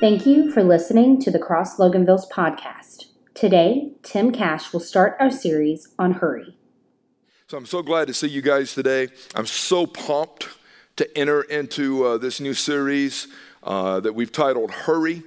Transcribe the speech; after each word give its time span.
Thank 0.00 0.26
you 0.26 0.50
for 0.50 0.64
listening 0.64 1.20
to 1.20 1.30
the 1.30 1.38
Cross 1.38 1.76
Loganville's 1.76 2.28
podcast. 2.28 3.06
Today, 3.34 3.92
Tim 4.02 4.32
Cash 4.32 4.72
will 4.72 4.80
start 4.80 5.16
our 5.20 5.30
series 5.30 5.94
on 5.96 6.14
hurry. 6.14 6.56
So 7.46 7.56
I'm 7.56 7.66
so 7.66 7.82
glad 7.82 8.08
to 8.08 8.14
see 8.14 8.26
you 8.26 8.42
guys 8.42 8.74
today. 8.74 9.08
I'm 9.36 9.46
so 9.46 9.86
pumped 9.86 10.48
to 10.96 11.16
enter 11.16 11.42
into 11.42 12.04
uh, 12.04 12.18
this 12.18 12.40
new 12.40 12.54
series 12.54 13.28
uh, 13.62 14.00
that 14.00 14.12
we've 14.12 14.32
titled 14.32 14.72
Hurry. 14.72 15.22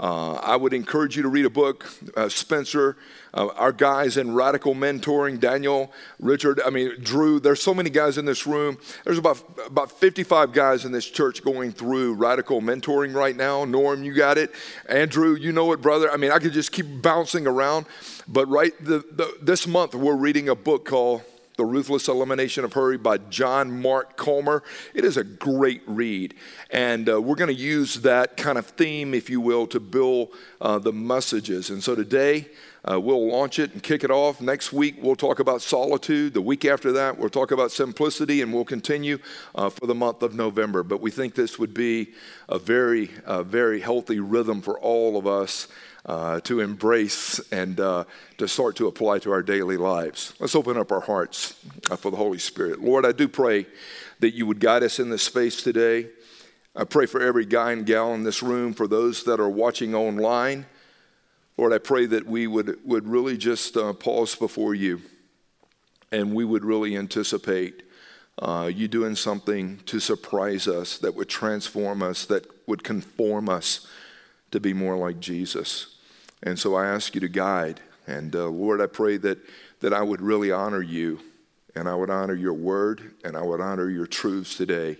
Uh, 0.00 0.36
I 0.36 0.56
would 0.56 0.72
encourage 0.72 1.14
you 1.14 1.22
to 1.22 1.28
read 1.28 1.44
a 1.44 1.50
book, 1.50 1.86
uh, 2.16 2.30
Spencer, 2.30 2.96
uh, 3.34 3.48
our 3.48 3.70
guys 3.70 4.16
in 4.16 4.32
radical 4.32 4.74
mentoring, 4.74 5.38
Daniel, 5.38 5.92
Richard, 6.18 6.58
I 6.64 6.70
mean, 6.70 6.92
Drew. 7.02 7.38
There's 7.38 7.62
so 7.62 7.74
many 7.74 7.90
guys 7.90 8.16
in 8.16 8.24
this 8.24 8.46
room. 8.46 8.78
There's 9.04 9.18
about, 9.18 9.44
about 9.66 9.92
55 9.92 10.54
guys 10.54 10.86
in 10.86 10.92
this 10.92 11.04
church 11.04 11.44
going 11.44 11.72
through 11.72 12.14
radical 12.14 12.62
mentoring 12.62 13.14
right 13.14 13.36
now. 13.36 13.66
Norm, 13.66 14.02
you 14.02 14.14
got 14.14 14.38
it. 14.38 14.54
Andrew, 14.88 15.34
you 15.34 15.52
know 15.52 15.70
it, 15.72 15.82
brother. 15.82 16.10
I 16.10 16.16
mean, 16.16 16.32
I 16.32 16.38
could 16.38 16.54
just 16.54 16.72
keep 16.72 17.02
bouncing 17.02 17.46
around. 17.46 17.84
But 18.26 18.48
right 18.48 18.72
the, 18.82 19.04
the, 19.12 19.36
this 19.42 19.66
month, 19.66 19.94
we're 19.94 20.16
reading 20.16 20.48
a 20.48 20.54
book 20.54 20.86
called 20.86 21.22
the 21.60 21.66
Ruthless 21.66 22.08
Elimination 22.08 22.64
of 22.64 22.72
Hurry 22.72 22.96
by 22.96 23.18
John 23.18 23.82
Mark 23.82 24.16
Comer. 24.16 24.62
It 24.94 25.04
is 25.04 25.18
a 25.18 25.24
great 25.24 25.82
read. 25.86 26.32
And 26.70 27.06
uh, 27.06 27.20
we're 27.20 27.34
going 27.34 27.54
to 27.54 27.62
use 27.62 27.96
that 27.96 28.38
kind 28.38 28.56
of 28.56 28.64
theme, 28.64 29.12
if 29.12 29.28
you 29.28 29.42
will, 29.42 29.66
to 29.66 29.78
build 29.78 30.30
uh, 30.62 30.78
the 30.78 30.94
messages. 30.94 31.68
And 31.68 31.84
so 31.84 31.94
today, 31.94 32.48
uh, 32.90 32.98
we'll 32.98 33.28
launch 33.28 33.58
it 33.58 33.74
and 33.74 33.82
kick 33.82 34.04
it 34.04 34.10
off. 34.10 34.40
Next 34.40 34.72
week, 34.72 34.96
we'll 35.02 35.16
talk 35.16 35.38
about 35.38 35.60
solitude. 35.60 36.32
The 36.32 36.40
week 36.40 36.64
after 36.64 36.92
that, 36.92 37.18
we'll 37.18 37.28
talk 37.28 37.50
about 37.50 37.72
simplicity, 37.72 38.40
and 38.40 38.54
we'll 38.54 38.64
continue 38.64 39.18
uh, 39.54 39.68
for 39.68 39.86
the 39.86 39.94
month 39.94 40.22
of 40.22 40.34
November. 40.34 40.82
But 40.82 41.02
we 41.02 41.10
think 41.10 41.34
this 41.34 41.58
would 41.58 41.74
be 41.74 42.14
a 42.48 42.58
very, 42.58 43.10
uh, 43.26 43.42
very 43.42 43.80
healthy 43.80 44.18
rhythm 44.18 44.62
for 44.62 44.78
all 44.78 45.18
of 45.18 45.26
us 45.26 45.68
uh, 46.06 46.40
to 46.40 46.60
embrace 46.60 47.38
and 47.52 47.78
uh, 47.80 48.04
to 48.38 48.48
start 48.48 48.76
to 48.76 48.86
apply 48.86 49.18
to 49.20 49.32
our 49.32 49.42
daily 49.42 49.76
lives. 49.76 50.32
Let's 50.38 50.54
open 50.54 50.76
up 50.76 50.92
our 50.92 51.00
hearts 51.00 51.54
uh, 51.90 51.96
for 51.96 52.10
the 52.10 52.16
Holy 52.16 52.38
Spirit. 52.38 52.80
Lord, 52.82 53.04
I 53.04 53.12
do 53.12 53.28
pray 53.28 53.66
that 54.20 54.34
you 54.34 54.46
would 54.46 54.60
guide 54.60 54.82
us 54.82 54.98
in 54.98 55.10
this 55.10 55.22
space 55.22 55.62
today. 55.62 56.08
I 56.74 56.84
pray 56.84 57.06
for 57.06 57.20
every 57.20 57.46
guy 57.46 57.72
and 57.72 57.84
gal 57.84 58.14
in 58.14 58.22
this 58.22 58.42
room, 58.42 58.72
for 58.74 58.86
those 58.86 59.24
that 59.24 59.40
are 59.40 59.48
watching 59.48 59.94
online. 59.94 60.66
Lord, 61.56 61.72
I 61.72 61.78
pray 61.78 62.06
that 62.06 62.26
we 62.26 62.46
would, 62.46 62.78
would 62.84 63.06
really 63.06 63.36
just 63.36 63.76
uh, 63.76 63.92
pause 63.92 64.34
before 64.34 64.74
you 64.74 65.02
and 66.12 66.34
we 66.34 66.44
would 66.44 66.64
really 66.64 66.96
anticipate 66.96 67.82
uh, 68.38 68.70
you 68.72 68.88
doing 68.88 69.14
something 69.14 69.78
to 69.86 70.00
surprise 70.00 70.66
us, 70.66 70.98
that 70.98 71.14
would 71.14 71.28
transform 71.28 72.02
us, 72.02 72.24
that 72.26 72.46
would 72.66 72.82
conform 72.82 73.48
us 73.48 73.86
to 74.50 74.60
be 74.60 74.72
more 74.72 74.96
like 74.96 75.20
Jesus. 75.20 75.96
And 76.42 76.58
so 76.58 76.74
I 76.74 76.86
ask 76.86 77.14
you 77.14 77.20
to 77.20 77.28
guide. 77.28 77.80
And 78.06 78.34
uh, 78.34 78.48
Lord, 78.48 78.80
I 78.80 78.86
pray 78.86 79.16
that, 79.18 79.38
that 79.80 79.92
I 79.92 80.02
would 80.02 80.20
really 80.20 80.50
honor 80.50 80.82
you 80.82 81.20
and 81.74 81.88
I 81.88 81.94
would 81.94 82.10
honor 82.10 82.34
your 82.34 82.54
word 82.54 83.12
and 83.24 83.36
I 83.36 83.42
would 83.42 83.60
honor 83.60 83.88
your 83.88 84.06
truths 84.06 84.56
today 84.56 84.96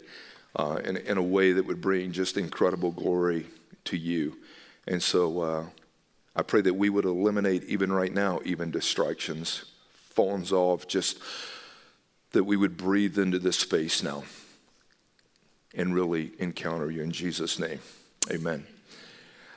uh, 0.57 0.81
in, 0.85 0.97
in 0.97 1.19
a 1.19 1.23
way 1.23 1.53
that 1.53 1.67
would 1.67 1.81
bring 1.81 2.13
just 2.13 2.37
incredible 2.37 2.91
glory 2.91 3.47
to 3.85 3.97
you. 3.97 4.37
And 4.87 5.03
so 5.03 5.41
uh, 5.41 5.65
I 6.35 6.43
pray 6.43 6.61
that 6.63 6.75
we 6.75 6.91
would 6.91 7.05
eliminate, 7.05 7.65
even 7.65 7.93
right 7.93 8.13
now, 8.13 8.41
even 8.45 8.71
distractions, 8.71 9.65
phones 9.95 10.53
off, 10.53 10.87
just 10.87 11.19
that 12.33 12.45
we 12.45 12.57
would 12.57 12.77
breathe 12.77 13.19
into 13.19 13.39
this 13.39 13.59
space 13.59 14.03
now 14.03 14.25
and 15.75 15.95
really 15.95 16.33
encounter 16.39 16.91
you 16.91 17.03
in 17.03 17.13
Jesus' 17.13 17.59
name. 17.59 17.81
Amen. 18.31 18.67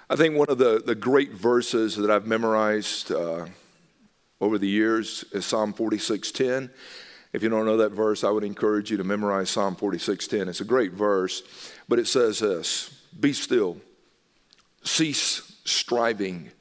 I 0.10 0.18
think 0.18 0.36
one 0.36 0.50
of 0.50 0.58
the, 0.58 0.82
the 0.86 0.96
great 0.96 1.32
verses 1.32 1.96
that 1.96 2.12
I've 2.12 2.28
memorized 2.28 3.12
uh, 3.12 3.46
over 4.42 4.58
the 4.58 4.68
years 4.68 5.24
is 5.32 5.46
Psalm 5.46 5.74
46:10. 5.74 6.70
If 7.32 7.42
you 7.42 7.50
don't 7.50 7.66
know 7.66 7.78
that 7.78 7.94
verse, 7.94 8.24
I 8.24 8.30
would 8.30 8.44
encourage 8.44 8.92
you 8.92 8.98
to 8.98 9.04
memorize 9.06 9.50
Psalm 9.50 9.78
46:10. 9.78 10.50
It's 10.50 10.60
a 10.60 10.66
great 10.66 10.92
verse, 10.92 11.42
but 11.88 12.00
it 12.00 12.08
says 12.08 12.40
this: 12.40 12.90
"Be 13.18 13.32
still, 13.32 13.78
cease 14.84 15.54
striving, 15.64 16.52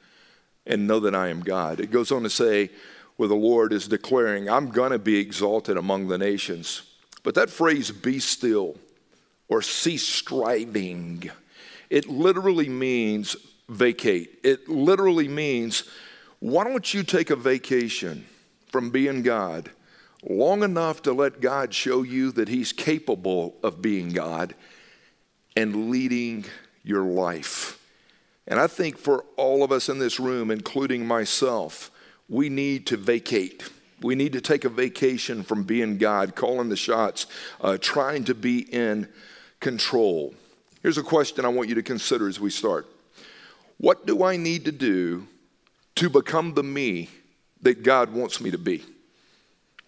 and 0.65 0.87
know 0.87 1.01
that 1.01 1.13
I 1.13 1.27
am 1.27 1.41
God." 1.41 1.81
It 1.81 1.91
goes 1.91 2.13
on 2.13 2.23
to 2.23 2.29
say, 2.29 2.69
where 3.17 3.29
the 3.29 3.35
Lord 3.35 3.73
is 3.73 3.89
declaring, 3.89 4.49
"I'm 4.49 4.69
going 4.69 4.91
to 4.91 4.99
be 4.99 5.17
exalted 5.19 5.75
among 5.75 6.07
the 6.07 6.17
nations." 6.17 6.83
But 7.23 7.35
that 7.35 7.49
phrase, 7.49 7.91
"Be 7.91 8.19
still," 8.19 8.77
or 9.49 9.61
cease 9.61 10.07
striving 10.07 11.29
it 11.93 12.09
literally 12.09 12.69
means 12.69 13.35
vacate. 13.69 14.39
It 14.43 14.67
literally 14.67 15.27
means, 15.27 15.83
why 16.39 16.63
don't 16.63 16.91
you 16.91 17.03
take 17.03 17.29
a 17.29 17.35
vacation 17.35 18.25
from 18.65 18.89
being 18.89 19.21
God 19.21 19.69
long 20.27 20.63
enough 20.63 21.03
to 21.03 21.13
let 21.13 21.39
God 21.39 21.71
show 21.71 22.01
you 22.01 22.31
that 22.31 22.47
He's 22.47 22.73
capable 22.73 23.57
of 23.61 23.79
being 23.79 24.09
God 24.09 24.55
and 25.55 25.91
leading 25.91 26.45
your 26.83 27.03
life? 27.03 27.79
And 28.47 28.59
I 28.59 28.65
think 28.65 28.97
for 28.97 29.23
all 29.37 29.63
of 29.63 29.71
us 29.71 29.87
in 29.87 29.99
this 29.99 30.19
room, 30.19 30.49
including 30.49 31.05
myself, 31.05 31.91
we 32.27 32.49
need 32.49 32.87
to 32.87 32.97
vacate. 32.97 33.69
We 34.01 34.15
need 34.15 34.33
to 34.33 34.41
take 34.41 34.65
a 34.65 34.69
vacation 34.69 35.43
from 35.43 35.61
being 35.61 35.99
God, 35.99 36.33
calling 36.33 36.69
the 36.69 36.75
shots, 36.75 37.27
uh, 37.61 37.77
trying 37.79 38.23
to 38.23 38.33
be 38.33 38.61
in 38.61 39.09
control. 39.59 40.33
Here's 40.83 40.97
a 40.97 41.03
question 41.03 41.45
I 41.45 41.47
want 41.47 41.69
you 41.69 41.75
to 41.75 41.81
consider 41.81 42.27
as 42.27 42.39
we 42.39 42.49
start 42.49 42.85
What 43.77 44.05
do 44.05 44.23
I 44.23 44.37
need 44.37 44.65
to 44.65 44.71
do 44.71 45.27
to 45.95 46.09
become 46.09 46.53
the 46.53 46.63
me 46.63 47.09
that 47.61 47.83
God 47.83 48.13
wants 48.13 48.41
me 48.41 48.51
to 48.51 48.57
be? 48.57 48.83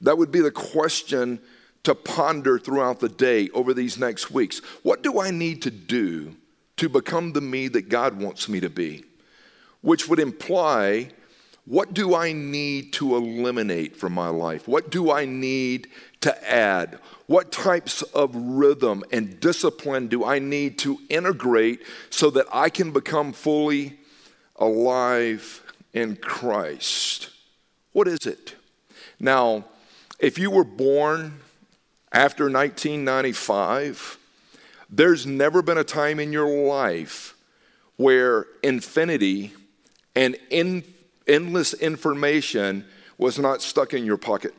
That 0.01 0.17
would 0.17 0.31
be 0.31 0.39
the 0.39 0.51
question 0.51 1.39
to 1.83 1.93
ponder 1.93 2.57
throughout 2.57 2.99
the 2.99 3.09
day 3.09 3.49
over 3.53 3.73
these 3.73 3.99
next 3.99 4.31
weeks. 4.31 4.59
What 4.81 5.03
do 5.03 5.19
I 5.19 5.31
need 5.31 5.61
to 5.63 5.71
do 5.71 6.35
to 6.77 6.89
become 6.89 7.33
the 7.33 7.41
me 7.41 7.67
that 7.67 7.89
God 7.89 8.19
wants 8.19 8.49
me 8.49 8.59
to 8.61 8.69
be? 8.69 9.03
Which 9.81 10.07
would 10.07 10.19
imply 10.19 11.11
what 11.65 11.93
do 11.93 12.15
I 12.15 12.31
need 12.31 12.93
to 12.93 13.15
eliminate 13.15 13.95
from 13.95 14.13
my 14.13 14.29
life? 14.29 14.67
What 14.67 14.91
do 14.91 15.11
I 15.11 15.25
need 15.25 15.87
to 16.25 16.51
add? 16.51 16.97
What 17.27 17.51
types 17.51 18.01
of 18.01 18.35
rhythm 18.35 19.03
and 19.11 19.39
discipline 19.39 20.07
do 20.07 20.25
I 20.25 20.39
need 20.39 20.79
to 20.79 20.99
integrate 21.07 21.81
so 22.09 22.31
that 22.31 22.47
I 22.51 22.69
can 22.69 22.91
become 22.91 23.31
fully 23.31 23.97
alive 24.55 25.61
in 25.93 26.15
Christ? 26.15 27.29
What 27.93 28.07
is 28.07 28.25
it? 28.25 28.55
Now, 29.19 29.65
if 30.19 30.39
you 30.39 30.49
were 30.49 30.63
born 30.63 31.39
after 32.11 32.45
1995, 32.45 34.17
there's 34.89 35.27
never 35.27 35.61
been 35.61 35.77
a 35.77 35.83
time 35.83 36.19
in 36.19 36.33
your 36.33 36.67
life 36.67 37.35
where 37.97 38.47
infinity 38.63 39.53
and 40.15 40.37
in, 40.49 40.83
endless 41.27 41.75
information 41.75 42.83
was 43.19 43.37
not 43.37 43.61
stuck 43.61 43.93
in 43.93 44.05
your 44.05 44.17
pocket. 44.17 44.53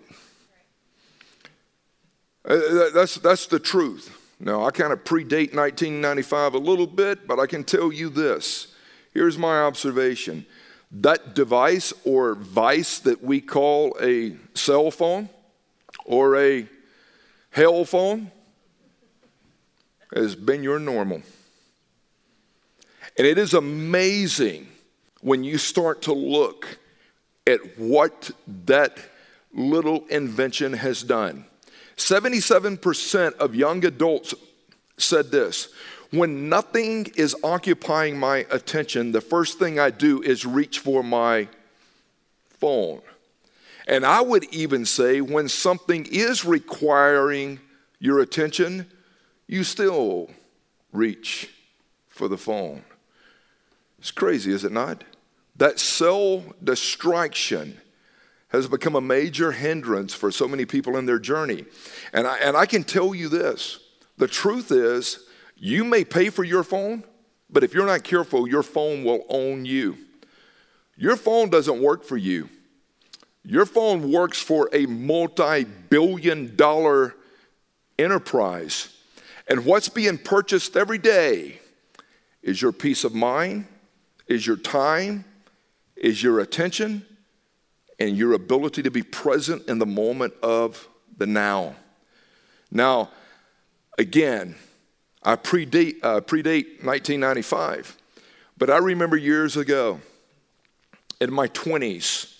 Uh, 2.46 2.90
that's, 2.94 3.16
that's 3.16 3.46
the 3.46 3.58
truth. 3.58 4.16
Now, 4.38 4.64
I 4.64 4.70
kind 4.70 4.92
of 4.92 5.02
predate 5.02 5.54
1995 5.54 6.54
a 6.54 6.58
little 6.58 6.86
bit, 6.86 7.26
but 7.26 7.40
I 7.40 7.46
can 7.46 7.64
tell 7.64 7.92
you 7.92 8.08
this. 8.08 8.68
Here's 9.12 9.38
my 9.38 9.60
observation 9.60 10.46
that 10.92 11.34
device 11.34 11.92
or 12.04 12.34
vice 12.36 13.00
that 13.00 13.22
we 13.22 13.40
call 13.40 13.96
a 14.00 14.36
cell 14.54 14.90
phone 14.90 15.28
or 16.04 16.36
a 16.36 16.68
hell 17.50 17.84
phone 17.84 18.30
has 20.14 20.36
been 20.36 20.62
your 20.62 20.78
normal. 20.78 21.22
And 23.18 23.26
it 23.26 23.36
is 23.36 23.54
amazing 23.54 24.68
when 25.22 25.42
you 25.42 25.58
start 25.58 26.02
to 26.02 26.12
look 26.12 26.78
at 27.46 27.78
what 27.78 28.30
that 28.64 28.98
little 29.52 30.06
invention 30.06 30.74
has 30.74 31.02
done. 31.02 31.46
77% 31.96 33.34
of 33.36 33.54
young 33.54 33.84
adults 33.84 34.34
said 34.98 35.30
this 35.30 35.68
when 36.10 36.48
nothing 36.48 37.06
is 37.16 37.34
occupying 37.42 38.18
my 38.18 38.46
attention, 38.50 39.12
the 39.12 39.20
first 39.20 39.58
thing 39.58 39.78
I 39.78 39.90
do 39.90 40.22
is 40.22 40.46
reach 40.46 40.78
for 40.78 41.02
my 41.02 41.48
phone. 42.48 43.02
And 43.88 44.04
I 44.04 44.20
would 44.20 44.44
even 44.52 44.84
say 44.84 45.20
when 45.20 45.48
something 45.48 46.06
is 46.10 46.44
requiring 46.44 47.60
your 47.98 48.20
attention, 48.20 48.86
you 49.46 49.64
still 49.64 50.30
reach 50.92 51.50
for 52.08 52.28
the 52.28 52.38
phone. 52.38 52.82
It's 53.98 54.10
crazy, 54.10 54.52
is 54.52 54.64
it 54.64 54.72
not? 54.72 55.04
That 55.56 55.78
cell 55.78 56.42
distraction 56.62 57.80
has 58.48 58.68
become 58.68 58.94
a 58.94 59.00
major 59.00 59.52
hindrance 59.52 60.14
for 60.14 60.30
so 60.30 60.46
many 60.46 60.64
people 60.64 60.96
in 60.96 61.06
their 61.06 61.18
journey. 61.18 61.64
And 62.12 62.26
I, 62.26 62.38
and 62.38 62.56
I 62.56 62.66
can 62.66 62.84
tell 62.84 63.14
you 63.14 63.28
this 63.28 63.78
the 64.16 64.28
truth 64.28 64.70
is, 64.70 65.20
you 65.56 65.84
may 65.84 66.04
pay 66.04 66.30
for 66.30 66.44
your 66.44 66.62
phone, 66.62 67.04
but 67.50 67.64
if 67.64 67.74
you're 67.74 67.86
not 67.86 68.04
careful, 68.04 68.48
your 68.48 68.62
phone 68.62 69.04
will 69.04 69.24
own 69.28 69.64
you. 69.64 69.96
Your 70.96 71.16
phone 71.16 71.50
doesn't 71.50 71.80
work 71.80 72.04
for 72.04 72.16
you. 72.16 72.48
Your 73.44 73.66
phone 73.66 74.10
works 74.10 74.40
for 74.40 74.68
a 74.72 74.86
multi 74.86 75.64
billion 75.64 76.56
dollar 76.56 77.14
enterprise. 77.98 78.92
And 79.48 79.64
what's 79.64 79.88
being 79.88 80.18
purchased 80.18 80.76
every 80.76 80.98
day 80.98 81.60
is 82.42 82.60
your 82.60 82.72
peace 82.72 83.04
of 83.04 83.14
mind, 83.14 83.66
is 84.26 84.46
your 84.46 84.56
time, 84.56 85.24
is 85.94 86.22
your 86.22 86.40
attention, 86.40 87.06
and 87.98 88.16
your 88.16 88.32
ability 88.32 88.82
to 88.82 88.90
be 88.90 89.02
present 89.02 89.66
in 89.68 89.78
the 89.78 89.86
moment 89.86 90.34
of 90.42 90.88
the 91.16 91.26
now. 91.26 91.76
Now, 92.70 93.10
again, 93.98 94.56
I 95.22 95.36
predate, 95.36 95.96
uh, 96.02 96.20
predate 96.20 96.84
1995, 96.84 97.96
but 98.58 98.70
I 98.70 98.78
remember 98.78 99.16
years 99.16 99.56
ago 99.56 100.00
in 101.20 101.32
my 101.32 101.48
20s, 101.48 102.34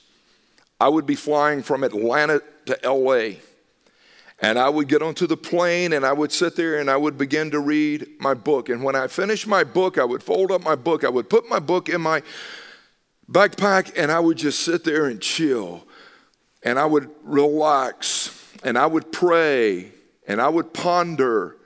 I 0.81 0.89
would 0.89 1.07
be 1.07 1.15
flying 1.15 1.63
from 1.63 1.83
Atlanta 1.85 2.43
to 2.67 2.79
LA. 2.85 3.37
And 4.41 4.59
I 4.59 4.69
would 4.69 4.89
get 4.89 5.01
onto 5.01 5.27
the 5.27 5.37
plane 5.37 5.95
and 5.95 6.05
I 6.05 6.13
would 6.13 6.31
sit 6.31 6.57
there 6.57 6.79
and 6.79 6.91
I 6.91 6.97
would 6.97 7.17
begin 7.17 7.51
to 7.53 7.61
read 7.61 8.07
my 8.21 8.35
book. 8.35 8.69
And 8.69 8.85
when 8.85 8.95
I 8.95 9.07
finished 9.07 9.47
my 9.47 9.65
book, 9.65 9.97
I 9.97 10.05
would 10.05 10.23
fold 10.23 10.53
up 10.53 10.63
my 10.63 10.75
book, 10.75 11.05
I 11.05 11.09
would 11.09 11.31
put 11.31 11.49
my 11.49 11.59
book 11.59 11.89
in 11.89 12.03
my 12.03 12.23
backpack, 13.31 13.93
and 13.97 14.11
I 14.11 14.21
would 14.21 14.39
just 14.39 14.61
sit 14.61 14.85
there 14.85 15.07
and 15.07 15.21
chill. 15.21 15.87
And 16.63 16.79
I 16.79 16.87
would 16.87 17.11
relax 17.23 18.53
and 18.65 18.77
I 18.77 18.87
would 18.87 19.13
pray 19.13 19.93
and 20.27 20.41
I 20.41 20.49
would 20.49 20.73
ponder 20.73 21.57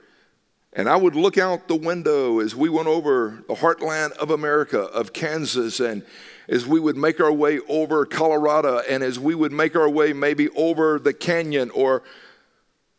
and 0.73 0.87
I 0.87 0.95
would 0.95 1.15
look 1.15 1.37
out 1.37 1.67
the 1.67 1.75
window 1.75 2.39
as 2.39 2.55
we 2.55 2.69
went 2.69 2.87
over 2.87 3.43
the 3.47 3.55
heartland 3.55 4.11
of 4.13 4.29
America, 4.29 4.83
of 4.83 5.11
Kansas, 5.11 5.81
and 5.81 6.03
as 6.47 6.65
we 6.65 6.79
would 6.79 6.95
make 6.95 7.19
our 7.19 7.31
way 7.31 7.59
over 7.67 8.05
Colorado, 8.05 8.79
and 8.89 9.03
as 9.03 9.19
we 9.19 9.35
would 9.35 9.51
make 9.51 9.75
our 9.75 9.89
way 9.89 10.13
maybe 10.13 10.47
over 10.51 10.97
the 10.97 11.13
canyon 11.13 11.71
or 11.71 12.03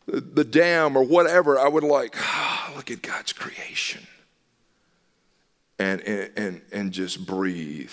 the 0.05 0.43
dam 0.43 0.95
or 0.95 1.03
whatever, 1.03 1.57
I 1.57 1.67
would 1.67 1.83
like, 1.83 2.15
oh, 2.15 2.73
look 2.75 2.91
at 2.91 3.01
God's 3.01 3.33
creation. 3.33 4.05
And, 5.79 6.01
and, 6.01 6.31
and, 6.37 6.61
and 6.71 6.91
just 6.91 7.25
breathe 7.25 7.89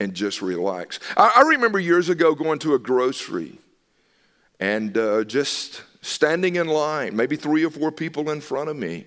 and 0.00 0.14
just 0.14 0.42
relax. 0.42 0.98
I, 1.16 1.34
I 1.36 1.48
remember 1.48 1.78
years 1.78 2.08
ago 2.08 2.34
going 2.34 2.58
to 2.60 2.74
a 2.74 2.78
grocery 2.78 3.58
and 4.60 4.96
uh, 4.96 5.24
just 5.24 5.82
standing 6.00 6.56
in 6.56 6.66
line, 6.66 7.16
maybe 7.16 7.36
three 7.36 7.64
or 7.64 7.70
four 7.70 7.90
people 7.90 8.30
in 8.30 8.40
front 8.40 8.68
of 8.68 8.76
me. 8.76 9.06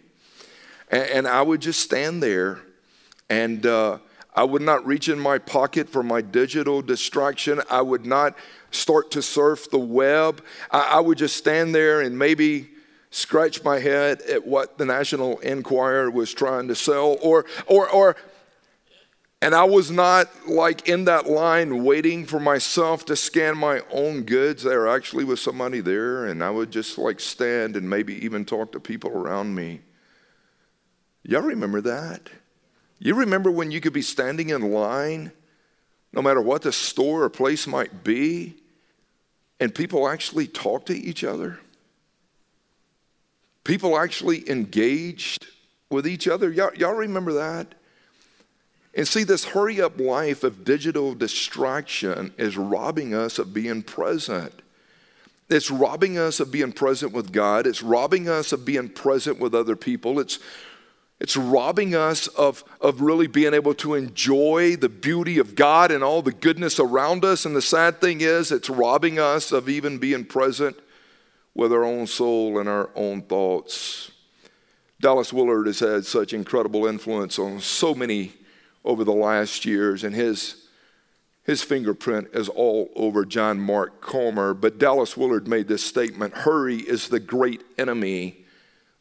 And, 0.89 1.10
and 1.10 1.28
I 1.28 1.42
would 1.42 1.62
just 1.62 1.80
stand 1.80 2.24
there 2.24 2.60
and 3.30 3.66
uh, 3.66 4.00
I 4.36 4.44
would 4.44 4.62
not 4.62 4.86
reach 4.86 5.10
in 5.10 5.19
my 5.19 5.38
pocket 5.38 5.89
for 5.89 6.04
my 6.04 6.22
digital 6.22 6.81
distraction. 6.81 7.62
I 7.69 7.81
would 7.81 8.06
not 8.06 8.38
start 8.72 9.12
to 9.12 9.22
surf 9.22 9.69
the 9.69 9.80
web. 9.80 10.44
I, 10.72 10.81
I 10.94 11.00
would 11.00 11.18
just 11.18 11.36
stand 11.36 11.74
there 11.74 12.01
and 12.01 12.18
maybe 12.18 12.69
scratch 13.10 13.63
my 13.63 13.80
head 13.80 14.22
at 14.24 14.45
what 14.45 14.78
the 14.78 14.86
National 14.86 15.39
Enquirer 15.39 16.12
was 16.12 16.34
trying 16.34 16.68
to 16.68 16.75
sell 16.75 17.18
or, 17.22 17.45
or, 17.66 17.89
or, 17.89 18.16
and 19.42 19.54
I 19.54 19.63
was 19.66 19.92
not 19.92 20.30
like 20.48 20.89
in 20.89 21.06
that 21.06 21.30
line 21.30 21.84
waiting 21.84 22.25
for 22.25 22.39
myself 22.39 23.06
to 23.06 23.16
scan 23.16 23.56
my 23.57 23.81
own 23.92 24.24
goods. 24.24 24.63
There 24.63 24.88
actually 24.88 25.25
was 25.25 25.42
somebody 25.42 25.80
there, 25.80 26.25
and 26.25 26.44
I 26.44 26.50
would 26.50 26.72
just 26.72 26.98
like 26.98 27.19
stand 27.19 27.75
and 27.75 27.88
maybe 27.88 28.24
even 28.25 28.45
talk 28.45 28.72
to 28.72 28.80
people 28.80 29.12
around 29.12 29.54
me. 29.54 29.81
Y'all 31.24 31.42
remember 31.42 31.81
that? 31.81 32.30
You 33.00 33.13
remember 33.13 33.51
when 33.51 33.69
you 33.69 33.80
could 33.80 33.94
be 33.94 34.01
standing 34.01 34.50
in 34.50 34.72
line, 34.72 35.31
no 36.12 36.22
matter 36.22 36.42
what 36.42 36.63
the 36.63 36.72
store 36.72 37.24
or 37.24 37.30
place 37.30 37.68
might 37.68 38.04
be, 38.04 38.56
and 39.60 39.74
people 39.74 40.07
actually 40.07 40.48
talk 40.48 40.88
to 40.88 40.98
each 40.98 41.24
other? 41.24 41.60
People 43.63 44.00
actually 44.00 44.50
engaged 44.50 45.45
with 45.92 46.07
each 46.07 46.28
other. 46.28 46.50
Y'all, 46.51 46.74
y'all 46.74 46.94
remember 46.94 47.34
that? 47.34 47.75
And 48.97 49.07
see, 49.07 49.23
this 49.23 49.45
hurry 49.45 49.79
up 49.79 49.99
life 49.99 50.44
of 50.44 50.65
digital 50.65 51.13
distraction 51.13 52.33
is 52.35 52.57
robbing 52.57 53.13
us 53.13 53.38
of 53.38 53.53
being 53.53 53.83
present. 53.83 54.51
It's 55.49 55.69
robbing 55.69 56.17
us 56.17 56.39
of 56.39 56.51
being 56.51 56.71
present 56.71 57.13
with 57.13 57.31
God. 57.31 57.67
It's 57.67 57.83
robbing 57.83 58.27
us 58.27 58.51
of 58.51 58.65
being 58.65 58.89
present 58.89 59.38
with 59.38 59.53
other 59.53 59.75
people. 59.75 60.19
It's, 60.19 60.39
it's 61.19 61.38
robbing 61.38 61.94
us 61.94 62.25
of, 62.25 62.63
of 62.81 62.99
really 62.99 63.27
being 63.27 63.53
able 63.53 63.75
to 63.75 63.94
enjoy 63.94 64.75
the 64.75 64.89
beauty 64.89 65.38
of 65.38 65.53
God 65.53 65.91
and 65.91 66.03
all 66.03 66.23
the 66.23 66.33
goodness 66.33 66.79
around 66.79 67.23
us. 67.23 67.45
And 67.45 67.55
the 67.55 67.61
sad 67.61 68.01
thing 68.01 68.21
is, 68.21 68.51
it's 68.51 68.69
robbing 68.69 69.19
us 69.19 69.51
of 69.51 69.69
even 69.69 70.00
being 70.00 70.25
present 70.25 70.75
with 71.53 71.71
our 71.71 71.83
own 71.83 72.07
soul 72.07 72.57
and 72.57 72.67
our 72.67 72.89
own 72.95 73.21
thoughts. 73.21 74.09
Dallas 75.00 75.31
Willard 75.31 75.67
has 75.67 75.81
had 75.81 76.03
such 76.07 76.33
incredible 76.33 76.88
influence 76.88 77.38
on 77.38 77.59
so 77.59 77.93
many 77.93 78.33
over 78.88 79.04
the 79.04 79.13
last 79.13 79.66
years, 79.66 80.06
and 80.06 80.16
his, 80.16 80.66
his 81.44 81.62
fingerprint 81.62 82.30
is 82.34 82.48
all 82.48 82.89
over 82.95 83.25
John 83.25 83.60
Mark 83.60 84.00
Comer. 84.01 84.54
But 84.54 84.80
Dallas 84.80 85.18
Willard 85.18 85.48
made 85.48 85.68
this 85.68 85.84
statement 85.84 86.34
Hurry 86.34 86.78
is 86.78 87.10
the 87.10 87.19
great 87.19 87.62
enemy 87.78 88.45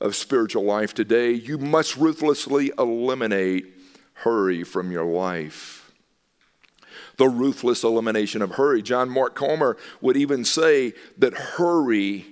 of 0.00 0.16
spiritual 0.16 0.64
life 0.64 0.92
today. 0.92 1.30
You 1.30 1.56
must 1.56 1.96
ruthlessly 1.96 2.72
eliminate 2.76 3.72
hurry 4.12 4.64
from 4.64 4.90
your 4.90 5.04
life. 5.04 5.92
The 7.16 7.28
ruthless 7.28 7.84
elimination 7.84 8.42
of 8.42 8.52
hurry. 8.52 8.82
John 8.82 9.08
Mark 9.08 9.36
Comer 9.36 9.76
would 10.00 10.16
even 10.16 10.44
say 10.44 10.94
that 11.16 11.32
hurry 11.32 12.26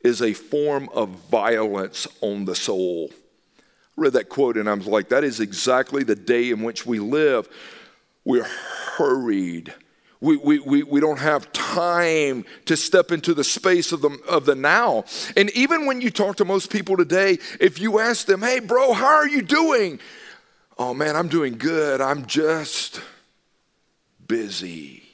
is 0.00 0.22
a 0.22 0.32
form 0.32 0.88
of 0.94 1.10
violence 1.10 2.08
on 2.22 2.46
the 2.46 2.56
soul 2.56 3.10
read 3.98 4.14
that 4.14 4.28
quote 4.28 4.56
and 4.56 4.68
I 4.68 4.74
was 4.74 4.86
like, 4.86 5.08
that 5.10 5.24
is 5.24 5.40
exactly 5.40 6.04
the 6.04 6.14
day 6.14 6.50
in 6.50 6.62
which 6.62 6.86
we 6.86 6.98
live. 6.98 7.48
We're 8.24 8.44
hurried. 8.44 9.74
We, 10.20 10.36
we, 10.36 10.58
we, 10.58 10.82
we 10.82 11.00
don't 11.00 11.20
have 11.20 11.52
time 11.52 12.44
to 12.64 12.76
step 12.76 13.12
into 13.12 13.34
the 13.34 13.44
space 13.44 13.92
of 13.92 14.00
the, 14.00 14.18
of 14.28 14.46
the 14.46 14.54
now. 14.54 15.04
And 15.36 15.50
even 15.50 15.86
when 15.86 16.00
you 16.00 16.10
talk 16.10 16.36
to 16.36 16.44
most 16.44 16.70
people 16.70 16.96
today, 16.96 17.38
if 17.60 17.78
you 17.78 18.00
ask 18.00 18.26
them, 18.26 18.42
hey, 18.42 18.58
bro, 18.58 18.92
how 18.92 19.06
are 19.06 19.28
you 19.28 19.42
doing? 19.42 20.00
Oh, 20.76 20.94
man, 20.94 21.14
I'm 21.14 21.28
doing 21.28 21.56
good. 21.56 22.00
I'm 22.00 22.26
just 22.26 23.00
busy 24.26 25.07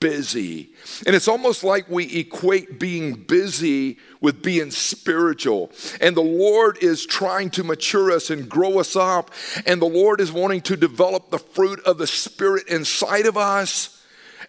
busy. 0.00 0.70
And 1.06 1.14
it's 1.14 1.28
almost 1.28 1.64
like 1.64 1.88
we 1.88 2.04
equate 2.18 2.78
being 2.78 3.14
busy 3.14 3.98
with 4.20 4.42
being 4.42 4.70
spiritual. 4.70 5.70
And 6.00 6.16
the 6.16 6.20
Lord 6.20 6.78
is 6.82 7.06
trying 7.06 7.50
to 7.50 7.64
mature 7.64 8.10
us 8.10 8.30
and 8.30 8.48
grow 8.48 8.78
us 8.78 8.96
up. 8.96 9.30
And 9.66 9.80
the 9.80 9.86
Lord 9.86 10.20
is 10.20 10.32
wanting 10.32 10.60
to 10.62 10.76
develop 10.76 11.30
the 11.30 11.38
fruit 11.38 11.80
of 11.80 11.98
the 11.98 12.06
Spirit 12.06 12.68
inside 12.68 13.26
of 13.26 13.36
us 13.36 14.04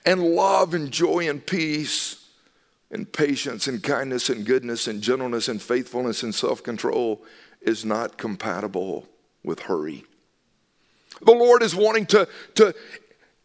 and 0.06 0.22
love 0.22 0.74
and 0.74 0.92
joy 0.92 1.30
and 1.30 1.46
peace 1.46 2.28
and 2.90 3.12
patience 3.12 3.68
and 3.68 3.82
kindness 3.82 4.30
and 4.30 4.46
goodness 4.46 4.88
and 4.88 5.02
gentleness 5.02 5.48
and 5.48 5.62
faithfulness 5.62 6.24
and 6.24 6.36
self 6.36 6.62
control 6.62 7.24
is 7.62 7.86
not 7.86 8.18
compatible 8.18 9.08
with 9.44 9.62
hurry. 9.62 10.04
The 11.22 11.32
Lord 11.32 11.62
is 11.62 11.76
wanting 11.76 12.08
to, 12.08 12.28
to 12.56 12.74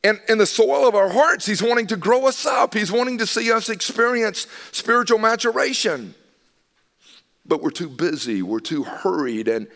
in, 0.06 0.20
in 0.28 0.38
the 0.38 0.46
soil 0.46 0.86
of 0.86 0.94
our 0.94 1.08
hearts. 1.08 1.46
He's 1.46 1.62
wanting 1.62 1.88
to 1.88 1.96
grow 1.96 2.26
us 2.26 2.46
up, 2.46 2.74
He's 2.74 2.92
wanting 2.92 3.18
to 3.18 3.26
see 3.26 3.50
us 3.50 3.68
experience 3.68 4.46
spiritual 4.72 5.18
maturation. 5.18 6.14
But 7.44 7.62
we're 7.62 7.70
too 7.70 7.88
busy, 7.88 8.42
we're 8.42 8.60
too 8.60 8.84
hurried, 8.84 9.48
and 9.48 9.68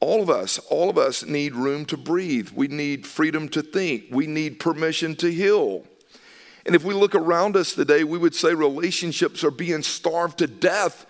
all 0.00 0.22
of 0.22 0.28
us, 0.28 0.58
all 0.70 0.90
of 0.90 0.98
us 0.98 1.24
need 1.24 1.54
room 1.54 1.86
to 1.86 1.96
breathe. 1.96 2.50
We 2.54 2.68
need 2.68 3.06
freedom 3.06 3.48
to 3.50 3.62
think. 3.62 4.06
We 4.10 4.26
need 4.26 4.58
permission 4.58 5.16
to 5.16 5.32
heal. 5.32 5.84
And 6.66 6.74
if 6.74 6.84
we 6.84 6.94
look 6.94 7.14
around 7.14 7.56
us 7.56 7.74
today, 7.74 8.04
we 8.04 8.18
would 8.18 8.34
say 8.34 8.54
relationships 8.54 9.44
are 9.44 9.50
being 9.50 9.82
starved 9.82 10.38
to 10.38 10.46
death 10.46 11.06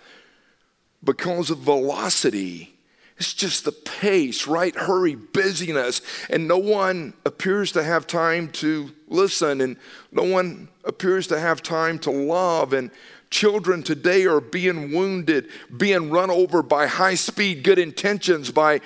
because 1.03 1.49
of 1.49 1.59
velocity. 1.59 2.74
It's 3.17 3.33
just 3.33 3.63
the 3.63 3.71
pace, 3.71 4.45
right? 4.45 4.75
Hurry, 4.75 5.15
busyness. 5.15 6.01
And 6.29 6.47
no 6.47 6.57
one 6.57 7.13
appears 7.25 7.71
to 7.73 7.83
have 7.83 8.07
time 8.07 8.49
to 8.53 8.91
listen, 9.07 9.61
and 9.61 9.77
no 10.11 10.23
one 10.23 10.67
appears 10.83 11.27
to 11.27 11.39
have 11.39 11.63
time 11.63 11.97
to 11.99 12.11
love. 12.11 12.73
And 12.73 12.91
children 13.29 13.83
today 13.83 14.25
are 14.25 14.41
being 14.41 14.91
wounded, 14.91 15.49
being 15.75 16.09
run 16.09 16.29
over 16.29 16.61
by 16.61 16.87
high 16.87 17.15
speed 17.15 17.63
good 17.63 17.79
intentions, 17.79 18.51
by 18.51 18.81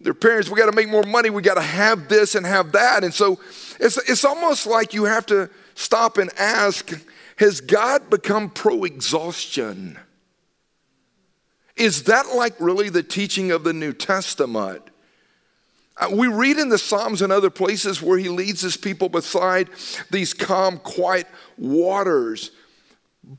their 0.00 0.14
parents. 0.14 0.50
We 0.50 0.58
got 0.58 0.66
to 0.66 0.76
make 0.76 0.90
more 0.90 1.02
money. 1.02 1.30
We 1.30 1.40
got 1.40 1.54
to 1.54 1.62
have 1.62 2.08
this 2.08 2.34
and 2.34 2.44
have 2.44 2.72
that. 2.72 3.02
And 3.02 3.14
so 3.14 3.40
it's, 3.80 3.96
it's 4.08 4.24
almost 4.24 4.66
like 4.66 4.92
you 4.92 5.04
have 5.04 5.24
to 5.26 5.48
stop 5.74 6.18
and 6.18 6.30
ask 6.38 6.90
Has 7.36 7.60
God 7.62 8.10
become 8.10 8.50
pro 8.50 8.84
exhaustion? 8.84 9.98
Is 11.76 12.04
that 12.04 12.34
like 12.34 12.54
really 12.60 12.88
the 12.88 13.02
teaching 13.02 13.50
of 13.50 13.64
the 13.64 13.72
New 13.72 13.92
Testament? 13.92 14.82
Uh, 15.96 16.08
we 16.12 16.26
read 16.26 16.58
in 16.58 16.68
the 16.68 16.78
Psalms 16.78 17.22
and 17.22 17.32
other 17.32 17.50
places 17.50 18.02
where 18.02 18.18
he 18.18 18.28
leads 18.28 18.60
his 18.60 18.76
people 18.76 19.08
beside 19.08 19.68
these 20.10 20.34
calm, 20.34 20.78
quiet 20.78 21.26
waters. 21.56 22.50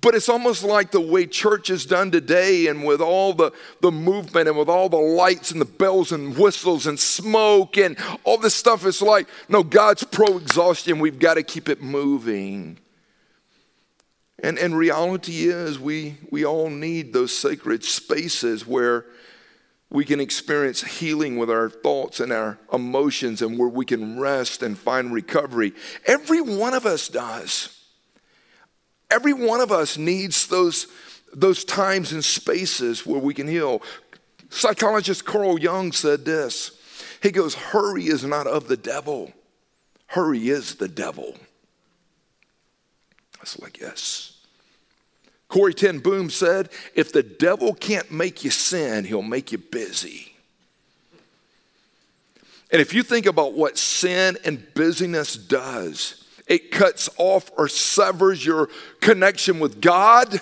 But 0.01 0.15
it's 0.15 0.30
almost 0.30 0.63
like 0.63 0.92
the 0.92 1.01
way 1.01 1.27
church 1.27 1.70
is 1.70 1.86
done 1.86 2.10
today, 2.10 2.68
and 2.68 2.84
with 2.84 3.01
all 3.01 3.34
the, 3.34 3.51
the 3.82 3.92
movement 3.92 4.48
and 4.48 4.58
with 4.58 4.70
all 4.70 4.89
the 4.89 4.98
lights 4.98 5.51
and 5.51 5.62
the 5.62 5.65
bells 5.65 6.12
and 6.12 6.36
whistles 6.36 6.88
and 6.88 7.00
smoke 7.00 7.77
and 7.77 7.96
all 8.24 8.38
this 8.38 8.56
stuff, 8.56 8.84
it's 8.86 9.01
like, 9.01 9.27
no, 9.48 9.62
God's 9.62 10.04
pro 10.04 10.38
exhaustion. 10.38 10.98
We've 10.98 11.20
got 11.20 11.36
to 11.36 11.44
keep 11.44 11.70
it 11.70 11.84
moving. 11.84 12.80
And, 14.46 14.60
and 14.60 14.78
reality 14.78 15.48
is, 15.48 15.80
we, 15.80 16.18
we 16.30 16.46
all 16.46 16.70
need 16.70 17.14
those 17.14 17.36
sacred 17.36 17.84
spaces 17.84 18.68
where 18.68 19.08
we 19.90 20.06
can 20.06 20.20
experience 20.20 20.84
healing 20.84 21.38
with 21.38 21.50
our 21.50 21.68
thoughts 21.68 22.20
and 22.20 22.32
our 22.32 22.60
emotions 22.72 23.42
and 23.42 23.58
where 23.58 23.68
we 23.68 23.86
can 23.86 24.20
rest 24.20 24.62
and 24.62 24.78
find 24.78 25.12
recovery. 25.12 25.74
Every 26.06 26.42
one 26.42 26.75
of 26.75 26.86
us 26.86 27.08
does. 27.08 27.75
Every 29.10 29.34
one 29.34 29.62
of 29.62 29.72
us 29.72 29.98
needs 29.98 30.46
those, 30.46 30.90
those 31.34 31.66
times 31.66 32.12
and 32.12 32.24
spaces 32.24 33.04
where 33.04 33.20
we 33.20 33.34
can 33.34 33.48
heal. 33.48 33.82
Psychologist 34.52 35.25
Carl 35.25 35.58
Jung 35.58 35.92
said 35.92 36.24
this 36.24 36.80
He 37.20 37.32
goes, 37.32 37.56
Hurry 37.56 38.06
is 38.06 38.24
not 38.24 38.46
of 38.46 38.68
the 38.68 38.78
devil, 38.78 39.34
hurry 40.06 40.50
is 40.50 40.75
the 40.75 40.88
devil. 40.88 41.36
I 43.38 43.42
was 43.42 43.60
like, 43.60 43.82
Yes. 43.82 44.34
Corrie 45.48 45.74
ten 45.74 46.00
Boom 46.00 46.30
said, 46.30 46.70
If 46.96 47.12
the 47.12 47.24
devil 47.24 47.74
can't 47.74 48.12
make 48.12 48.44
you 48.44 48.52
sin, 48.52 49.06
he'll 49.06 49.22
make 49.22 49.52
you 49.52 49.58
busy. 49.58 50.34
And 52.72 52.82
if 52.82 52.94
you 52.94 53.04
think 53.04 53.25
about 53.25 53.54
what 53.54 53.78
sin 53.78 54.38
and 54.44 54.74
busyness 54.74 55.36
does, 55.36 56.25
it 56.48 56.72
cuts 56.72 57.10
off 57.18 57.52
or 57.58 57.68
severs 57.68 58.46
your 58.46 58.70
connection 59.02 59.60
with 59.60 59.82
God. 59.82 60.42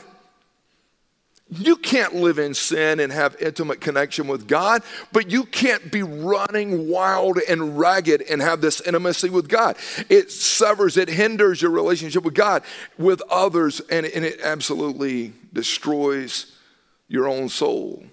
You 1.50 1.76
can't 1.76 2.16
live 2.16 2.40
in 2.40 2.54
sin 2.54 3.00
and 3.00 3.12
have 3.12 3.36
intimate 3.40 3.82
connection 3.82 4.28
with 4.28 4.48
God, 4.48 4.82
but 5.12 5.30
you 5.30 5.44
can't 5.44 5.92
be 5.92 6.02
running 6.02 6.90
wild 6.90 7.38
and 7.38 7.78
ragged 7.78 8.22
and 8.24 8.42
have 8.42 8.62
this 8.62 8.82
intimacy 8.82 9.30
with 9.30 9.50
God. 9.50 9.76
It 10.10 10.32
severs, 10.32 10.98
it 10.98 11.10
hinders 11.10 11.62
your 11.62 11.72
relationship 11.72 12.24
with 12.24 12.34
God, 12.34 12.64
with 12.98 13.22
others, 13.30 13.82
and, 13.92 14.06
and 14.06 14.26
it 14.26 14.40
absolutely 14.42 15.34
destroys 15.52 16.58
your 17.08 17.28
own 17.28 17.50
soul. 17.50 18.04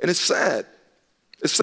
And 0.00 0.10
it's 0.10 0.20
sad. 0.20 0.66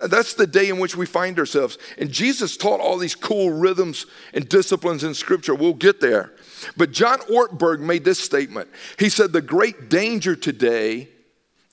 That's 0.03 0.35
the 0.35 0.47
day 0.47 0.69
in 0.69 0.79
which 0.79 0.95
we 0.95 1.07
find 1.07 1.38
ourselves. 1.39 1.77
And 1.97 2.12
Jesus 2.12 2.55
taught 2.55 2.79
all 2.79 2.97
these 2.97 3.15
cool 3.15 3.50
rhythms 3.50 4.05
and 4.33 4.47
disciplines 4.47 5.03
in 5.03 5.15
Scripture. 5.15 5.55
We'll 5.55 5.73
get 5.73 6.00
there. 6.00 6.31
But 6.77 6.91
John 6.91 7.20
Ortberg 7.22 7.79
made 7.79 8.03
this 8.03 8.20
statement. 8.20 8.70
He 8.98 9.10
said, 9.10 9.32
The 9.32 9.41
great 9.41 9.89
danger 9.89 10.36
today 10.36 11.10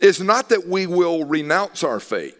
is 0.01 0.21
not 0.21 0.49
that 0.49 0.67
we 0.67 0.87
will 0.87 1.25
renounce 1.25 1.85
our 1.85 2.01
faith. 2.01 2.37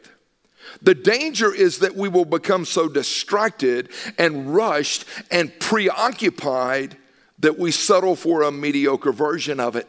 The 0.83 0.95
danger 0.95 1.53
is 1.53 1.79
that 1.79 1.97
we 1.97 2.09
will 2.09 2.25
become 2.25 2.65
so 2.65 2.89
distracted 2.89 3.91
and 4.19 4.55
rushed 4.55 5.05
and 5.31 5.53
preoccupied 5.59 6.97
that 7.41 7.59
we 7.59 7.71
settle 7.71 8.17
for 8.17 8.43
a 8.43 8.53
mediocre 8.53 9.13
version 9.13 9.61
of 9.61 9.77
it. 9.77 9.89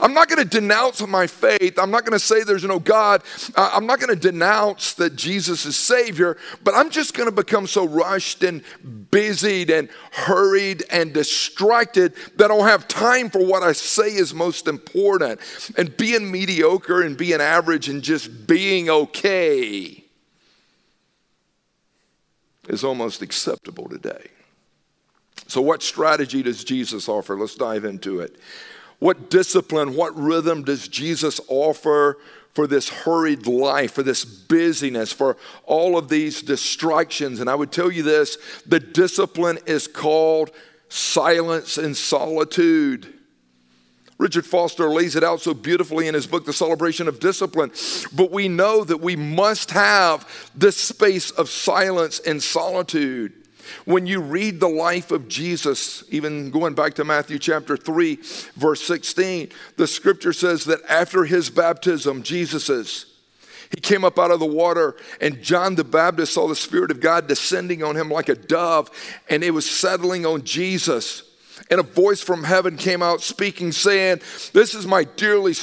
I'm 0.00 0.12
not 0.14 0.28
going 0.28 0.42
to 0.42 0.48
denounce 0.48 1.06
my 1.06 1.26
faith. 1.26 1.78
I'm 1.78 1.90
not 1.90 2.04
going 2.04 2.12
to 2.12 2.24
say 2.24 2.42
there's 2.42 2.64
no 2.64 2.78
God. 2.78 3.22
I'm 3.56 3.86
not 3.86 3.98
going 3.98 4.14
to 4.14 4.20
denounce 4.20 4.94
that 4.94 5.16
Jesus 5.16 5.64
is 5.64 5.76
Savior, 5.76 6.36
but 6.62 6.74
I'm 6.74 6.90
just 6.90 7.14
going 7.14 7.28
to 7.28 7.34
become 7.34 7.66
so 7.66 7.86
rushed 7.86 8.42
and 8.42 8.62
busied 9.10 9.70
and 9.70 9.88
hurried 10.12 10.84
and 10.90 11.12
distracted 11.12 12.14
that 12.36 12.46
I 12.46 12.48
don't 12.48 12.66
have 12.66 12.88
time 12.88 13.30
for 13.30 13.44
what 13.44 13.62
I 13.62 13.72
say 13.72 14.08
is 14.08 14.34
most 14.34 14.68
important. 14.68 15.40
And 15.76 15.96
being 15.96 16.30
mediocre 16.30 17.02
and 17.02 17.16
being 17.16 17.40
average 17.40 17.88
and 17.88 18.02
just 18.02 18.46
being 18.46 18.90
okay 18.90 20.04
is 22.68 22.84
almost 22.84 23.22
acceptable 23.22 23.88
today. 23.88 24.28
So, 25.46 25.60
what 25.60 25.82
strategy 25.82 26.42
does 26.42 26.62
Jesus 26.62 27.08
offer? 27.08 27.36
Let's 27.36 27.56
dive 27.56 27.84
into 27.84 28.20
it. 28.20 28.36
What 29.00 29.30
discipline, 29.30 29.96
what 29.96 30.16
rhythm 30.16 30.62
does 30.62 30.86
Jesus 30.86 31.40
offer 31.48 32.18
for 32.54 32.66
this 32.66 32.88
hurried 32.88 33.46
life, 33.46 33.92
for 33.92 34.02
this 34.02 34.24
busyness, 34.24 35.12
for 35.12 35.36
all 35.64 35.98
of 35.98 36.08
these 36.08 36.42
distractions? 36.42 37.40
And 37.40 37.50
I 37.50 37.54
would 37.54 37.72
tell 37.72 37.90
you 37.90 38.02
this 38.02 38.36
the 38.66 38.78
discipline 38.78 39.58
is 39.66 39.88
called 39.88 40.50
silence 40.88 41.78
and 41.78 41.96
solitude. 41.96 43.14
Richard 44.18 44.44
Foster 44.44 44.90
lays 44.90 45.16
it 45.16 45.24
out 45.24 45.40
so 45.40 45.54
beautifully 45.54 46.06
in 46.06 46.12
his 46.12 46.26
book, 46.26 46.44
The 46.44 46.52
Celebration 46.52 47.08
of 47.08 47.20
Discipline. 47.20 47.72
But 48.12 48.30
we 48.30 48.48
know 48.48 48.84
that 48.84 48.98
we 48.98 49.16
must 49.16 49.70
have 49.70 50.28
this 50.54 50.76
space 50.76 51.30
of 51.30 51.48
silence 51.48 52.20
and 52.20 52.42
solitude. 52.42 53.32
When 53.84 54.06
you 54.06 54.20
read 54.20 54.60
the 54.60 54.68
life 54.68 55.10
of 55.10 55.28
Jesus, 55.28 56.04
even 56.10 56.50
going 56.50 56.74
back 56.74 56.94
to 56.94 57.04
Matthew 57.04 57.38
chapter 57.38 57.76
3, 57.76 58.18
verse 58.56 58.82
16, 58.82 59.50
the 59.76 59.86
scripture 59.86 60.32
says 60.32 60.64
that 60.66 60.80
after 60.88 61.24
his 61.24 61.50
baptism, 61.50 62.22
Jesus's, 62.22 63.06
he 63.70 63.80
came 63.80 64.04
up 64.04 64.18
out 64.18 64.32
of 64.32 64.40
the 64.40 64.46
water, 64.46 64.96
and 65.20 65.42
John 65.42 65.76
the 65.76 65.84
Baptist 65.84 66.34
saw 66.34 66.48
the 66.48 66.56
Spirit 66.56 66.90
of 66.90 67.00
God 67.00 67.28
descending 67.28 67.82
on 67.84 67.96
him 67.96 68.10
like 68.10 68.28
a 68.28 68.34
dove, 68.34 68.90
and 69.28 69.44
it 69.44 69.52
was 69.52 69.70
settling 69.70 70.26
on 70.26 70.42
Jesus. 70.42 71.22
And 71.70 71.78
a 71.78 71.84
voice 71.84 72.20
from 72.20 72.42
heaven 72.42 72.76
came 72.76 73.02
out 73.02 73.20
speaking, 73.20 73.70
saying, 73.70 74.22
This 74.52 74.74
is 74.74 74.86
my 74.86 75.04
dearly 75.04 75.54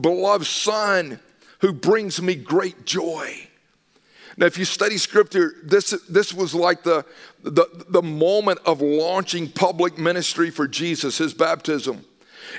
beloved 0.00 0.46
Son 0.46 1.18
who 1.60 1.72
brings 1.72 2.20
me 2.22 2.34
great 2.34 2.84
joy. 2.84 3.48
Now, 4.36 4.46
if 4.46 4.56
you 4.56 4.64
study 4.64 4.96
scripture, 4.96 5.54
this, 5.62 5.90
this 6.08 6.32
was 6.32 6.54
like 6.54 6.82
the, 6.82 7.04
the, 7.42 7.66
the 7.88 8.02
moment 8.02 8.60
of 8.64 8.80
launching 8.80 9.48
public 9.48 9.98
ministry 9.98 10.50
for 10.50 10.68
Jesus, 10.68 11.18
his 11.18 11.34
baptism. 11.34 12.04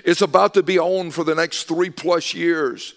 It's 0.03 0.21
about 0.21 0.53
to 0.55 0.63
be 0.63 0.79
on 0.79 1.11
for 1.11 1.23
the 1.23 1.35
next 1.35 1.63
three 1.63 1.89
plus 1.89 2.33
years. 2.33 2.95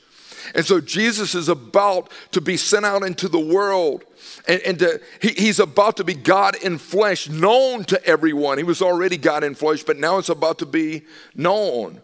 And 0.55 0.65
so 0.65 0.81
Jesus 0.81 1.35
is 1.35 1.49
about 1.49 2.11
to 2.33 2.41
be 2.41 2.57
sent 2.57 2.85
out 2.85 3.03
into 3.03 3.29
the 3.29 3.41
world. 3.41 4.05
And, 4.47 4.61
and 4.63 4.79
to, 4.79 5.01
he, 5.21 5.31
he's 5.31 5.59
about 5.59 5.97
to 5.97 6.05
be 6.05 6.15
God 6.15 6.57
in 6.63 6.79
flesh, 6.79 7.29
known 7.29 7.85
to 7.85 8.05
everyone. 8.05 8.59
He 8.59 8.65
was 8.65 8.83
already 8.83 9.17
God 9.17 9.45
in 9.45 9.55
flesh, 9.55 9.83
but 9.83 9.99
now 9.99 10.19
it's 10.19 10.29
about 10.29 10.59
to 10.59 10.67
be 10.67 11.03
known. 11.35 12.01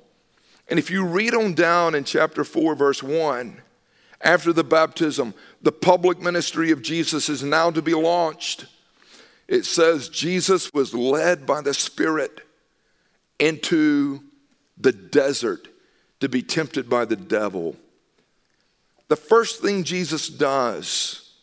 And 0.68 0.78
if 0.78 0.90
you 0.90 1.04
read 1.04 1.34
on 1.34 1.54
down 1.54 1.94
in 1.94 2.04
chapter 2.04 2.44
4, 2.44 2.74
verse 2.74 3.02
1, 3.02 3.60
after 4.20 4.52
the 4.52 4.64
baptism, 4.64 5.34
the 5.60 5.72
public 5.72 6.20
ministry 6.20 6.70
of 6.70 6.82
Jesus 6.82 7.28
is 7.28 7.42
now 7.42 7.70
to 7.70 7.82
be 7.82 7.94
launched. 7.94 8.66
It 9.52 9.66
says 9.66 10.08
Jesus 10.08 10.72
was 10.72 10.94
led 10.94 11.44
by 11.44 11.60
the 11.60 11.74
Spirit 11.74 12.40
into 13.38 14.22
the 14.78 14.92
desert 14.92 15.68
to 16.20 16.28
be 16.30 16.40
tempted 16.40 16.88
by 16.88 17.04
the 17.04 17.16
devil. 17.16 17.76
The 19.08 19.16
first 19.16 19.60
thing 19.60 19.84
Jesus 19.84 20.30
does, 20.30 21.34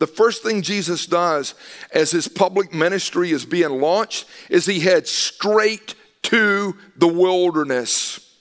the 0.00 0.06
first 0.08 0.42
thing 0.42 0.62
Jesus 0.62 1.06
does 1.06 1.54
as 1.92 2.10
his 2.10 2.26
public 2.26 2.74
ministry 2.74 3.30
is 3.30 3.44
being 3.46 3.80
launched 3.80 4.24
is 4.50 4.66
he 4.66 4.80
heads 4.80 5.08
straight 5.08 5.94
to 6.22 6.76
the 6.96 7.06
wilderness. 7.06 8.34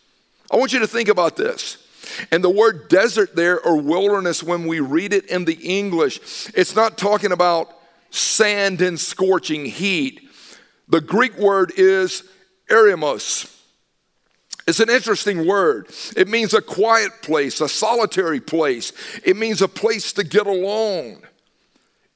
I 0.51 0.56
want 0.58 0.74
you 0.74 0.80
to 0.80 0.88
think 0.88 1.08
about 1.08 1.36
this. 1.36 1.77
And 2.32 2.44
the 2.44 2.50
word 2.50 2.89
desert 2.89 3.36
there 3.36 3.63
or 3.63 3.80
wilderness, 3.80 4.42
when 4.42 4.66
we 4.66 4.80
read 4.80 5.13
it 5.13 5.27
in 5.27 5.46
the 5.46 5.54
English, 5.54 6.50
it's 6.56 6.75
not 6.75 6.98
talking 6.98 7.32
about 7.32 7.77
sand 8.10 8.82
and 8.82 9.00
scorching 9.00 9.66
heat. 9.66 10.22
The 10.88 11.02
Greek 11.02 11.38
word 11.38 11.72
is 11.76 12.24
eremos. 12.70 13.54
It's 14.68 14.82
an 14.82 14.90
interesting 14.90 15.48
word. 15.48 15.88
It 16.18 16.28
means 16.28 16.54
a 16.54 16.62
quiet 16.62 17.22
place, 17.22 17.62
a 17.62 17.70
solitary 17.70 18.42
place. 18.42 18.92
It 19.24 19.38
means 19.38 19.62
a 19.62 19.68
place 19.68 20.12
to 20.14 20.24
get 20.26 20.46
alone. 20.46 21.22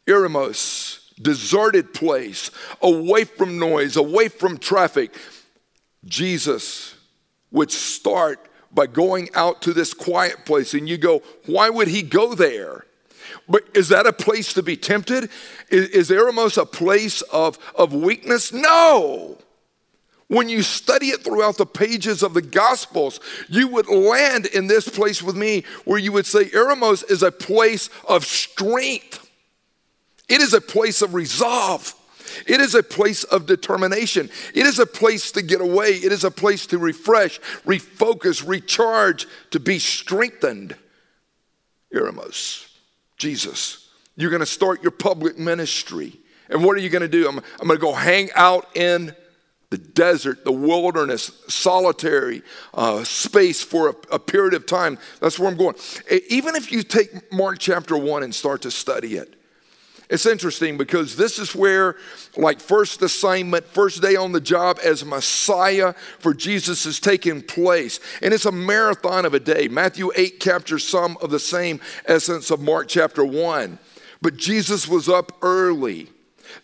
Eremos, 0.05 0.99
deserted 1.21 1.93
place, 1.93 2.51
away 2.81 3.23
from 3.23 3.57
noise, 3.57 3.95
away 3.95 4.27
from 4.27 4.57
traffic. 4.57 5.15
Jesus 6.03 6.95
would 7.51 7.71
start 7.71 8.49
by 8.73 8.87
going 8.87 9.29
out 9.33 9.61
to 9.61 9.73
this 9.73 9.93
quiet 9.93 10.45
place. 10.45 10.73
And 10.73 10.89
you 10.89 10.97
go, 10.97 11.21
why 11.45 11.69
would 11.69 11.87
he 11.87 12.01
go 12.01 12.33
there? 12.33 12.85
But 13.51 13.63
is 13.73 13.89
that 13.89 14.07
a 14.07 14.13
place 14.13 14.53
to 14.53 14.63
be 14.63 14.77
tempted? 14.77 15.29
Is, 15.69 15.89
is 15.89 16.09
Eremos 16.09 16.57
a 16.57 16.65
place 16.65 17.21
of, 17.23 17.59
of 17.75 17.93
weakness? 17.93 18.53
No. 18.53 19.37
when 20.29 20.47
you 20.47 20.61
study 20.61 21.07
it 21.07 21.25
throughout 21.25 21.57
the 21.57 21.65
pages 21.65 22.23
of 22.23 22.33
the 22.33 22.41
Gospels, 22.41 23.19
you 23.49 23.67
would 23.67 23.89
land 23.89 24.45
in 24.45 24.67
this 24.67 24.87
place 24.87 25.21
with 25.21 25.35
me 25.35 25.65
where 25.83 25.99
you 25.99 26.13
would 26.13 26.25
say 26.25 26.45
Eremos 26.45 27.03
is 27.11 27.21
a 27.21 27.31
place 27.33 27.89
of 28.07 28.23
strength, 28.23 29.29
it 30.29 30.39
is 30.39 30.53
a 30.53 30.61
place 30.61 31.01
of 31.01 31.13
resolve. 31.13 31.93
It 32.47 32.61
is 32.61 32.75
a 32.75 32.83
place 32.83 33.25
of 33.25 33.45
determination. 33.45 34.29
It 34.53 34.65
is 34.65 34.79
a 34.79 34.85
place 34.85 35.33
to 35.33 35.41
get 35.41 35.59
away. 35.59 35.89
It 35.89 36.13
is 36.13 36.23
a 36.23 36.31
place 36.31 36.65
to 36.67 36.77
refresh, 36.77 37.41
refocus, 37.65 38.47
recharge, 38.47 39.27
to 39.49 39.59
be 39.59 39.79
strengthened. 39.79 40.77
Eremos, 41.93 42.70
Jesus, 43.21 43.87
you're 44.15 44.31
going 44.31 44.39
to 44.39 44.47
start 44.47 44.81
your 44.81 44.91
public 44.91 45.37
ministry. 45.37 46.19
And 46.49 46.63
what 46.65 46.75
are 46.75 46.79
you 46.79 46.89
going 46.89 47.03
to 47.03 47.07
do? 47.07 47.29
I'm, 47.29 47.37
I'm 47.37 47.67
going 47.67 47.79
to 47.79 47.81
go 47.81 47.93
hang 47.93 48.29
out 48.33 48.75
in 48.75 49.15
the 49.69 49.77
desert, 49.77 50.43
the 50.43 50.51
wilderness, 50.51 51.31
solitary 51.47 52.41
uh, 52.73 53.03
space 53.03 53.61
for 53.61 53.89
a, 53.89 54.15
a, 54.15 54.19
period 54.19 54.55
of 54.55 54.65
time. 54.65 54.97
That's 55.19 55.37
where 55.37 55.47
I'm 55.47 55.55
going. 55.55 55.75
Even 56.29 56.55
if 56.55 56.71
you 56.71 56.81
take 56.81 57.31
Mark 57.31 57.59
chapter 57.59 57.95
1 57.95 58.23
and 58.23 58.33
start 58.33 58.63
to 58.63 58.71
study 58.71 59.17
it, 59.17 59.35
it's 60.11 60.25
interesting 60.25 60.77
because 60.77 61.15
this 61.15 61.39
is 61.39 61.55
where, 61.55 61.95
like, 62.35 62.59
first 62.59 63.01
assignment, 63.01 63.65
first 63.65 64.01
day 64.01 64.17
on 64.17 64.33
the 64.33 64.41
job 64.41 64.77
as 64.83 65.05
Messiah 65.05 65.93
for 66.19 66.33
Jesus 66.33 66.85
is 66.85 66.99
taking 66.99 67.41
place. 67.41 68.01
And 68.21 68.33
it's 68.33 68.45
a 68.45 68.51
marathon 68.51 69.23
of 69.23 69.33
a 69.33 69.39
day. 69.39 69.69
Matthew 69.69 70.11
8 70.13 70.41
captures 70.41 70.85
some 70.85 71.17
of 71.21 71.31
the 71.31 71.39
same 71.39 71.79
essence 72.05 72.51
of 72.51 72.59
Mark 72.59 72.89
chapter 72.89 73.23
1. 73.23 73.79
But 74.21 74.35
Jesus 74.35 74.85
was 74.85 75.07
up 75.07 75.31
early. 75.41 76.09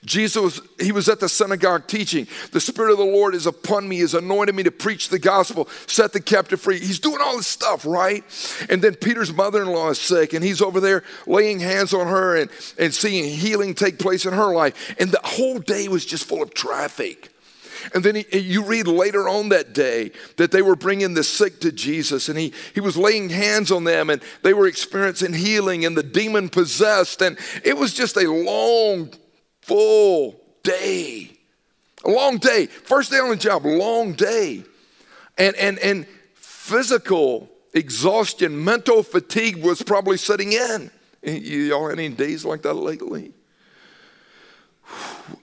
Jesus, 0.06 0.62
he 0.80 0.92
was 0.92 1.10
at 1.10 1.20
the 1.20 1.30
synagogue 1.30 1.88
teaching. 1.88 2.28
The 2.52 2.60
Spirit 2.60 2.92
of 2.92 2.98
the 2.98 3.06
Lord 3.06 3.36
is 3.36 3.46
upon 3.46 3.88
me, 3.88 3.98
He's 3.98 4.14
anointed 4.14 4.56
me 4.56 4.64
to 4.64 4.72
preach 4.72 5.10
the 5.10 5.20
gospel, 5.20 5.68
set 5.88 6.14
the 6.14 6.22
captive 6.22 6.62
free. 6.62 6.80
He's 6.80 7.00
doing 7.00 7.20
all 7.22 7.38
this 7.38 7.48
stuff, 7.48 7.86
right? 7.86 8.24
And 8.70 8.82
then 8.82 8.96
Peter's 8.96 9.34
mother 9.34 9.62
in 9.62 9.70
law 9.70 9.90
is 9.90 10.00
sick, 10.00 10.34
and 10.34 10.44
he's 10.44 10.62
over 10.62 10.80
there 10.80 11.04
laying 11.26 11.60
hands 11.60 11.94
on 11.94 12.08
her 12.08 12.36
and, 12.36 12.50
and 12.80 12.94
seeing 12.94 13.26
healing 13.26 13.74
take 13.74 14.00
place 14.00 14.26
in 14.26 14.34
her 14.34 14.54
life. 14.54 14.96
And 15.00 15.12
the 15.12 15.22
whole 15.24 15.60
day 15.60 15.88
was 15.88 16.06
just 16.06 16.26
full 16.26 16.42
of 16.42 16.54
traffic. 16.54 17.32
And 17.94 18.04
then 18.04 18.16
he, 18.16 18.40
you 18.40 18.64
read 18.64 18.88
later 18.88 19.28
on 19.28 19.50
that 19.50 19.74
day 19.74 20.12
that 20.38 20.52
they 20.52 20.62
were 20.62 20.76
bringing 20.76 21.14
the 21.14 21.24
sick 21.24 21.60
to 21.62 21.72
Jesus 21.72 22.30
and 22.30 22.38
he, 22.38 22.54
he 22.74 22.82
was 22.82 22.98
laying 22.98 23.30
hands 23.30 23.72
on 23.72 23.84
them 23.84 24.10
and 24.10 24.22
they 24.44 24.54
were 24.54 24.68
experiencing 24.68 25.34
healing 25.34 25.86
and 25.86 25.96
the 25.98 26.04
demon 26.04 26.50
possessed. 26.50 27.22
And 27.22 27.38
it 27.64 27.78
was 27.78 27.94
just 27.94 28.18
a 28.18 28.30
long 28.30 29.12
full 29.68 30.40
day. 30.64 31.30
A 32.06 32.10
long 32.10 32.38
day. 32.38 32.68
First 32.68 33.12
day 33.12 33.18
on 33.18 33.30
the 33.30 33.36
job, 33.36 33.66
long 33.66 34.14
day. 34.14 34.64
And, 35.38 35.56
and, 35.58 35.78
and 35.80 36.08
physical 36.36 37.50
exhaustion, 37.74 38.64
mental 38.64 39.04
fatigue 39.04 39.58
was 39.58 39.82
probably 39.82 40.18
setting 40.18 40.54
in. 40.54 40.90
Y'all 41.22 41.90
had 41.90 42.00
any 42.00 42.10
days 42.10 42.46
like 42.46 42.62
that 42.62 42.76
lately? 42.76 43.34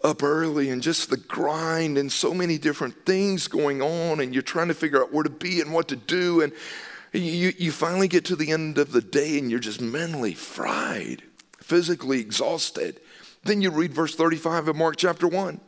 Up 0.03 0.23
early 0.23 0.71
and 0.71 0.83
just 0.83 1.11
the 1.11 1.19
grind 1.19 1.99
and 1.99 2.11
so 2.11 2.33
many 2.33 2.57
different 2.57 3.05
things 3.05 3.47
going 3.47 3.83
on, 3.83 4.21
and 4.21 4.33
you're 4.33 4.43
trying 4.43 4.69
to 4.69 4.75
figure 4.75 5.03
out 5.03 5.13
where 5.13 5.25
to 5.25 5.31
be 5.31 5.61
and 5.61 5.71
what 5.71 5.89
to 5.89 5.97
do. 5.97 6.41
And 6.41 6.53
you, 7.13 7.53
you 7.59 7.73
finally 7.73 8.09
get 8.09 8.25
to 8.27 8.37
the 8.37 8.53
end 8.53 8.79
of 8.79 8.93
the 8.93 9.03
day 9.03 9.39
and 9.39 9.51
you're 9.51 9.61
just 9.61 9.83
mentally 9.83 10.33
fried, 10.33 11.23
physically 11.59 12.21
exhausted. 12.21 13.01
Then 13.45 13.61
you 13.61 13.71
read 13.71 13.93
verse 13.93 14.15
35 14.15 14.69
of 14.69 14.77
Mark 14.77 14.97
chapter 14.97 15.29
1. 15.29 15.61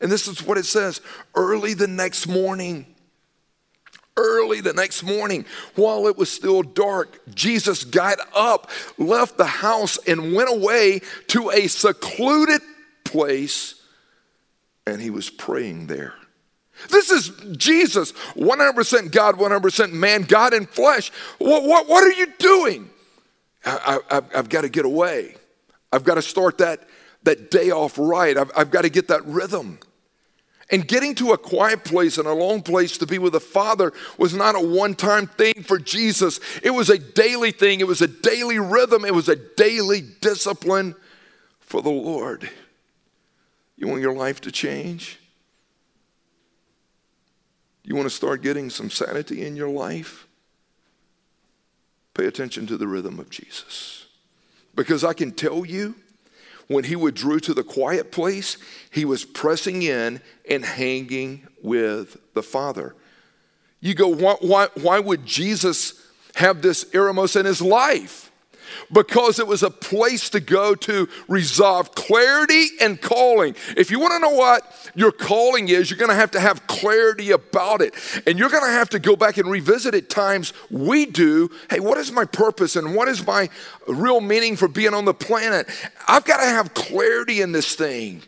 And 0.00 0.10
this 0.10 0.26
is 0.26 0.42
what 0.42 0.58
it 0.58 0.66
says 0.66 1.00
early 1.34 1.74
the 1.74 1.86
next 1.86 2.26
morning. 2.26 2.86
Early 4.14 4.60
the 4.60 4.74
next 4.74 5.02
morning, 5.04 5.46
while 5.74 6.06
it 6.06 6.18
was 6.18 6.30
still 6.30 6.62
dark, 6.62 7.18
Jesus 7.34 7.82
got 7.82 8.18
up, 8.34 8.70
left 8.98 9.38
the 9.38 9.46
house, 9.46 9.96
and 10.06 10.34
went 10.34 10.50
away 10.50 11.00
to 11.28 11.48
a 11.48 11.66
secluded 11.66 12.60
place, 13.04 13.82
and 14.86 15.00
he 15.00 15.08
was 15.08 15.30
praying 15.30 15.86
there. 15.86 16.12
This 16.90 17.10
is 17.10 17.30
Jesus, 17.56 18.12
100% 18.34 19.12
God, 19.12 19.36
100% 19.36 19.92
man, 19.92 20.24
God 20.24 20.52
in 20.52 20.66
flesh. 20.66 21.10
What, 21.38 21.62
what, 21.62 21.88
what 21.88 22.04
are 22.04 22.12
you 22.12 22.26
doing? 22.38 22.90
I, 23.64 24.00
I've 24.10 24.50
got 24.50 24.62
to 24.62 24.68
get 24.68 24.84
away. 24.84 25.36
I've 25.90 26.04
got 26.04 26.14
to 26.14 26.22
start 26.22 26.58
that 26.58 26.86
that 27.24 27.50
day 27.50 27.70
off 27.70 27.98
right. 27.98 28.36
I've, 28.36 28.50
I've 28.56 28.70
got 28.70 28.82
to 28.82 28.90
get 28.90 29.08
that 29.08 29.24
rhythm. 29.26 29.78
And 30.70 30.88
getting 30.88 31.14
to 31.16 31.32
a 31.32 31.38
quiet 31.38 31.84
place 31.84 32.16
and 32.16 32.26
a 32.26 32.32
long 32.32 32.62
place 32.62 32.96
to 32.98 33.06
be 33.06 33.18
with 33.18 33.34
the 33.34 33.40
Father 33.40 33.92
was 34.16 34.32
not 34.32 34.54
a 34.54 34.60
one 34.60 34.94
time 34.94 35.26
thing 35.26 35.62
for 35.62 35.78
Jesus. 35.78 36.40
It 36.62 36.70
was 36.70 36.88
a 36.88 36.98
daily 36.98 37.50
thing, 37.50 37.80
it 37.80 37.86
was 37.86 38.00
a 38.00 38.08
daily 38.08 38.58
rhythm, 38.58 39.04
it 39.04 39.14
was 39.14 39.28
a 39.28 39.36
daily 39.36 40.00
discipline 40.00 40.94
for 41.60 41.82
the 41.82 41.90
Lord. 41.90 42.48
You 43.76 43.88
want 43.88 44.00
your 44.00 44.14
life 44.14 44.40
to 44.42 44.52
change? 44.52 45.18
You 47.84 47.96
want 47.96 48.06
to 48.06 48.14
start 48.14 48.42
getting 48.42 48.70
some 48.70 48.90
sanity 48.90 49.44
in 49.44 49.56
your 49.56 49.68
life? 49.68 50.26
Pay 52.14 52.26
attention 52.26 52.66
to 52.68 52.76
the 52.76 52.86
rhythm 52.86 53.18
of 53.18 53.28
Jesus. 53.28 54.06
Because 54.74 55.04
I 55.04 55.12
can 55.12 55.32
tell 55.32 55.66
you, 55.66 55.96
when 56.72 56.84
he 56.84 56.96
withdrew 56.96 57.40
to 57.40 57.54
the 57.54 57.62
quiet 57.62 58.12
place, 58.12 58.56
he 58.90 59.04
was 59.04 59.24
pressing 59.24 59.82
in 59.82 60.20
and 60.48 60.64
hanging 60.64 61.46
with 61.62 62.16
the 62.34 62.42
Father. 62.42 62.94
You 63.80 63.94
go, 63.94 64.08
why, 64.08 64.36
why, 64.40 64.68
why 64.74 65.00
would 65.00 65.26
Jesus 65.26 66.00
have 66.36 66.62
this 66.62 66.84
eremos 66.86 67.38
in 67.38 67.46
his 67.46 67.60
life? 67.60 68.21
Because 68.90 69.38
it 69.38 69.46
was 69.46 69.62
a 69.62 69.70
place 69.70 70.30
to 70.30 70.40
go 70.40 70.74
to 70.74 71.08
resolve 71.28 71.94
clarity 71.94 72.66
and 72.80 73.00
calling. 73.00 73.54
If 73.76 73.90
you 73.90 74.00
want 74.00 74.12
to 74.12 74.18
know 74.18 74.36
what 74.36 74.90
your 74.94 75.12
calling 75.12 75.68
is, 75.68 75.90
you're 75.90 75.98
going 75.98 76.10
to 76.10 76.14
have 76.14 76.30
to 76.32 76.40
have 76.40 76.66
clarity 76.66 77.30
about 77.30 77.80
it. 77.80 77.94
And 78.26 78.38
you're 78.38 78.50
going 78.50 78.64
to 78.64 78.70
have 78.70 78.90
to 78.90 78.98
go 78.98 79.16
back 79.16 79.36
and 79.36 79.50
revisit 79.50 79.94
it 79.94 80.10
times 80.10 80.52
we 80.70 81.06
do. 81.06 81.50
Hey, 81.70 81.80
what 81.80 81.98
is 81.98 82.12
my 82.12 82.24
purpose 82.24 82.76
and 82.76 82.94
what 82.94 83.08
is 83.08 83.26
my 83.26 83.48
real 83.86 84.20
meaning 84.20 84.56
for 84.56 84.68
being 84.68 84.94
on 84.94 85.04
the 85.04 85.14
planet? 85.14 85.68
I've 86.08 86.24
got 86.24 86.38
to 86.38 86.46
have 86.46 86.74
clarity 86.74 87.40
in 87.40 87.52
this 87.52 87.74
thing 87.74 88.22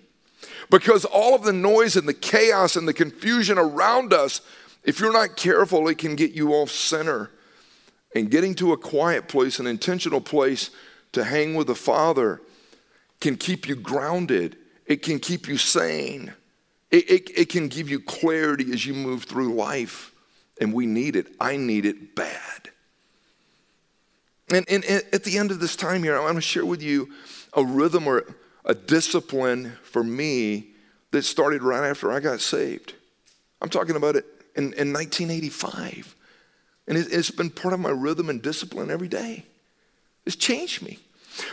because 0.70 1.04
all 1.04 1.34
of 1.34 1.42
the 1.42 1.52
noise 1.52 1.96
and 1.96 2.08
the 2.08 2.14
chaos 2.14 2.76
and 2.76 2.88
the 2.88 2.94
confusion 2.94 3.58
around 3.58 4.12
us, 4.12 4.40
if 4.82 5.00
you're 5.00 5.12
not 5.12 5.36
careful, 5.36 5.88
it 5.88 5.98
can 5.98 6.16
get 6.16 6.32
you 6.32 6.52
off 6.52 6.70
center. 6.70 7.30
And 8.14 8.30
getting 8.30 8.54
to 8.56 8.72
a 8.72 8.76
quiet 8.76 9.28
place, 9.28 9.58
an 9.58 9.66
intentional 9.66 10.20
place 10.20 10.70
to 11.12 11.24
hang 11.24 11.54
with 11.54 11.66
the 11.66 11.74
Father, 11.74 12.40
can 13.20 13.36
keep 13.36 13.68
you 13.68 13.74
grounded. 13.74 14.56
It 14.86 15.02
can 15.02 15.18
keep 15.18 15.48
you 15.48 15.56
sane. 15.56 16.32
It, 16.90 17.10
it, 17.10 17.30
it 17.38 17.48
can 17.48 17.68
give 17.68 17.88
you 17.88 17.98
clarity 18.00 18.72
as 18.72 18.86
you 18.86 18.94
move 18.94 19.24
through 19.24 19.54
life. 19.54 20.12
And 20.60 20.72
we 20.72 20.86
need 20.86 21.16
it. 21.16 21.34
I 21.40 21.56
need 21.56 21.84
it 21.86 22.14
bad. 22.14 22.70
And, 24.50 24.64
and, 24.68 24.84
at 24.84 25.24
the 25.24 25.38
end 25.38 25.50
of 25.50 25.58
this 25.58 25.74
time 25.74 26.02
here, 26.02 26.16
I 26.16 26.20
want 26.20 26.36
to 26.36 26.40
share 26.40 26.66
with 26.66 26.82
you 26.82 27.10
a 27.54 27.64
rhythm 27.64 28.06
or 28.06 28.24
a 28.64 28.74
discipline 28.74 29.72
for 29.82 30.04
me 30.04 30.68
that 31.10 31.22
started 31.22 31.62
right 31.62 31.88
after 31.88 32.12
I 32.12 32.20
got 32.20 32.40
saved. 32.40 32.94
I'm 33.60 33.70
talking 33.70 33.96
about 33.96 34.16
it 34.16 34.26
in, 34.54 34.72
in 34.74 34.92
1985. 34.92 36.13
And 36.86 36.98
it's 36.98 37.30
been 37.30 37.50
part 37.50 37.74
of 37.74 37.80
my 37.80 37.90
rhythm 37.90 38.28
and 38.28 38.42
discipline 38.42 38.90
every 38.90 39.08
day. 39.08 39.44
It's 40.26 40.36
changed 40.36 40.82
me. 40.82 40.98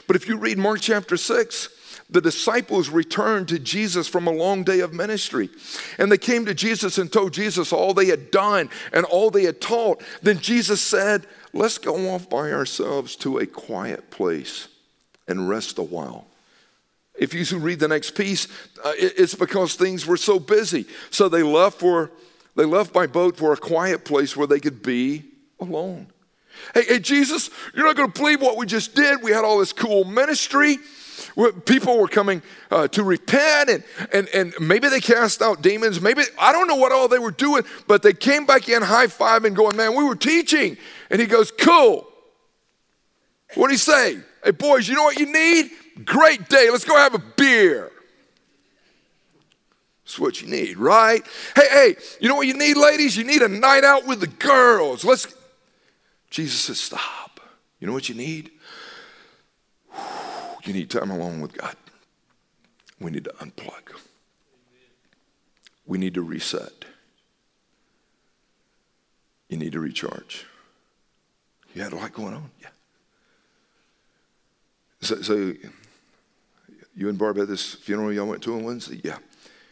But 0.07 0.15
if 0.15 0.27
you 0.27 0.37
read 0.37 0.57
Mark 0.57 0.81
chapter 0.81 1.17
6, 1.17 1.69
the 2.09 2.21
disciples 2.21 2.89
returned 2.89 3.47
to 3.47 3.59
Jesus 3.59 4.07
from 4.07 4.27
a 4.27 4.31
long 4.31 4.63
day 4.63 4.81
of 4.81 4.93
ministry. 4.93 5.49
And 5.97 6.11
they 6.11 6.17
came 6.17 6.45
to 6.45 6.53
Jesus 6.53 6.97
and 6.97 7.11
told 7.11 7.33
Jesus 7.33 7.71
all 7.71 7.93
they 7.93 8.07
had 8.07 8.31
done 8.31 8.69
and 8.91 9.05
all 9.05 9.31
they 9.31 9.43
had 9.43 9.61
taught. 9.61 10.03
Then 10.21 10.39
Jesus 10.39 10.81
said, 10.81 11.25
Let's 11.53 11.77
go 11.77 12.11
off 12.11 12.29
by 12.29 12.51
ourselves 12.51 13.15
to 13.17 13.39
a 13.39 13.45
quiet 13.45 14.09
place 14.09 14.67
and 15.27 15.49
rest 15.49 15.77
a 15.77 15.83
while. 15.83 16.27
If 17.17 17.33
you 17.33 17.59
read 17.59 17.79
the 17.79 17.89
next 17.89 18.15
piece, 18.15 18.47
uh, 18.83 18.93
it's 18.95 19.35
because 19.35 19.75
things 19.75 20.05
were 20.05 20.17
so 20.17 20.39
busy. 20.39 20.85
So 21.09 21.27
they 21.27 21.43
left 21.43 21.79
for 21.79 22.09
they 22.55 22.65
left 22.65 22.93
by 22.93 23.07
boat 23.07 23.37
for 23.37 23.53
a 23.53 23.57
quiet 23.57 24.05
place 24.05 24.35
where 24.35 24.47
they 24.47 24.59
could 24.59 24.81
be 24.81 25.23
alone. 25.59 26.07
Hey, 26.73 26.83
hey 26.83 26.99
Jesus, 26.99 27.49
you're 27.73 27.85
not 27.85 27.95
going 27.95 28.11
to 28.11 28.19
believe 28.19 28.41
what 28.41 28.57
we 28.57 28.65
just 28.65 28.95
did. 28.95 29.21
We 29.23 29.31
had 29.31 29.43
all 29.43 29.59
this 29.59 29.73
cool 29.73 30.03
ministry. 30.03 30.77
People 31.65 31.97
were 31.97 32.07
coming 32.07 32.41
uh, 32.71 32.87
to 32.89 33.03
repent, 33.03 33.69
and, 33.69 33.83
and, 34.11 34.27
and 34.33 34.53
maybe 34.59 34.89
they 34.89 34.99
cast 34.99 35.41
out 35.41 35.61
demons. 35.61 36.01
Maybe, 36.01 36.23
I 36.37 36.51
don't 36.51 36.67
know 36.67 36.75
what 36.75 36.91
all 36.91 37.07
they 37.07 37.19
were 37.19 37.31
doing, 37.31 37.63
but 37.87 38.01
they 38.01 38.13
came 38.13 38.45
back 38.45 38.67
in 38.67 38.81
high 38.81 39.07
five 39.07 39.45
and 39.45 39.55
going, 39.55 39.77
Man, 39.77 39.95
we 39.95 40.03
were 40.03 40.15
teaching. 40.15 40.77
And 41.09 41.21
he 41.21 41.27
goes, 41.27 41.51
Cool. 41.51 42.07
What 43.55 43.67
do 43.67 43.71
he 43.71 43.77
say? 43.77 44.17
Hey, 44.43 44.51
boys, 44.51 44.87
you 44.87 44.95
know 44.95 45.03
what 45.03 45.19
you 45.19 45.31
need? 45.31 45.71
Great 46.05 46.49
day. 46.49 46.69
Let's 46.71 46.85
go 46.85 46.95
have 46.95 47.13
a 47.13 47.23
beer. 47.37 47.91
That's 50.11 50.19
what 50.19 50.41
you 50.41 50.49
need, 50.49 50.77
right? 50.77 51.25
Hey, 51.55 51.69
hey, 51.69 51.95
you 52.19 52.27
know 52.27 52.35
what 52.35 52.45
you 52.45 52.53
need, 52.53 52.75
ladies? 52.75 53.15
You 53.15 53.23
need 53.23 53.41
a 53.41 53.47
night 53.47 53.85
out 53.85 54.05
with 54.05 54.19
the 54.19 54.27
girls. 54.27 55.05
Let's. 55.05 55.25
Jesus 56.29 56.59
says, 56.59 56.81
stop. 56.81 57.39
You 57.79 57.87
know 57.87 57.93
what 57.93 58.09
you 58.09 58.15
need? 58.15 58.51
You 60.63 60.73
need 60.73 60.91
time 60.91 61.09
alone 61.09 61.41
with 61.41 61.57
God. 61.57 61.75
We 62.99 63.09
need 63.09 63.23
to 63.23 63.31
unplug. 63.39 63.95
We 65.87 65.97
need 65.97 66.13
to 66.13 66.21
reset. 66.21 66.85
You 69.49 69.57
need 69.57 69.71
to 69.71 69.79
recharge. 69.79 70.45
You 71.73 71.81
had 71.81 71.93
a 71.93 71.95
lot 71.95 72.13
going 72.13 72.35
on? 72.35 72.51
Yeah. 72.61 72.67
So, 75.01 75.23
so 75.23 75.53
you 76.95 77.09
and 77.09 77.17
Barb 77.17 77.37
had 77.37 77.47
this 77.47 77.73
funeral 77.73 78.13
y'all 78.13 78.27
went 78.27 78.43
to 78.43 78.53
on 78.53 78.63
Wednesday? 78.63 79.01
Yeah. 79.03 79.17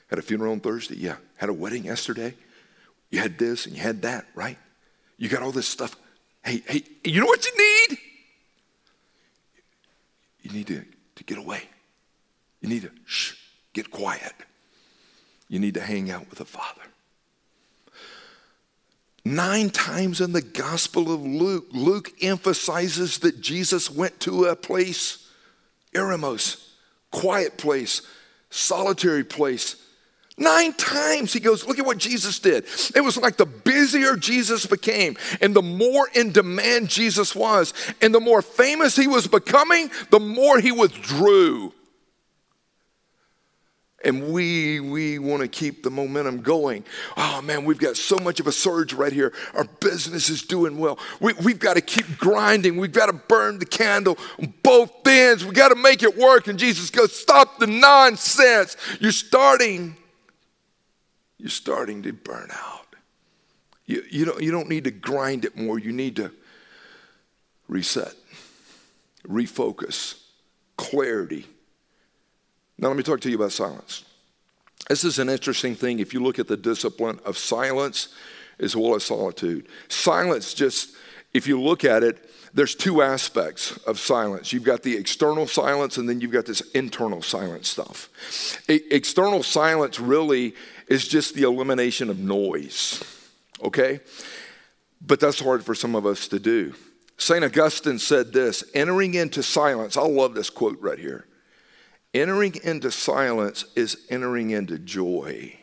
Had 0.10 0.20
a 0.20 0.22
funeral 0.22 0.52
on 0.52 0.60
Thursday? 0.60 0.96
Yeah. 0.98 1.18
Had 1.38 1.50
a 1.50 1.54
wedding 1.54 1.86
yesterday? 1.86 2.34
You 3.10 3.20
had 3.20 3.38
this 3.38 3.66
and 3.66 3.76
you 3.76 3.82
had 3.82 4.02
that, 4.04 4.26
right? 4.36 4.58
You 5.18 5.30
got 5.30 5.42
all 5.42 5.52
this 5.52 5.68
stuff. 5.68 5.96
Hey, 6.44 6.64
hey, 6.68 6.84
you 7.04 7.20
know 7.20 7.26
what 7.26 7.46
you 7.46 7.52
need? 7.58 7.98
You 10.42 10.52
need 10.52 10.68
to, 10.68 10.86
to 11.16 11.24
get 11.24 11.38
away. 11.38 11.64
You 12.62 12.70
need 12.70 12.84
to 12.84 12.92
shh, 13.06 13.34
get 13.74 13.92
quiet. 13.92 14.34
You 15.48 15.60
need 15.60 15.74
to 15.76 15.82
hang 15.82 16.12
out 16.12 16.30
with 16.30 16.40
the 16.40 16.46
Father. 16.46 16.82
Nine 19.26 19.70
times 19.70 20.22
in 20.22 20.32
the 20.32 20.42
Gospel 20.42 21.14
of 21.14 21.22
Luke, 21.22 21.68
Luke 21.72 22.12
emphasizes 22.22 23.20
that 23.20 23.42
Jesus 23.42 23.90
went 23.92 24.20
to 24.22 24.46
a 24.46 24.56
place, 24.56 25.28
Eremos, 25.94 26.70
quiet 27.12 27.58
place, 27.58 28.02
solitary 28.50 29.24
place. 29.24 29.76
Nine 30.40 30.72
times 30.74 31.34
he 31.34 31.42
goes, 31.42 31.68
Look 31.68 31.80
at 31.80 31.86
what 31.86 31.98
Jesus 31.98 32.40
did. 32.40 32.66
It 32.96 33.02
was 33.02 33.18
like 33.18 33.36
the 33.36 33.46
busier 33.46 34.16
Jesus 34.16 34.66
became, 34.66 35.18
and 35.42 35.54
the 35.54 35.62
more 35.62 36.08
in 36.16 36.32
demand 36.32 36.88
Jesus 36.88 37.36
was, 37.36 37.74
and 38.02 38.16
the 38.16 38.22
more 38.22 38.42
famous 38.42 38.96
he 38.96 39.06
was 39.06 39.28
becoming, 39.28 39.92
the 40.12 40.20
more 40.20 40.60
he 40.60 40.72
withdrew. 40.72 41.74
And 44.02 44.32
we 44.32 44.80
we 44.80 45.20
want 45.20 45.42
to 45.42 45.50
keep 45.50 45.84
the 45.84 45.90
momentum 45.90 46.42
going. 46.42 46.86
Oh 47.18 47.42
man, 47.42 47.66
we've 47.66 47.78
got 47.78 47.98
so 47.98 48.16
much 48.16 48.40
of 48.40 48.48
a 48.48 48.52
surge 48.54 48.94
right 48.94 49.12
here. 49.12 49.34
Our 49.54 49.66
business 49.82 50.30
is 50.30 50.42
doing 50.42 50.78
well. 50.78 50.98
We, 51.20 51.34
we've 51.34 51.60
got 51.60 51.74
to 51.74 51.82
keep 51.82 52.18
grinding. 52.18 52.78
We've 52.78 52.94
got 52.94 53.08
to 53.08 53.14
burn 53.14 53.60
the 53.60 53.66
candle 53.66 54.18
on 54.42 54.54
both 54.64 55.06
ends. 55.06 55.44
We 55.44 55.52
got 55.52 55.70
to 55.70 55.76
make 55.76 56.02
it 56.02 56.18
work. 56.18 56.48
And 56.48 56.58
Jesus 56.58 56.90
goes, 56.90 57.14
Stop 57.14 57.60
the 57.60 57.68
nonsense. 57.68 58.78
You're 59.02 59.12
starting 59.12 59.98
you're 61.50 61.56
starting 61.56 62.04
to 62.04 62.14
burn 62.14 62.52
out. 62.52 62.96
You, 63.88 64.04
you, 64.08 64.24
don't, 64.24 64.40
you 64.40 64.52
don't 64.52 64.70
need 64.70 64.84
to 64.84 64.92
grind 64.92 65.46
it 65.46 65.58
more, 65.58 65.80
you 65.80 65.92
need 65.92 66.16
to 66.18 66.32
reset, 67.68 68.14
refocus, 69.28 70.22
clarity. 70.78 71.48
Now, 72.78 72.90
let 72.90 72.98
me 72.98 73.02
talk 73.02 73.22
to 73.22 73.32
you 73.32 73.36
about 73.38 73.52
silence. 73.52 74.06
This 74.90 75.04
is 75.04 75.18
an 75.18 75.28
interesting 75.28 75.74
thing 75.74 75.98
if 75.98 76.14
you 76.14 76.22
look 76.22 76.38
at 76.38 76.48
the 76.48 76.56
discipline 76.56 77.20
of 77.26 77.36
silence 77.36 78.10
as 78.60 78.76
well 78.76 78.94
as 78.94 79.06
solitude. 79.06 79.70
Silence, 79.88 80.54
just 80.54 80.96
if 81.34 81.48
you 81.48 81.62
look 81.62 81.84
at 81.86 82.04
it, 82.04 82.30
there's 82.54 82.74
two 82.74 83.02
aspects 83.02 83.78
of 83.86 84.00
silence. 84.00 84.52
You've 84.52 84.64
got 84.64 84.82
the 84.82 84.96
external 84.96 85.46
silence, 85.46 85.98
and 85.98 86.10
then 86.10 86.22
you've 86.22 86.32
got 86.32 86.46
this 86.46 86.62
internal 86.72 87.22
silence 87.22 87.70
stuff. 87.70 88.10
external 88.68 89.44
silence 89.44 90.00
really 90.00 90.56
is 90.88 91.08
just 91.08 91.36
the 91.36 91.44
elimination 91.44 92.10
of 92.10 92.18
noise, 92.18 93.04
okay? 93.62 94.00
But 95.02 95.20
that's 95.20 95.40
hard 95.40 95.64
for 95.64 95.76
some 95.76 95.96
of 95.96 96.06
us 96.06 96.28
to 96.30 96.40
do. 96.40 96.74
St. 97.18 97.44
Augustine 97.44 98.00
said 98.00 98.34
this 98.34 98.64
entering 98.74 99.14
into 99.14 99.44
silence, 99.44 99.98
I 99.98 100.02
love 100.02 100.34
this 100.34 100.50
quote 100.50 100.80
right 100.82 100.98
here. 100.98 101.26
Entering 102.14 102.56
into 102.64 102.90
silence 102.90 103.66
is 103.76 104.08
entering 104.10 104.50
into 104.50 104.80
joy. 104.80 105.56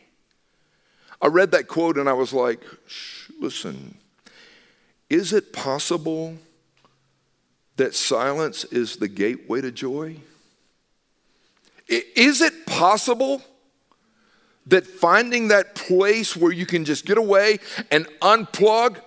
I 1.21 1.27
read 1.27 1.51
that 1.51 1.67
quote 1.67 1.97
and 1.97 2.07
I 2.07 2.13
was 2.13 2.31
like, 2.31 2.63
listen, 3.41 3.97
is 5.09 5.33
it 5.33 5.53
possible 5.53 6.37
that 7.77 7.95
silence 7.95 8.63
is 8.65 8.97
the 8.97 9.07
gateway 9.07 9.61
to 9.61 9.71
joy? 9.71 10.17
Is 11.87 12.41
it 12.41 12.65
possible 12.65 13.41
that 14.65 14.85
finding 14.85 15.47
that 15.47 15.75
place 15.75 16.35
where 16.35 16.51
you 16.51 16.65
can 16.65 16.83
just 16.83 17.05
get 17.05 17.17
away 17.17 17.59
and 17.89 18.05
unplug? 18.21 18.97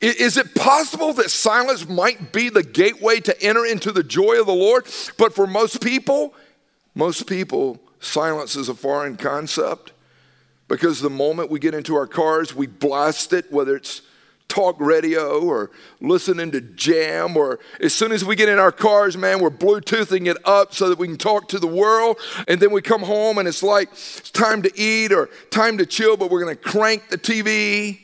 Is 0.00 0.36
it 0.36 0.54
possible 0.54 1.12
that 1.14 1.30
silence 1.30 1.88
might 1.88 2.32
be 2.32 2.48
the 2.48 2.62
gateway 2.62 3.20
to 3.20 3.42
enter 3.42 3.64
into 3.64 3.92
the 3.92 4.02
joy 4.02 4.40
of 4.40 4.46
the 4.46 4.54
Lord? 4.54 4.86
But 5.18 5.34
for 5.34 5.46
most 5.46 5.80
people, 5.82 6.34
most 6.94 7.28
people, 7.28 7.78
silence 8.00 8.56
is 8.56 8.68
a 8.68 8.74
foreign 8.74 9.16
concept 9.16 9.92
because 10.66 11.00
the 11.00 11.10
moment 11.10 11.50
we 11.50 11.60
get 11.60 11.74
into 11.74 11.94
our 11.94 12.06
cars, 12.06 12.54
we 12.54 12.66
blast 12.66 13.32
it, 13.32 13.52
whether 13.52 13.76
it's 13.76 14.02
talk 14.50 14.76
radio 14.80 15.40
or 15.40 15.70
listening 16.00 16.50
to 16.50 16.60
jam 16.60 17.36
or 17.36 17.60
as 17.80 17.94
soon 17.94 18.10
as 18.10 18.24
we 18.24 18.34
get 18.34 18.48
in 18.48 18.58
our 18.58 18.72
cars 18.72 19.16
man 19.16 19.40
we're 19.40 19.48
bluetoothing 19.48 20.26
it 20.26 20.36
up 20.44 20.74
so 20.74 20.88
that 20.88 20.98
we 20.98 21.06
can 21.06 21.16
talk 21.16 21.48
to 21.48 21.58
the 21.58 21.66
world. 21.66 22.18
And 22.48 22.60
then 22.60 22.72
we 22.72 22.82
come 22.82 23.02
home 23.02 23.38
and 23.38 23.46
it's 23.46 23.62
like 23.62 23.90
it's 23.92 24.30
time 24.30 24.62
to 24.62 24.72
eat 24.78 25.12
or 25.12 25.30
time 25.50 25.78
to 25.78 25.86
chill 25.86 26.16
but 26.16 26.30
we're 26.30 26.42
going 26.42 26.56
to 26.56 26.62
crank 26.62 27.08
the 27.08 27.16
tv 27.16 27.98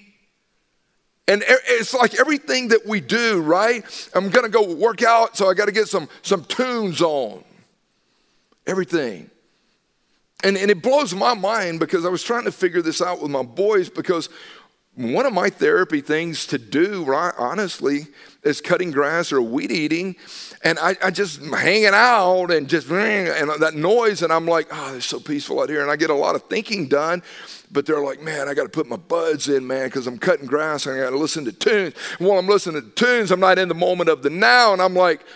and 1.28 1.42
it's 1.46 1.92
like 1.92 2.14
everything 2.20 2.68
that 2.68 2.86
we 2.86 3.00
do 3.00 3.40
right? 3.42 3.84
I'm 4.14 4.30
going 4.30 4.44
to 4.44 4.50
go 4.50 4.72
work 4.74 5.02
out 5.02 5.36
so 5.36 5.50
i 5.50 5.54
got 5.54 5.66
to 5.66 5.72
get 5.72 5.88
some 5.88 6.08
some 6.22 6.44
tunes 6.44 7.02
on. 7.02 7.42
Everything. 8.66 9.30
And, 10.44 10.56
and 10.56 10.70
it 10.70 10.82
blows 10.82 11.14
my 11.14 11.34
mind 11.34 11.80
because 11.80 12.04
I 12.04 12.08
was 12.08 12.22
trying 12.22 12.44
to 12.44 12.52
figure 12.52 12.82
this 12.82 13.00
out 13.00 13.22
with 13.22 13.30
my 13.30 13.42
boys 13.42 13.88
because 13.88 14.28
one 14.96 15.26
of 15.26 15.32
my 15.34 15.50
therapy 15.50 16.00
things 16.00 16.46
to 16.46 16.58
do, 16.58 17.04
right, 17.04 17.34
honestly, 17.36 18.06
is 18.42 18.62
cutting 18.62 18.90
grass 18.90 19.30
or 19.30 19.42
weed 19.42 19.70
eating. 19.70 20.16
And 20.64 20.78
I, 20.78 20.96
I 21.04 21.10
just 21.10 21.44
hanging 21.44 21.90
out 21.92 22.50
and 22.50 22.66
just, 22.66 22.90
and 22.90 23.50
that 23.60 23.74
noise. 23.74 24.22
And 24.22 24.32
I'm 24.32 24.46
like, 24.46 24.68
oh, 24.72 24.96
it's 24.96 25.04
so 25.04 25.20
peaceful 25.20 25.60
out 25.60 25.68
here. 25.68 25.82
And 25.82 25.90
I 25.90 25.96
get 25.96 26.08
a 26.08 26.14
lot 26.14 26.34
of 26.34 26.44
thinking 26.44 26.88
done. 26.88 27.22
But 27.70 27.84
they're 27.84 28.02
like, 28.02 28.22
man, 28.22 28.48
I 28.48 28.54
got 28.54 28.62
to 28.62 28.68
put 28.70 28.86
my 28.86 28.96
buds 28.96 29.48
in, 29.48 29.66
man, 29.66 29.88
because 29.88 30.06
I'm 30.06 30.18
cutting 30.18 30.46
grass 30.46 30.86
and 30.86 30.96
I 30.96 31.04
got 31.04 31.10
to 31.10 31.18
listen 31.18 31.44
to 31.44 31.52
tunes. 31.52 31.94
While 32.18 32.38
I'm 32.38 32.46
listening 32.46 32.80
to 32.80 32.88
tunes, 32.90 33.30
I'm 33.30 33.40
not 33.40 33.58
in 33.58 33.68
the 33.68 33.74
moment 33.74 34.08
of 34.08 34.22
the 34.22 34.30
now. 34.30 34.72
And 34.72 34.80
I'm 34.80 34.94
like, 34.94 35.26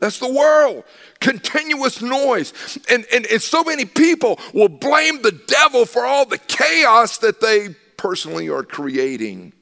that's 0.00 0.18
the 0.18 0.32
world. 0.32 0.84
Continuous 1.20 2.00
noise. 2.00 2.78
And, 2.90 3.06
and, 3.12 3.26
and 3.26 3.40
so 3.40 3.62
many 3.62 3.84
people 3.84 4.40
will 4.54 4.68
blame 4.68 5.22
the 5.22 5.38
devil 5.46 5.84
for 5.84 6.04
all 6.04 6.24
the 6.24 6.38
chaos 6.38 7.18
that 7.18 7.40
they 7.40 7.76
personally 7.96 8.48
are 8.48 8.62
creating. 8.62 9.52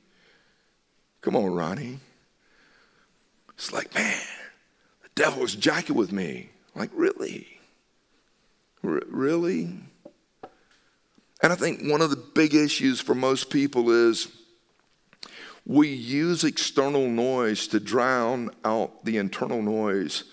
Come 1.21 1.35
on, 1.35 1.53
Ronnie. 1.53 1.99
It's 3.55 3.73
like, 3.73 3.93
man, 3.95 4.21
the 5.03 5.11
devil 5.17 5.43
is 5.43 5.57
jacking 5.57 5.97
with 5.97 6.13
me. 6.13 6.51
Like, 6.77 6.91
really? 6.95 7.49
R- 8.85 9.03
really? 9.09 9.71
And 11.43 11.53
I 11.53 11.57
think 11.57 11.91
one 11.91 12.01
of 12.01 12.11
the 12.11 12.17
big 12.17 12.55
issues 12.55 13.01
for 13.01 13.17
most 13.17 13.51
people 13.51 13.91
is 13.91 14.29
we 15.67 15.89
use 15.89 16.45
external 16.45 17.09
noise 17.09 17.67
to 17.69 17.81
drown 17.81 18.51
out 18.65 19.05
the 19.05 19.19
internal 19.19 19.61
noise. 19.61 20.25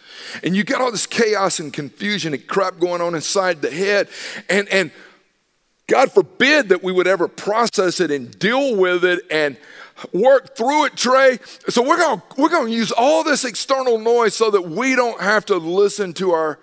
And 0.44 0.56
you 0.56 0.64
got 0.64 0.82
all 0.82 0.92
this 0.92 1.08
chaos 1.08 1.60
and 1.60 1.72
confusion 1.72 2.34
and 2.34 2.46
crap 2.48 2.80
going 2.80 3.02
on 3.02 3.16
inside 3.16 3.62
the 3.62 3.72
head. 3.72 4.08
And, 4.50 4.68
and 4.70 4.92
God 5.88 6.12
forbid 6.12 6.70
that 6.70 6.84
we 6.84 6.92
would 6.92 7.08
ever 7.08 7.28
process 7.28 8.00
it 8.00 8.12
and 8.12 8.38
deal 8.40 8.76
with 8.76 9.04
it 9.04 9.22
and 9.30 9.58
work 10.14 10.56
through 10.56 10.86
it, 10.86 10.96
Trey. 10.96 11.40
So 11.70 11.82
we're 11.82 11.98
going 11.98 12.22
we're 12.38 12.50
going 12.50 12.68
to 12.68 12.74
use 12.74 12.92
all 12.92 13.24
this 13.24 13.46
external 13.46 13.98
noise 14.00 14.36
so 14.36 14.52
that 14.52 14.64
we 14.64 14.96
don't 14.96 15.22
have 15.22 15.46
to 15.46 15.58
listen 15.58 16.14
to 16.16 16.32
our 16.32 16.60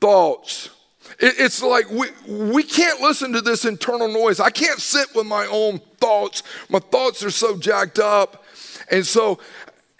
thoughts 0.00 0.70
it's 1.18 1.62
like 1.62 1.90
we, 1.90 2.08
we 2.26 2.62
can't 2.62 3.00
listen 3.00 3.32
to 3.32 3.40
this 3.40 3.64
internal 3.64 4.08
noise. 4.08 4.40
I 4.40 4.50
can't 4.50 4.80
sit 4.80 5.14
with 5.14 5.26
my 5.26 5.46
own 5.46 5.78
thoughts. 5.98 6.42
My 6.68 6.78
thoughts 6.78 7.22
are 7.22 7.30
so 7.30 7.56
jacked 7.56 7.98
up. 7.98 8.44
And 8.90 9.06
so, 9.06 9.38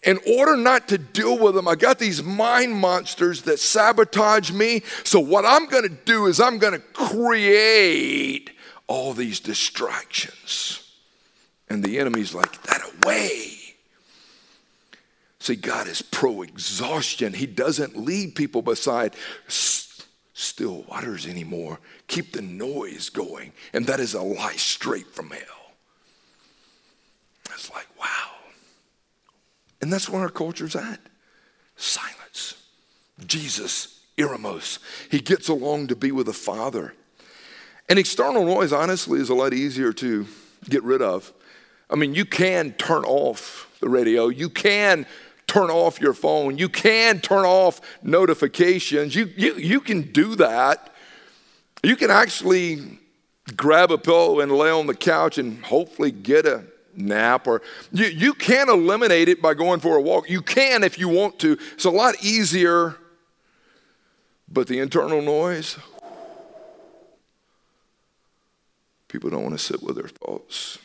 in 0.02 0.18
order 0.26 0.56
not 0.56 0.88
to 0.88 0.98
deal 0.98 1.38
with 1.38 1.54
them, 1.54 1.68
I 1.68 1.76
got 1.76 1.98
these 1.98 2.22
mind 2.22 2.74
monsters 2.74 3.42
that 3.42 3.60
sabotage 3.60 4.50
me. 4.50 4.82
So, 5.04 5.20
what 5.20 5.44
I'm 5.44 5.66
going 5.66 5.84
to 5.84 5.88
do 5.88 6.26
is 6.26 6.40
I'm 6.40 6.58
going 6.58 6.72
to 6.72 6.80
create 6.80 8.50
all 8.88 9.12
these 9.12 9.38
distractions. 9.38 10.78
And 11.68 11.82
the 11.82 11.98
enemy's 11.98 12.34
like, 12.34 12.62
that 12.64 12.82
away. 13.04 13.52
See, 15.38 15.56
God 15.56 15.88
is 15.88 16.02
pro 16.02 16.42
exhaustion. 16.42 17.32
He 17.32 17.46
doesn't 17.46 17.96
lead 17.96 18.34
people 18.34 18.62
beside 18.62 19.14
still 19.48 20.82
waters 20.82 21.26
anymore. 21.26 21.78
Keep 22.08 22.32
the 22.32 22.42
noise 22.42 23.08
going. 23.08 23.52
And 23.72 23.86
that 23.86 24.00
is 24.00 24.14
a 24.14 24.22
lie 24.22 24.56
straight 24.56 25.06
from 25.06 25.30
hell. 25.30 25.72
It's 27.46 27.72
like, 27.72 27.86
wow. 27.98 28.31
And 29.82 29.92
that's 29.92 30.08
where 30.08 30.22
our 30.22 30.30
culture's 30.30 30.76
at 30.76 31.00
silence. 31.76 32.54
Jesus, 33.26 34.00
Eremos, 34.16 34.78
he 35.10 35.20
gets 35.20 35.48
along 35.48 35.88
to 35.88 35.96
be 35.96 36.12
with 36.12 36.26
the 36.26 36.32
Father. 36.32 36.94
And 37.88 37.98
external 37.98 38.44
noise, 38.44 38.72
honestly, 38.72 39.20
is 39.20 39.28
a 39.28 39.34
lot 39.34 39.52
easier 39.52 39.92
to 39.94 40.26
get 40.68 40.82
rid 40.84 41.02
of. 41.02 41.32
I 41.90 41.96
mean, 41.96 42.14
you 42.14 42.24
can 42.24 42.72
turn 42.72 43.04
off 43.04 43.76
the 43.80 43.88
radio, 43.88 44.28
you 44.28 44.48
can 44.48 45.04
turn 45.46 45.68
off 45.70 46.00
your 46.00 46.14
phone, 46.14 46.56
you 46.56 46.68
can 46.68 47.20
turn 47.20 47.44
off 47.44 47.80
notifications. 48.02 49.14
You, 49.14 49.30
you, 49.36 49.56
you 49.56 49.80
can 49.80 50.12
do 50.12 50.36
that. 50.36 50.94
You 51.82 51.96
can 51.96 52.10
actually 52.10 52.98
grab 53.56 53.90
a 53.90 53.98
pillow 53.98 54.40
and 54.40 54.52
lay 54.52 54.70
on 54.70 54.86
the 54.86 54.94
couch 54.94 55.36
and 55.36 55.62
hopefully 55.64 56.12
get 56.12 56.46
a 56.46 56.62
nap 56.96 57.46
or 57.46 57.62
you, 57.92 58.06
you 58.06 58.34
can 58.34 58.68
eliminate 58.68 59.28
it 59.28 59.40
by 59.40 59.54
going 59.54 59.80
for 59.80 59.96
a 59.96 60.00
walk. 60.00 60.28
You 60.28 60.42
can 60.42 60.82
if 60.82 60.98
you 60.98 61.08
want 61.08 61.38
to. 61.40 61.58
It's 61.74 61.84
a 61.84 61.90
lot 61.90 62.22
easier 62.22 62.96
but 64.52 64.66
the 64.66 64.80
internal 64.80 65.22
noise 65.22 65.78
people 69.08 69.28
don't 69.28 69.42
want 69.42 69.54
to 69.54 69.62
sit 69.62 69.82
with 69.82 69.96
their 69.96 70.08
thoughts. 70.08 70.78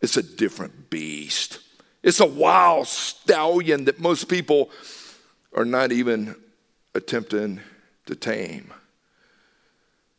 It's 0.00 0.16
a 0.16 0.22
different 0.22 0.90
beast. 0.90 1.60
It's 2.02 2.18
a 2.18 2.26
wild 2.26 2.88
stallion 2.88 3.84
that 3.84 4.00
most 4.00 4.28
people 4.28 4.70
are 5.54 5.64
not 5.64 5.92
even 5.92 6.34
attempting 6.92 7.60
to 8.06 8.16
tame. 8.16 8.72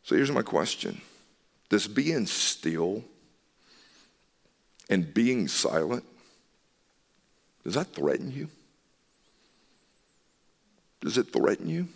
So 0.04 0.16
here's 0.16 0.32
my 0.32 0.42
question. 0.42 1.02
Does 1.68 1.86
being 1.86 2.28
still 2.28 3.04
and 4.94 5.14
being 5.14 5.48
silent, 5.48 6.06
does 7.64 7.74
that 7.74 7.88
threaten 7.94 8.32
you? 8.32 8.48
Does 11.02 11.18
it 11.18 11.34
threaten 11.34 11.68
you? 11.68 11.88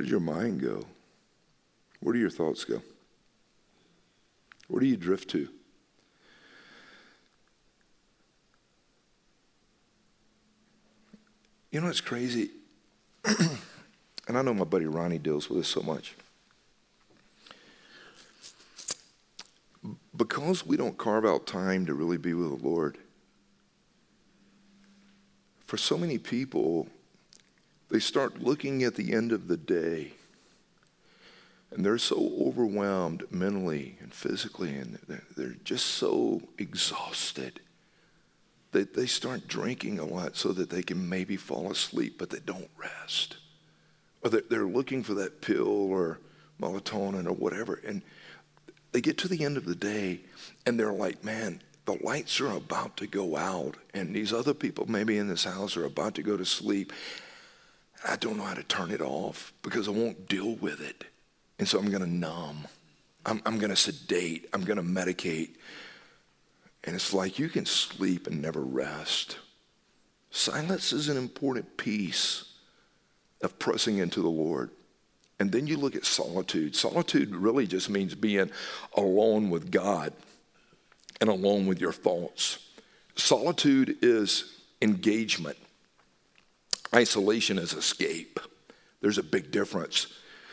Where 0.00 0.04
does 0.04 0.12
your 0.12 0.20
mind 0.20 0.62
go? 0.62 0.86
Where 2.00 2.14
do 2.14 2.18
your 2.18 2.30
thoughts 2.30 2.64
go? 2.64 2.80
Where 4.68 4.80
do 4.80 4.86
you 4.86 4.96
drift 4.96 5.28
to? 5.32 5.46
You 11.70 11.82
know 11.82 11.88
what's 11.88 12.00
crazy? 12.00 12.48
and 13.26 14.38
I 14.38 14.40
know 14.40 14.54
my 14.54 14.64
buddy 14.64 14.86
Ronnie 14.86 15.18
deals 15.18 15.50
with 15.50 15.58
this 15.58 15.68
so 15.68 15.82
much. 15.82 16.14
Because 20.16 20.64
we 20.64 20.78
don't 20.78 20.96
carve 20.96 21.26
out 21.26 21.46
time 21.46 21.84
to 21.84 21.92
really 21.92 22.16
be 22.16 22.32
with 22.32 22.58
the 22.58 22.66
Lord, 22.66 22.96
for 25.66 25.76
so 25.76 25.98
many 25.98 26.16
people, 26.16 26.88
they 27.90 27.98
start 27.98 28.40
looking 28.40 28.82
at 28.84 28.94
the 28.94 29.12
end 29.12 29.32
of 29.32 29.48
the 29.48 29.56
day 29.56 30.12
and 31.70 31.84
they're 31.84 31.98
so 31.98 32.32
overwhelmed 32.40 33.24
mentally 33.30 33.96
and 34.00 34.12
physically 34.12 34.74
and 34.74 34.98
they're 35.36 35.56
just 35.64 35.86
so 35.86 36.42
exhausted 36.58 37.60
that 38.72 38.94
they 38.94 39.06
start 39.06 39.48
drinking 39.48 39.98
a 39.98 40.04
lot 40.04 40.36
so 40.36 40.52
that 40.52 40.70
they 40.70 40.82
can 40.82 41.08
maybe 41.08 41.36
fall 41.36 41.70
asleep 41.70 42.16
but 42.18 42.30
they 42.30 42.40
don't 42.40 42.70
rest. 42.76 43.36
Or 44.22 44.30
they're 44.30 44.64
looking 44.64 45.02
for 45.02 45.14
that 45.14 45.40
pill 45.40 45.68
or 45.68 46.20
melatonin 46.60 47.26
or 47.26 47.32
whatever 47.32 47.80
and 47.86 48.02
they 48.92 49.00
get 49.00 49.18
to 49.18 49.28
the 49.28 49.44
end 49.44 49.56
of 49.56 49.64
the 49.64 49.74
day 49.74 50.20
and 50.66 50.78
they're 50.78 50.92
like 50.92 51.24
man 51.24 51.62
the 51.86 51.96
lights 52.04 52.40
are 52.40 52.52
about 52.52 52.96
to 52.98 53.06
go 53.06 53.36
out 53.36 53.76
and 53.94 54.14
these 54.14 54.32
other 54.32 54.52
people 54.52 54.84
maybe 54.88 55.16
in 55.16 55.28
this 55.28 55.44
house 55.44 55.76
are 55.76 55.86
about 55.86 56.14
to 56.14 56.22
go 56.22 56.36
to 56.36 56.44
sleep 56.44 56.92
I 58.06 58.16
don't 58.16 58.36
know 58.36 58.44
how 58.44 58.54
to 58.54 58.62
turn 58.62 58.90
it 58.90 59.00
off 59.00 59.52
because 59.62 59.88
I 59.88 59.90
won't 59.90 60.28
deal 60.28 60.54
with 60.56 60.80
it. 60.80 61.04
And 61.58 61.68
so 61.68 61.78
I'm 61.78 61.90
going 61.90 62.02
to 62.02 62.10
numb. 62.10 62.66
I'm, 63.26 63.42
I'm 63.44 63.58
going 63.58 63.70
to 63.70 63.76
sedate. 63.76 64.48
I'm 64.52 64.64
going 64.64 64.78
to 64.78 64.82
medicate. 64.82 65.50
And 66.84 66.96
it's 66.96 67.12
like 67.12 67.38
you 67.38 67.48
can 67.48 67.66
sleep 67.66 68.26
and 68.26 68.40
never 68.40 68.60
rest. 68.60 69.38
Silence 70.30 70.92
is 70.92 71.08
an 71.08 71.16
important 71.16 71.76
piece 71.76 72.44
of 73.42 73.58
pressing 73.58 73.98
into 73.98 74.22
the 74.22 74.28
Lord. 74.28 74.70
And 75.38 75.52
then 75.52 75.66
you 75.66 75.76
look 75.76 75.96
at 75.96 76.04
solitude. 76.04 76.76
Solitude 76.76 77.34
really 77.34 77.66
just 77.66 77.90
means 77.90 78.14
being 78.14 78.50
alone 78.94 79.50
with 79.50 79.70
God 79.70 80.12
and 81.20 81.28
alone 81.28 81.66
with 81.66 81.80
your 81.80 81.92
thoughts. 81.92 82.58
Solitude 83.16 83.98
is 84.02 84.60
engagement. 84.80 85.58
Isolation 86.94 87.58
is 87.58 87.72
escape. 87.72 88.40
There's 89.00 89.18
a 89.18 89.22
big 89.22 89.50
difference. 89.50 90.08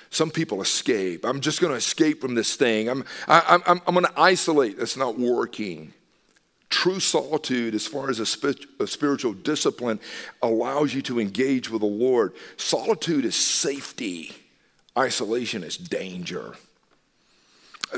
Some 0.10 0.32
people 0.32 0.62
escape. 0.62 1.26
I'm 1.26 1.42
just 1.42 1.60
going 1.60 1.72
to 1.72 1.78
escape 1.78 2.22
from 2.22 2.36
this 2.36 2.56
thing. 2.56 2.90
I'm, 2.90 3.04
I, 3.28 3.60
I'm, 3.66 3.82
I'm 3.86 3.94
going 3.94 4.06
to 4.06 4.20
isolate. 4.20 4.78
That's 4.78 4.98
not 4.98 5.20
working. 5.20 5.94
True 6.70 7.00
solitude, 7.00 7.76
as 7.76 7.88
far 7.88 8.10
as 8.10 8.20
a, 8.20 8.56
a, 8.84 8.88
spiritual 8.88 9.34
discipline, 9.34 10.00
allows 10.42 10.94
you 10.94 11.02
to 11.04 11.20
engage 11.20 11.70
with 11.70 11.82
the 11.82 11.88
Lord. 11.88 12.34
Solitude 12.58 13.26
is 13.26 13.36
safety, 13.36 14.34
isolation 14.98 15.64
is 15.64 15.78
danger. 15.78 16.56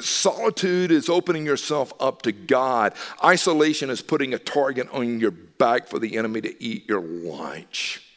Solitude 0.02 0.92
is 0.92 1.10
opening 1.10 1.48
yourself 1.48 1.94
up 2.00 2.22
to 2.22 2.32
God. 2.32 2.94
Isolation 3.24 3.90
is 3.90 4.04
putting 4.04 4.36
a 4.36 4.38
target 4.38 4.88
on 4.92 5.20
your 5.20 5.32
back 5.32 5.88
for 5.88 5.98
the 5.98 6.16
enemy 6.16 6.42
to 6.42 6.64
eat 6.64 6.88
your 6.88 7.02
lunch. 7.02 8.09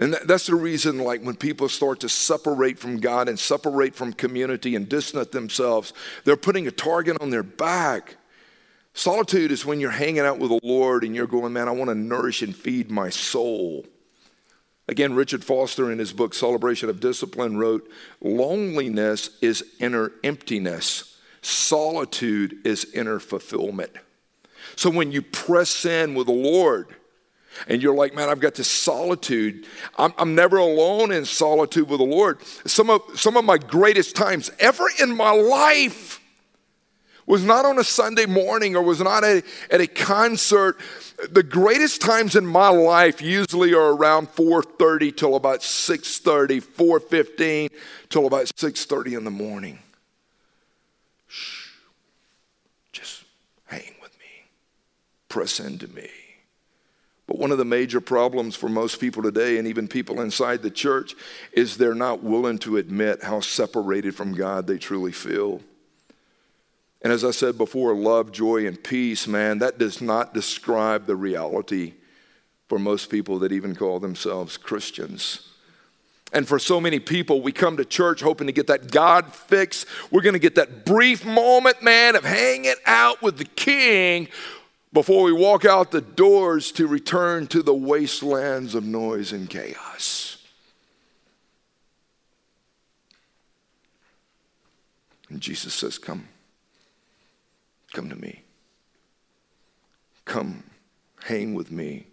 And 0.00 0.14
that's 0.24 0.46
the 0.46 0.54
reason, 0.54 0.98
like, 0.98 1.22
when 1.22 1.36
people 1.36 1.68
start 1.68 2.00
to 2.00 2.08
separate 2.08 2.78
from 2.78 3.00
God 3.00 3.28
and 3.28 3.38
separate 3.38 3.94
from 3.94 4.14
community 4.14 4.74
and 4.74 4.88
distance 4.88 5.28
themselves, 5.28 5.92
they're 6.24 6.36
putting 6.36 6.66
a 6.66 6.70
target 6.70 7.20
on 7.20 7.28
their 7.28 7.42
back. 7.42 8.16
Solitude 8.94 9.52
is 9.52 9.66
when 9.66 9.78
you're 9.78 9.90
hanging 9.90 10.20
out 10.20 10.38
with 10.38 10.50
the 10.50 10.60
Lord 10.62 11.04
and 11.04 11.14
you're 11.14 11.26
going, 11.26 11.52
man, 11.52 11.68
I 11.68 11.72
want 11.72 11.90
to 11.90 11.94
nourish 11.94 12.40
and 12.40 12.56
feed 12.56 12.90
my 12.90 13.10
soul. 13.10 13.84
Again, 14.88 15.14
Richard 15.14 15.44
Foster 15.44 15.92
in 15.92 15.98
his 15.98 16.14
book, 16.14 16.32
Celebration 16.32 16.88
of 16.88 16.98
Discipline, 16.98 17.58
wrote, 17.58 17.88
Loneliness 18.22 19.38
is 19.42 19.62
inner 19.78 20.12
emptiness, 20.24 21.18
solitude 21.42 22.56
is 22.64 22.86
inner 22.94 23.20
fulfillment. 23.20 23.92
So 24.76 24.88
when 24.88 25.12
you 25.12 25.20
press 25.20 25.84
in 25.84 26.14
with 26.14 26.26
the 26.26 26.32
Lord, 26.32 26.88
and 27.68 27.82
you're 27.82 27.94
like, 27.94 28.14
man, 28.14 28.28
I've 28.28 28.40
got 28.40 28.54
this 28.54 28.70
solitude. 28.70 29.66
I'm, 29.98 30.12
I'm, 30.18 30.34
never 30.34 30.56
alone 30.56 31.12
in 31.12 31.24
solitude 31.24 31.88
with 31.88 31.98
the 31.98 32.06
Lord. 32.06 32.42
Some 32.66 32.90
of, 32.90 33.02
some 33.14 33.36
of 33.36 33.44
my 33.44 33.58
greatest 33.58 34.16
times 34.16 34.50
ever 34.58 34.84
in 35.00 35.16
my 35.16 35.30
life 35.30 36.20
was 37.26 37.44
not 37.44 37.64
on 37.64 37.78
a 37.78 37.84
Sunday 37.84 38.26
morning 38.26 38.74
or 38.74 38.82
was 38.82 39.00
not 39.00 39.22
at, 39.22 39.44
at 39.70 39.80
a 39.80 39.86
concert. 39.86 40.76
The 41.30 41.42
greatest 41.42 42.00
times 42.00 42.34
in 42.34 42.44
my 42.44 42.68
life 42.68 43.22
usually 43.22 43.72
are 43.72 43.94
around 43.94 44.28
4.30 44.34 45.16
till 45.16 45.36
about 45.36 45.60
6.30, 45.60 46.60
4.15 46.60 47.70
till 48.08 48.26
about 48.26 48.46
6.30 48.46 49.16
in 49.18 49.24
the 49.24 49.30
morning. 49.30 49.78
Shh. 51.28 51.68
Just 52.92 53.24
hang 53.66 53.94
with 54.02 54.18
me. 54.18 54.48
Press 55.28 55.60
into 55.60 55.86
me. 55.88 56.10
But 57.30 57.38
one 57.38 57.52
of 57.52 57.58
the 57.58 57.64
major 57.64 58.00
problems 58.00 58.56
for 58.56 58.68
most 58.68 58.98
people 58.98 59.22
today, 59.22 59.56
and 59.58 59.68
even 59.68 59.86
people 59.86 60.20
inside 60.20 60.62
the 60.62 60.70
church, 60.70 61.14
is 61.52 61.76
they're 61.76 61.94
not 61.94 62.24
willing 62.24 62.58
to 62.58 62.76
admit 62.76 63.22
how 63.22 63.38
separated 63.38 64.16
from 64.16 64.34
God 64.34 64.66
they 64.66 64.78
truly 64.78 65.12
feel. 65.12 65.60
And 67.02 67.12
as 67.12 67.24
I 67.24 67.30
said 67.30 67.56
before, 67.56 67.94
love, 67.94 68.32
joy, 68.32 68.66
and 68.66 68.82
peace, 68.82 69.28
man, 69.28 69.60
that 69.60 69.78
does 69.78 70.00
not 70.00 70.34
describe 70.34 71.06
the 71.06 71.14
reality 71.14 71.94
for 72.66 72.80
most 72.80 73.10
people 73.10 73.38
that 73.38 73.52
even 73.52 73.76
call 73.76 74.00
themselves 74.00 74.56
Christians. 74.56 75.46
And 76.32 76.48
for 76.48 76.58
so 76.58 76.80
many 76.80 76.98
people, 76.98 77.42
we 77.42 77.52
come 77.52 77.76
to 77.76 77.84
church 77.84 78.22
hoping 78.22 78.48
to 78.48 78.52
get 78.52 78.66
that 78.66 78.90
God 78.90 79.32
fix. 79.32 79.86
We're 80.10 80.22
going 80.22 80.32
to 80.32 80.40
get 80.40 80.56
that 80.56 80.84
brief 80.84 81.24
moment, 81.24 81.80
man, 81.80 82.16
of 82.16 82.24
hanging 82.24 82.74
out 82.86 83.22
with 83.22 83.38
the 83.38 83.44
King 83.44 84.26
before 84.92 85.22
we 85.24 85.32
walk 85.32 85.64
out 85.64 85.90
the 85.90 86.00
doors 86.00 86.72
to 86.72 86.86
return 86.86 87.46
to 87.48 87.62
the 87.62 87.74
wastelands 87.74 88.74
of 88.74 88.84
noise 88.84 89.32
and 89.32 89.48
chaos. 89.48 90.38
And 95.28 95.40
Jesus 95.40 95.74
says, 95.74 95.96
Come, 95.96 96.28
come 97.92 98.08
to 98.10 98.16
me. 98.16 98.42
Come 100.24 100.64
hang 101.24 101.54
with 101.54 101.70
me. 101.70 102.06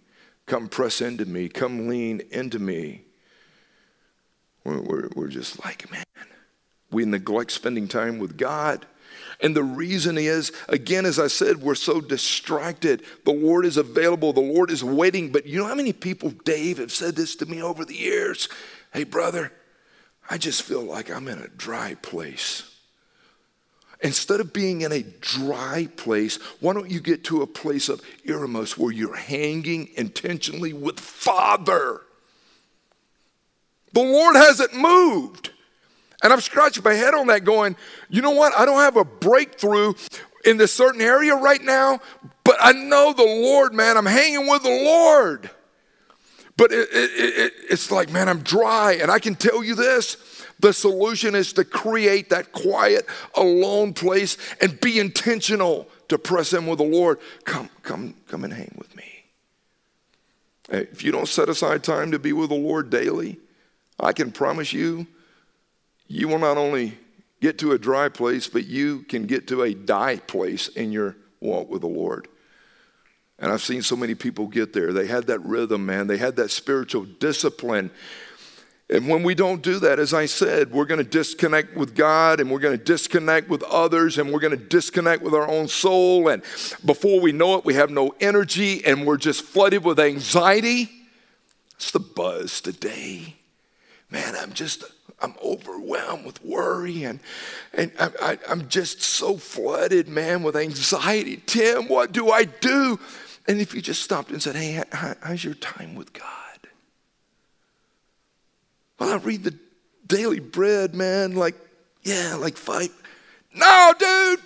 Come 0.45 0.69
press 0.69 1.01
into 1.01 1.25
me. 1.25 1.49
Come 1.49 1.87
lean 1.87 2.21
into 2.31 2.59
me. 2.59 3.03
We're, 4.63 4.81
we're, 4.81 5.09
we're 5.15 5.27
just 5.27 5.63
like, 5.63 5.91
man, 5.91 6.03
we 6.91 7.05
neglect 7.05 7.51
spending 7.51 7.87
time 7.87 8.19
with 8.19 8.37
God. 8.37 8.85
And 9.39 9.55
the 9.55 9.63
reason 9.63 10.17
is, 10.17 10.51
again, 10.67 11.05
as 11.05 11.19
I 11.19 11.27
said, 11.27 11.61
we're 11.61 11.75
so 11.75 12.01
distracted. 12.01 13.03
The 13.23 13.33
Lord 13.33 13.65
is 13.65 13.77
available, 13.77 14.33
the 14.33 14.41
Lord 14.41 14.71
is 14.71 14.83
waiting. 14.83 15.31
But 15.31 15.45
you 15.45 15.59
know 15.59 15.67
how 15.67 15.75
many 15.75 15.93
people, 15.93 16.31
Dave, 16.31 16.79
have 16.79 16.91
said 16.91 17.15
this 17.15 17.35
to 17.37 17.45
me 17.45 17.61
over 17.61 17.85
the 17.85 17.95
years? 17.95 18.49
Hey, 18.93 19.03
brother, 19.03 19.51
I 20.29 20.37
just 20.37 20.63
feel 20.63 20.81
like 20.81 21.11
I'm 21.11 21.27
in 21.27 21.39
a 21.39 21.47
dry 21.49 21.95
place. 22.01 22.73
Instead 24.01 24.39
of 24.39 24.53
being 24.53 24.81
in 24.81 24.91
a 24.91 25.01
dry 25.01 25.87
place, 25.97 26.37
why 26.59 26.73
don't 26.73 26.89
you 26.89 26.99
get 26.99 27.23
to 27.25 27.41
a 27.41 27.47
place 27.47 27.89
of 27.89 28.01
eremos 28.27 28.77
where 28.77 28.91
you're 28.91 29.15
hanging 29.15 29.89
intentionally 29.95 30.73
with 30.73 30.99
Father? 30.99 32.01
The 33.93 34.03
Lord 34.03 34.35
hasn't 34.35 34.75
moved. 34.75 35.51
And 36.23 36.33
I'm 36.33 36.41
scratching 36.41 36.83
my 36.83 36.93
head 36.93 37.13
on 37.13 37.27
that, 37.27 37.43
going, 37.43 37.75
you 38.09 38.21
know 38.21 38.31
what? 38.31 38.53
I 38.57 38.65
don't 38.65 38.79
have 38.79 38.97
a 38.97 39.05
breakthrough 39.05 39.93
in 40.45 40.57
this 40.57 40.73
certain 40.73 41.01
area 41.01 41.35
right 41.35 41.61
now, 41.61 41.99
but 42.43 42.55
I 42.59 42.71
know 42.71 43.13
the 43.13 43.23
Lord, 43.23 43.73
man. 43.73 43.97
I'm 43.97 44.05
hanging 44.05 44.47
with 44.47 44.63
the 44.63 44.69
Lord. 44.69 45.49
But 46.55 46.71
it, 46.71 46.89
it, 46.91 47.39
it, 47.39 47.53
it's 47.69 47.91
like, 47.91 48.11
man, 48.11 48.27
I'm 48.27 48.41
dry. 48.41 48.97
And 48.99 49.11
I 49.11 49.19
can 49.19 49.35
tell 49.35 49.63
you 49.63 49.75
this 49.75 50.17
the 50.59 50.73
solution 50.73 51.35
is 51.35 51.53
to 51.53 51.63
create 51.63 52.31
that 52.31 52.51
quiet, 52.51 53.05
alone 53.35 53.93
place 53.93 54.37
and 54.59 54.79
be 54.81 54.99
intentional 54.99 55.87
to 56.09 56.17
press 56.17 56.51
in 56.53 56.65
with 56.65 56.79
the 56.79 56.83
Lord. 56.83 57.19
Come, 57.45 57.69
come, 57.83 58.15
come 58.27 58.43
and 58.43 58.53
hang 58.53 58.73
with 58.75 58.95
me. 58.95 59.03
If 60.69 61.03
you 61.03 61.11
don't 61.11 61.27
set 61.27 61.47
aside 61.47 61.83
time 61.83 62.11
to 62.11 62.19
be 62.19 62.33
with 62.33 62.49
the 62.49 62.55
Lord 62.55 62.89
daily, 62.89 63.37
I 63.99 64.13
can 64.13 64.31
promise 64.31 64.73
you 64.73 65.05
you 66.07 66.27
will 66.27 66.39
not 66.39 66.57
only 66.57 66.97
get 67.41 67.59
to 67.59 67.73
a 67.73 67.77
dry 67.77 68.09
place, 68.09 68.47
but 68.47 68.65
you 68.65 69.03
can 69.03 69.25
get 69.25 69.47
to 69.47 69.63
a 69.63 69.73
die 69.73 70.17
place 70.17 70.67
in 70.69 70.91
your 70.91 71.15
walk 71.39 71.69
with 71.69 71.81
the 71.81 71.87
Lord. 71.87 72.27
And 73.39 73.51
I've 73.51 73.61
seen 73.61 73.83
so 73.83 73.95
many 73.95 74.15
people 74.15 74.47
get 74.47 74.73
there. 74.73 74.91
They 74.91 75.05
had 75.05 75.27
that 75.27 75.39
rhythm, 75.39 75.85
man. 75.85 76.07
They 76.07 76.17
had 76.17 76.35
that 76.37 76.49
spiritual 76.49 77.05
discipline. 77.05 77.91
And 78.89 79.07
when 79.07 79.21
we 79.21 79.35
don't 79.35 79.61
do 79.61 79.79
that, 79.79 79.99
as 79.99 80.13
I 80.13 80.25
said, 80.27 80.71
we're 80.71 80.85
going 80.85 81.03
to 81.03 81.09
disconnect 81.09 81.75
with 81.75 81.93
God 81.93 82.39
and 82.39 82.49
we're 82.49 82.59
going 82.59 82.77
to 82.77 82.83
disconnect 82.83 83.49
with 83.49 83.61
others 83.63 84.17
and 84.17 84.31
we're 84.31 84.39
going 84.39 84.57
to 84.57 84.65
disconnect 84.65 85.21
with 85.21 85.33
our 85.33 85.47
own 85.47 85.67
soul. 85.67 86.29
And 86.29 86.41
before 86.85 87.19
we 87.19 87.33
know 87.33 87.55
it, 87.55 87.65
we 87.65 87.73
have 87.73 87.91
no 87.91 88.15
energy 88.21 88.83
and 88.85 89.05
we're 89.05 89.17
just 89.17 89.43
flooded 89.43 89.83
with 89.83 89.99
anxiety. 89.99 90.89
It's 91.75 91.91
the 91.91 91.99
buzz 91.99 92.61
today. 92.61 93.35
Man, 94.09 94.35
I'm 94.35 94.53
just 94.53 94.85
I'm 95.19 95.33
overwhelmed 95.43 96.25
with 96.25 96.43
worry 96.43 97.03
and, 97.03 97.19
and 97.73 97.91
I, 97.99 98.37
am 98.47 98.69
just 98.69 99.01
so 99.01 99.37
flooded, 99.37 100.07
man, 100.07 100.43
with 100.43 100.55
anxiety. 100.55 101.41
Tim, 101.45 101.87
what 101.87 102.11
do 102.11 102.29
I 102.29 102.43
do? 102.43 102.99
And 103.47 103.59
if 103.59 103.73
you 103.73 103.81
just 103.81 104.03
stopped 104.03 104.29
and 104.29 104.41
said, 104.41 104.55
hey, 104.55 104.83
how's 104.91 105.43
your 105.43 105.55
time 105.55 105.95
with 105.95 106.13
God? 106.13 106.23
Well, 108.99 109.13
I 109.13 109.17
read 109.17 109.43
the 109.43 109.55
daily 110.05 110.39
bread, 110.39 110.93
man, 110.93 111.35
like, 111.35 111.55
yeah, 112.03 112.35
like 112.35 112.57
five. 112.57 112.89
No, 113.55 113.93
dude, 113.97 114.39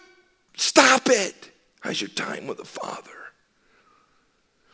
stop 0.56 1.04
it. 1.08 1.52
How's 1.82 2.00
your 2.00 2.10
time 2.10 2.48
with 2.48 2.58
the 2.58 2.66
Father? 2.66 3.12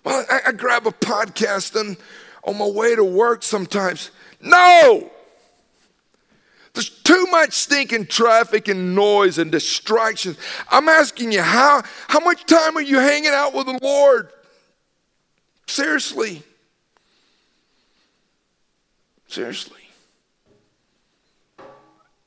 Well, 0.04 0.26
I, 0.30 0.42
I 0.48 0.52
grab 0.52 0.86
a 0.86 0.92
podcast 0.92 1.80
and 1.80 1.98
on 2.44 2.58
my 2.58 2.68
way 2.68 2.96
to 2.96 3.04
work 3.04 3.44
sometimes. 3.44 4.12
No! 4.42 5.12
There's 6.78 6.90
too 6.92 7.26
much 7.32 7.54
stinking 7.54 8.06
traffic 8.06 8.68
and 8.68 8.94
noise 8.94 9.40
and 9.40 9.52
distractions. 9.52 10.38
I'm 10.70 10.88
asking 10.88 11.32
you, 11.32 11.42
how, 11.42 11.82
how 12.08 12.20
much 12.20 12.46
time 12.46 12.78
are 12.78 12.82
you 12.82 13.00
hanging 13.00 13.32
out 13.32 13.56
with 13.56 13.66
the 13.66 13.80
Lord? 13.82 14.30
Seriously. 15.66 16.44
Seriously. 19.28 19.82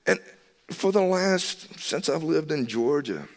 And 0.08 0.18
for 0.70 0.90
the 0.90 1.02
last, 1.02 1.78
since 1.78 2.08
I've 2.08 2.24
lived 2.24 2.50
in 2.50 2.66
Georgia, 2.66 3.28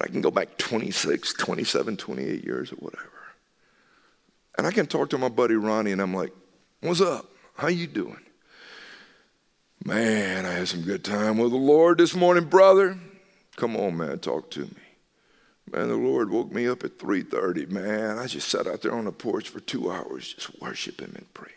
I 0.00 0.08
can 0.08 0.20
go 0.20 0.32
back 0.32 0.58
26, 0.58 1.34
27, 1.34 1.96
28 1.96 2.44
years 2.44 2.72
or 2.72 2.76
whatever. 2.76 3.08
And 4.58 4.66
I 4.66 4.72
can 4.72 4.86
talk 4.86 5.10
to 5.10 5.18
my 5.18 5.28
buddy 5.28 5.54
Ronnie 5.54 5.92
and 5.92 6.02
I'm 6.02 6.12
like, 6.12 6.32
what's 6.80 7.00
up? 7.00 7.30
How 7.54 7.68
you 7.68 7.86
doing? 7.86 8.18
Man, 9.84 10.44
I 10.44 10.52
had 10.52 10.68
some 10.68 10.82
good 10.82 11.04
time 11.04 11.38
with 11.38 11.52
the 11.52 11.56
Lord 11.56 11.98
this 11.98 12.14
morning, 12.14 12.44
brother. 12.44 12.98
Come 13.56 13.76
on, 13.76 13.96
man, 13.96 14.18
talk 14.18 14.50
to 14.52 14.60
me. 14.60 14.76
Man, 15.72 15.88
the 15.88 15.96
Lord 15.96 16.30
woke 16.30 16.52
me 16.52 16.66
up 16.68 16.84
at 16.84 16.98
3:30. 16.98 17.66
Man, 17.66 18.18
I 18.18 18.26
just 18.26 18.48
sat 18.48 18.66
out 18.66 18.82
there 18.82 18.92
on 18.92 19.06
the 19.06 19.12
porch 19.12 19.48
for 19.48 19.60
two 19.60 19.90
hours 19.90 20.34
just 20.34 20.60
worshiping 20.60 21.12
and 21.14 21.32
praying. 21.32 21.54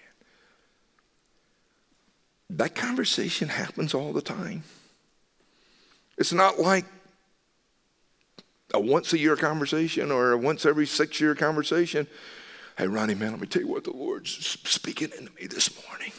That 2.50 2.76
conversation 2.76 3.50
happens 3.50 3.94
all 3.94 4.14
the 4.14 4.22
time. 4.22 4.64
It's 6.18 6.34
not 6.34 6.60
like 6.60 6.86
a 8.74 8.80
once 8.80 9.12
a 9.14 9.18
year 9.18 9.36
conversation 9.36 10.12
or 10.12 10.32
a 10.32 10.38
once 10.38 10.66
every 10.66 10.86
six 10.86 11.20
year 11.20 11.36
conversation. 11.36 12.08
Hey, 12.78 12.88
Ronnie, 12.88 13.16
man, 13.16 13.32
let 13.32 13.42
me 13.42 13.48
tell 13.48 13.64
you 13.64 13.68
what 13.68 13.84
the 13.84 13.92
Lord's 13.92 14.32
speaking 14.64 15.10
into 15.18 15.34
me 15.34 15.48
this 15.48 15.70
morning. 15.88 16.12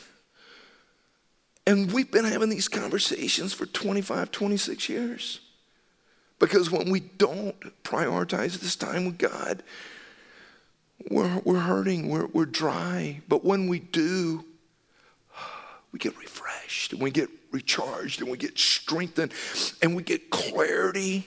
And 1.67 1.91
we've 1.93 2.11
been 2.11 2.25
having 2.25 2.51
these 2.51 2.69
conversations 2.69 3.53
for 3.53 3.67
25, 3.67 4.31
26 4.31 4.89
years. 4.89 5.41
Because 6.39 6.71
when 6.71 6.91
we 6.91 7.01
don't 7.01 7.59
prioritize 7.83 8.59
this 8.61 8.77
time 8.77 9.07
with 9.07 9.19
God, 9.19 9.63
we're, 11.11 11.41
we're 11.45 11.61
hurting, 11.61 12.09
we're, 12.09 12.27
we're 12.27 12.45
dry. 12.45 13.23
But 13.29 13.45
when 13.45 13.69
we 13.69 13.79
do, 13.79 14.45
we 15.93 15.99
get 15.99 16.17
refreshed 16.19 16.93
and 16.93 17.01
we 17.01 17.11
get 17.11 17.31
recharged 17.51 18.21
and 18.21 18.31
we 18.31 18.37
get 18.37 18.59
strengthened 18.59 19.33
and 19.81 19.97
we 19.97 20.03
get 20.03 20.31
clarity, 20.31 21.27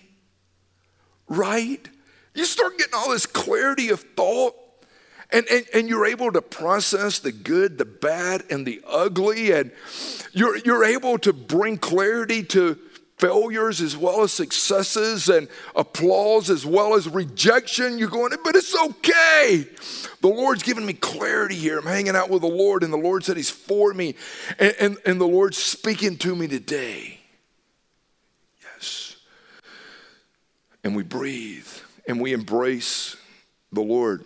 right? 1.28 1.90
You 2.36 2.46
start 2.46 2.78
getting 2.78 2.94
all 2.94 3.10
this 3.10 3.26
clarity 3.26 3.90
of 3.90 4.02
thought 4.02 4.56
and, 5.32 5.46
and, 5.52 5.66
and 5.74 5.90
you're 5.90 6.06
able 6.06 6.32
to 6.32 6.42
process 6.42 7.20
the 7.20 7.32
good, 7.32 7.78
the 7.78 7.86
bad, 7.86 8.44
and 8.50 8.66
the 8.66 8.82
ugly. 8.88 9.52
And 9.52 9.72
you're, 10.32 10.58
you're 10.58 10.86
able 10.86 11.18
to 11.20 11.34
bring 11.34 11.78
clarity 11.78 12.44
to 12.44 12.78
failures 13.18 13.82
as 13.82 13.98
well 13.98 14.22
as 14.22 14.32
successes 14.32 15.28
and 15.28 15.48
applause 15.76 16.50
as 16.50 16.66
well 16.66 16.94
as 16.94 17.10
rejection. 17.10 17.98
You're 17.98 18.10
going, 18.10 18.32
but 18.44 18.56
it's 18.56 18.76
okay. 18.76 19.68
The 20.22 20.28
Lord's 20.28 20.64
given 20.64 20.86
me 20.86 20.94
clarity 20.94 21.56
here. 21.56 21.80
I'm 21.80 21.86
hanging 21.86 22.16
out 22.16 22.30
with 22.30 22.42
the 22.42 22.48
Lord, 22.48 22.84
and 22.84 22.94
the 22.94 22.98
Lord 22.98 23.26
said 23.26 23.38
He's 23.38 23.50
for 23.50 23.94
me, 23.94 24.16
and, 24.60 24.76
and, 24.80 24.98
and 25.06 25.22
the 25.22 25.28
Lord's 25.28 25.58
speaking 25.58 26.18
to 26.20 26.36
me 26.36 26.48
today. 26.48 27.20
Yes. 28.62 29.16
And 30.84 30.96
we 30.96 31.04
breathe 31.04 31.68
and 32.08 32.22
we 32.22 32.34
embrace 32.34 33.18
the 33.74 33.82
Lord. 33.82 34.24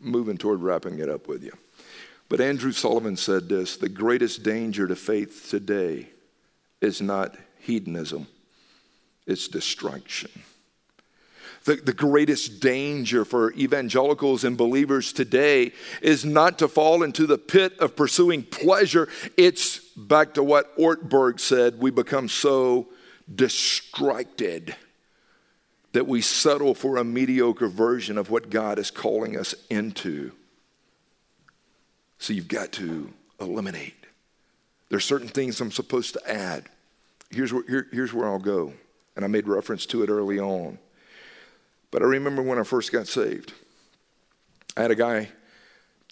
Moving 0.00 0.38
toward 0.38 0.60
wrapping 0.62 0.98
it 0.98 1.08
up 1.08 1.28
with 1.28 1.42
you. 1.42 1.52
But 2.28 2.40
Andrew 2.40 2.72
Sullivan 2.72 3.16
said 3.16 3.48
this 3.48 3.76
the 3.76 3.88
greatest 3.88 4.42
danger 4.42 4.86
to 4.86 4.96
faith 4.96 5.48
today 5.50 6.08
is 6.80 7.02
not 7.02 7.36
hedonism, 7.58 8.26
it's 9.26 9.48
distraction. 9.48 10.30
The, 11.64 11.76
the 11.76 11.92
greatest 11.92 12.60
danger 12.60 13.26
for 13.26 13.52
evangelicals 13.52 14.44
and 14.44 14.56
believers 14.56 15.12
today 15.12 15.72
is 16.00 16.24
not 16.24 16.58
to 16.60 16.68
fall 16.68 17.02
into 17.02 17.26
the 17.26 17.36
pit 17.36 17.78
of 17.78 17.96
pursuing 17.96 18.44
pleasure. 18.44 19.08
It's 19.36 19.78
back 19.94 20.32
to 20.34 20.42
what 20.42 20.74
Ortberg 20.78 21.38
said 21.38 21.78
we 21.78 21.90
become 21.90 22.28
so 22.28 22.88
distracted 23.32 24.74
that 25.92 26.06
we 26.06 26.20
settle 26.20 26.74
for 26.74 26.96
a 26.96 27.04
mediocre 27.04 27.68
version 27.68 28.16
of 28.16 28.30
what 28.30 28.50
God 28.50 28.78
is 28.78 28.90
calling 28.90 29.36
us 29.36 29.54
into. 29.68 30.32
So 32.18 32.32
you've 32.32 32.48
got 32.48 32.72
to 32.72 33.12
eliminate. 33.40 33.94
There's 34.88 35.04
certain 35.04 35.28
things 35.28 35.60
I'm 35.60 35.72
supposed 35.72 36.14
to 36.14 36.30
add. 36.30 36.66
Here's 37.30 37.52
where, 37.52 37.64
here, 37.66 37.88
here's 37.92 38.12
where 38.12 38.26
I'll 38.26 38.38
go. 38.38 38.72
And 39.16 39.24
I 39.24 39.28
made 39.28 39.48
reference 39.48 39.86
to 39.86 40.02
it 40.02 40.10
early 40.10 40.38
on. 40.38 40.78
But 41.90 42.02
I 42.02 42.06
remember 42.06 42.42
when 42.42 42.58
I 42.58 42.62
first 42.62 42.92
got 42.92 43.08
saved, 43.08 43.52
I 44.76 44.82
had 44.82 44.90
a 44.90 44.96
guy 44.96 45.30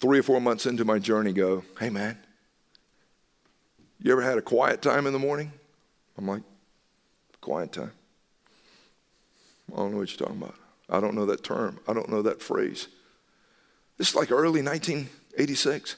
three 0.01 0.19
or 0.19 0.23
four 0.23 0.41
months 0.41 0.65
into 0.65 0.83
my 0.83 0.99
journey 0.99 1.31
go, 1.31 1.63
Hey, 1.79 1.89
man, 1.89 2.17
you 4.01 4.11
ever 4.11 4.21
had 4.21 4.37
a 4.37 4.41
quiet 4.41 4.81
time 4.81 5.07
in 5.07 5.13
the 5.13 5.19
morning? 5.19 5.51
I'm 6.17 6.27
like, 6.27 6.43
Quiet 7.41 7.71
time. 7.71 7.91
I 9.73 9.77
don't 9.77 9.91
know 9.91 9.97
what 9.97 10.09
you're 10.09 10.27
talking 10.27 10.41
about. 10.41 10.55
I 10.89 10.99
don't 10.99 11.15
know 11.15 11.25
that 11.27 11.43
term. 11.43 11.79
I 11.87 11.93
don't 11.93 12.09
know 12.09 12.21
that 12.21 12.41
phrase. 12.41 12.87
This 13.97 14.09
is 14.09 14.15
like 14.15 14.31
early 14.31 14.61
1986. 14.61 15.95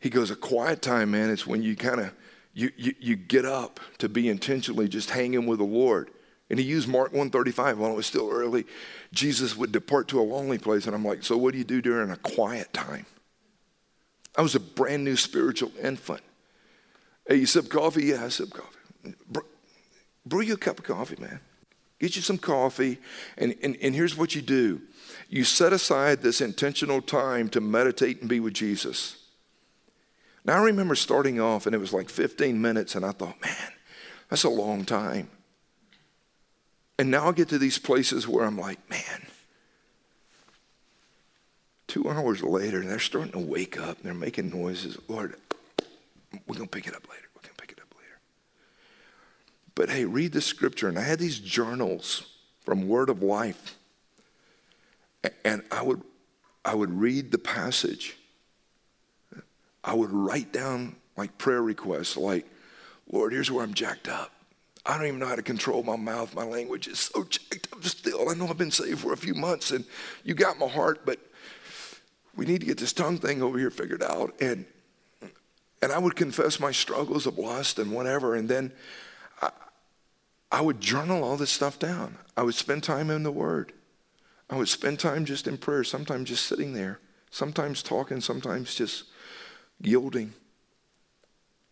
He 0.00 0.10
goes, 0.10 0.30
a 0.30 0.36
quiet 0.36 0.82
time, 0.82 1.12
man, 1.12 1.30
it's 1.30 1.46
when 1.46 1.62
you 1.62 1.76
kind 1.76 2.00
of 2.00 2.12
you, 2.54 2.70
you, 2.76 2.94
you 3.00 3.16
get 3.16 3.44
up 3.44 3.80
to 3.98 4.08
be 4.08 4.28
intentionally 4.28 4.88
just 4.88 5.10
hanging 5.10 5.46
with 5.46 5.58
the 5.58 5.64
Lord. 5.64 6.10
And 6.50 6.58
he 6.58 6.66
used 6.66 6.86
Mark 6.86 7.12
135 7.12 7.78
while 7.78 7.92
it 7.92 7.96
was 7.96 8.06
still 8.06 8.30
early. 8.30 8.66
Jesus 9.12 9.56
would 9.56 9.72
depart 9.72 10.08
to 10.08 10.20
a 10.20 10.22
lonely 10.22 10.58
place. 10.58 10.86
And 10.86 10.94
I'm 10.94 11.04
like, 11.04 11.22
so 11.22 11.38
what 11.38 11.52
do 11.52 11.58
you 11.58 11.64
do 11.64 11.80
during 11.80 12.10
a 12.10 12.16
quiet 12.16 12.72
time? 12.74 13.06
I 14.36 14.42
was 14.42 14.54
a 14.54 14.60
brand 14.60 15.04
new 15.04 15.16
spiritual 15.16 15.72
infant. 15.82 16.20
Hey, 17.26 17.36
you 17.36 17.46
sip 17.46 17.70
coffee? 17.70 18.06
Yeah, 18.06 18.24
I 18.24 18.28
sip 18.28 18.50
coffee. 18.50 19.14
Brew 20.26 20.42
you 20.42 20.54
a 20.54 20.58
cup 20.58 20.78
of 20.78 20.84
coffee, 20.84 21.16
man. 21.18 21.40
Get 22.02 22.16
you 22.16 22.22
some 22.22 22.36
coffee, 22.36 22.98
and, 23.38 23.54
and, 23.62 23.78
and 23.80 23.94
here's 23.94 24.16
what 24.16 24.34
you 24.34 24.42
do 24.42 24.82
you 25.28 25.44
set 25.44 25.72
aside 25.72 26.20
this 26.20 26.40
intentional 26.40 27.00
time 27.00 27.48
to 27.50 27.60
meditate 27.60 28.20
and 28.20 28.28
be 28.28 28.40
with 28.40 28.54
Jesus. 28.54 29.24
Now, 30.44 30.58
I 30.58 30.64
remember 30.64 30.96
starting 30.96 31.40
off, 31.40 31.64
and 31.64 31.76
it 31.76 31.78
was 31.78 31.92
like 31.92 32.10
15 32.10 32.60
minutes, 32.60 32.96
and 32.96 33.06
I 33.06 33.12
thought, 33.12 33.40
man, 33.40 33.72
that's 34.28 34.42
a 34.42 34.48
long 34.50 34.84
time. 34.84 35.30
And 36.98 37.08
now 37.08 37.28
I 37.28 37.32
get 37.32 37.48
to 37.50 37.58
these 37.58 37.78
places 37.78 38.26
where 38.26 38.44
I'm 38.44 38.58
like, 38.58 38.80
man, 38.90 39.26
two 41.86 42.10
hours 42.10 42.42
later, 42.42 42.80
and 42.80 42.90
they're 42.90 42.98
starting 42.98 43.32
to 43.32 43.38
wake 43.38 43.78
up, 43.78 43.98
and 43.98 44.06
they're 44.06 44.12
making 44.12 44.50
noises. 44.50 44.98
Lord, 45.06 45.36
we're 46.48 46.56
going 46.56 46.68
to 46.68 46.76
pick 46.76 46.88
it 46.88 46.96
up 46.96 47.08
later. 47.08 47.28
But 49.74 49.90
hey, 49.90 50.04
read 50.04 50.32
the 50.32 50.40
scripture. 50.40 50.88
And 50.88 50.98
I 50.98 51.02
had 51.02 51.18
these 51.18 51.38
journals 51.38 52.24
from 52.64 52.88
Word 52.88 53.08
of 53.08 53.22
Life. 53.22 53.76
And 55.44 55.62
I 55.70 55.82
would, 55.82 56.02
I 56.64 56.74
would 56.74 56.90
read 56.90 57.30
the 57.30 57.38
passage. 57.38 58.16
I 59.84 59.94
would 59.94 60.10
write 60.10 60.52
down 60.52 60.96
like 61.16 61.38
prayer 61.38 61.62
requests, 61.62 62.16
like, 62.16 62.46
Lord, 63.10 63.32
here's 63.32 63.50
where 63.50 63.62
I'm 63.62 63.74
jacked 63.74 64.08
up. 64.08 64.32
I 64.84 64.96
don't 64.96 65.06
even 65.06 65.20
know 65.20 65.26
how 65.26 65.36
to 65.36 65.42
control 65.42 65.82
my 65.82 65.96
mouth. 65.96 66.34
My 66.34 66.44
language 66.44 66.88
is 66.88 66.98
so 66.98 67.24
jacked 67.24 67.68
up 67.72 67.84
still. 67.84 68.28
I 68.28 68.34
know 68.34 68.48
I've 68.48 68.58
been 68.58 68.70
saved 68.70 69.00
for 69.00 69.12
a 69.12 69.16
few 69.16 69.34
months 69.34 69.70
and 69.70 69.84
you 70.24 70.34
got 70.34 70.58
my 70.58 70.66
heart, 70.66 71.04
but 71.04 71.20
we 72.34 72.46
need 72.46 72.60
to 72.60 72.66
get 72.66 72.78
this 72.78 72.92
tongue 72.92 73.18
thing 73.18 73.42
over 73.42 73.58
here 73.58 73.70
figured 73.70 74.02
out. 74.02 74.34
And 74.40 74.64
and 75.82 75.90
I 75.90 75.98
would 75.98 76.14
confess 76.14 76.60
my 76.60 76.70
struggles 76.70 77.26
of 77.26 77.38
lust 77.38 77.80
and 77.80 77.90
whatever. 77.90 78.36
And 78.36 78.48
then 78.48 78.72
I 80.52 80.60
would 80.60 80.82
journal 80.82 81.24
all 81.24 81.38
this 81.38 81.50
stuff 81.50 81.78
down. 81.78 82.18
I 82.36 82.42
would 82.42 82.54
spend 82.54 82.84
time 82.84 83.10
in 83.10 83.22
the 83.22 83.32
Word. 83.32 83.72
I 84.50 84.56
would 84.56 84.68
spend 84.68 85.00
time 85.00 85.24
just 85.24 85.48
in 85.48 85.56
prayer, 85.56 85.82
sometimes 85.82 86.28
just 86.28 86.44
sitting 86.44 86.74
there, 86.74 87.00
sometimes 87.30 87.82
talking, 87.82 88.20
sometimes 88.20 88.74
just 88.74 89.04
yielding. 89.80 90.34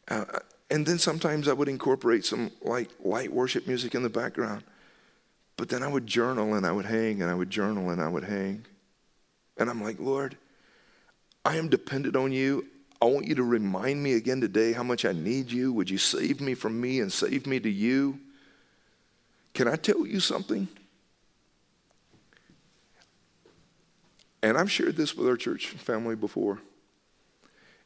Uh, 0.08 0.24
and 0.70 0.86
then 0.86 0.98
sometimes 0.98 1.46
I 1.46 1.52
would 1.52 1.68
incorporate 1.68 2.24
some 2.24 2.50
like 2.62 2.88
light 3.04 3.30
worship 3.30 3.66
music 3.66 3.94
in 3.94 4.02
the 4.02 4.08
background. 4.08 4.64
But 5.58 5.68
then 5.68 5.82
I 5.82 5.88
would 5.88 6.06
journal 6.06 6.54
and 6.54 6.64
I 6.64 6.72
would 6.72 6.86
hang 6.86 7.20
and 7.20 7.30
I 7.30 7.34
would 7.34 7.50
journal 7.50 7.90
and 7.90 8.00
I 8.00 8.08
would 8.08 8.24
hang. 8.24 8.64
And 9.58 9.68
I'm 9.68 9.82
like, 9.82 10.00
Lord, 10.00 10.38
I 11.44 11.56
am 11.56 11.68
dependent 11.68 12.16
on 12.16 12.32
you. 12.32 12.66
I 13.02 13.04
want 13.04 13.26
you 13.26 13.34
to 13.34 13.42
remind 13.42 14.02
me 14.02 14.14
again 14.14 14.40
today 14.40 14.72
how 14.72 14.82
much 14.82 15.04
I 15.04 15.12
need 15.12 15.52
you. 15.52 15.70
Would 15.74 15.90
you 15.90 15.98
save 15.98 16.40
me 16.40 16.54
from 16.54 16.80
me 16.80 17.00
and 17.00 17.12
save 17.12 17.46
me 17.46 17.60
to 17.60 17.68
you? 17.68 18.18
Can 19.54 19.68
I 19.68 19.76
tell 19.76 20.06
you 20.06 20.20
something? 20.20 20.68
And 24.42 24.56
I've 24.56 24.70
shared 24.70 24.96
this 24.96 25.14
with 25.14 25.28
our 25.28 25.36
church 25.36 25.66
family 25.68 26.16
before. 26.16 26.60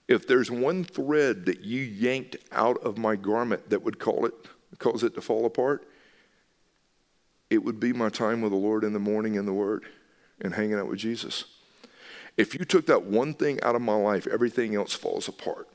If 0.06 0.26
there's 0.26 0.50
one 0.50 0.84
thread 0.84 1.46
that 1.46 1.60
you 1.60 1.80
yanked 1.80 2.36
out 2.52 2.76
of 2.82 2.98
my 2.98 3.16
garment 3.16 3.70
that 3.70 3.82
would 3.82 3.98
call 3.98 4.26
it, 4.26 4.34
cause 4.78 5.02
it 5.02 5.14
to 5.14 5.20
fall 5.20 5.46
apart, 5.46 5.88
it 7.50 7.64
would 7.64 7.80
be 7.80 7.92
my 7.92 8.08
time 8.08 8.40
with 8.40 8.52
the 8.52 8.58
Lord 8.58 8.84
in 8.84 8.92
the 8.92 8.98
morning 8.98 9.34
in 9.34 9.46
the 9.46 9.52
Word 9.52 9.84
and 10.40 10.54
hanging 10.54 10.74
out 10.74 10.88
with 10.88 10.98
Jesus. 10.98 11.44
If 12.36 12.54
you 12.54 12.64
took 12.64 12.86
that 12.86 13.04
one 13.04 13.34
thing 13.34 13.62
out 13.62 13.76
of 13.76 13.82
my 13.82 13.94
life, 13.94 14.26
everything 14.26 14.74
else 14.74 14.92
falls 14.92 15.28
apart. 15.28 15.68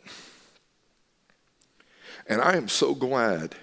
And 2.27 2.41
I 2.41 2.55
am 2.55 2.67
so 2.67 2.93
glad 2.93 3.55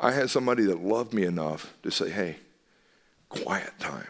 I 0.00 0.12
had 0.12 0.30
somebody 0.30 0.64
that 0.64 0.80
loved 0.80 1.12
me 1.12 1.24
enough 1.24 1.74
to 1.82 1.90
say, 1.90 2.10
hey, 2.10 2.36
quiet 3.28 3.72
time. 3.78 4.08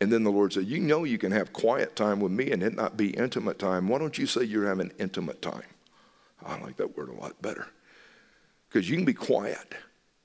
And 0.00 0.12
then 0.12 0.24
the 0.24 0.30
Lord 0.30 0.52
said, 0.52 0.66
You 0.66 0.80
know 0.80 1.04
you 1.04 1.18
can 1.18 1.32
have 1.32 1.52
quiet 1.52 1.96
time 1.96 2.20
with 2.20 2.32
me 2.32 2.50
and 2.50 2.62
it 2.62 2.74
not 2.74 2.96
be 2.96 3.10
intimate 3.10 3.58
time. 3.58 3.88
Why 3.88 3.98
don't 3.98 4.18
you 4.18 4.26
say 4.26 4.44
you're 4.44 4.66
having 4.66 4.92
intimate 4.98 5.40
time? 5.40 5.62
I 6.44 6.58
like 6.60 6.76
that 6.76 6.96
word 6.96 7.08
a 7.08 7.14
lot 7.14 7.40
better. 7.40 7.68
Because 8.68 8.90
you 8.90 8.96
can 8.96 9.04
be 9.04 9.14
quiet 9.14 9.74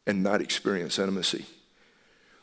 and 0.07 0.23
not 0.23 0.41
experience 0.41 0.97
intimacy. 0.97 1.45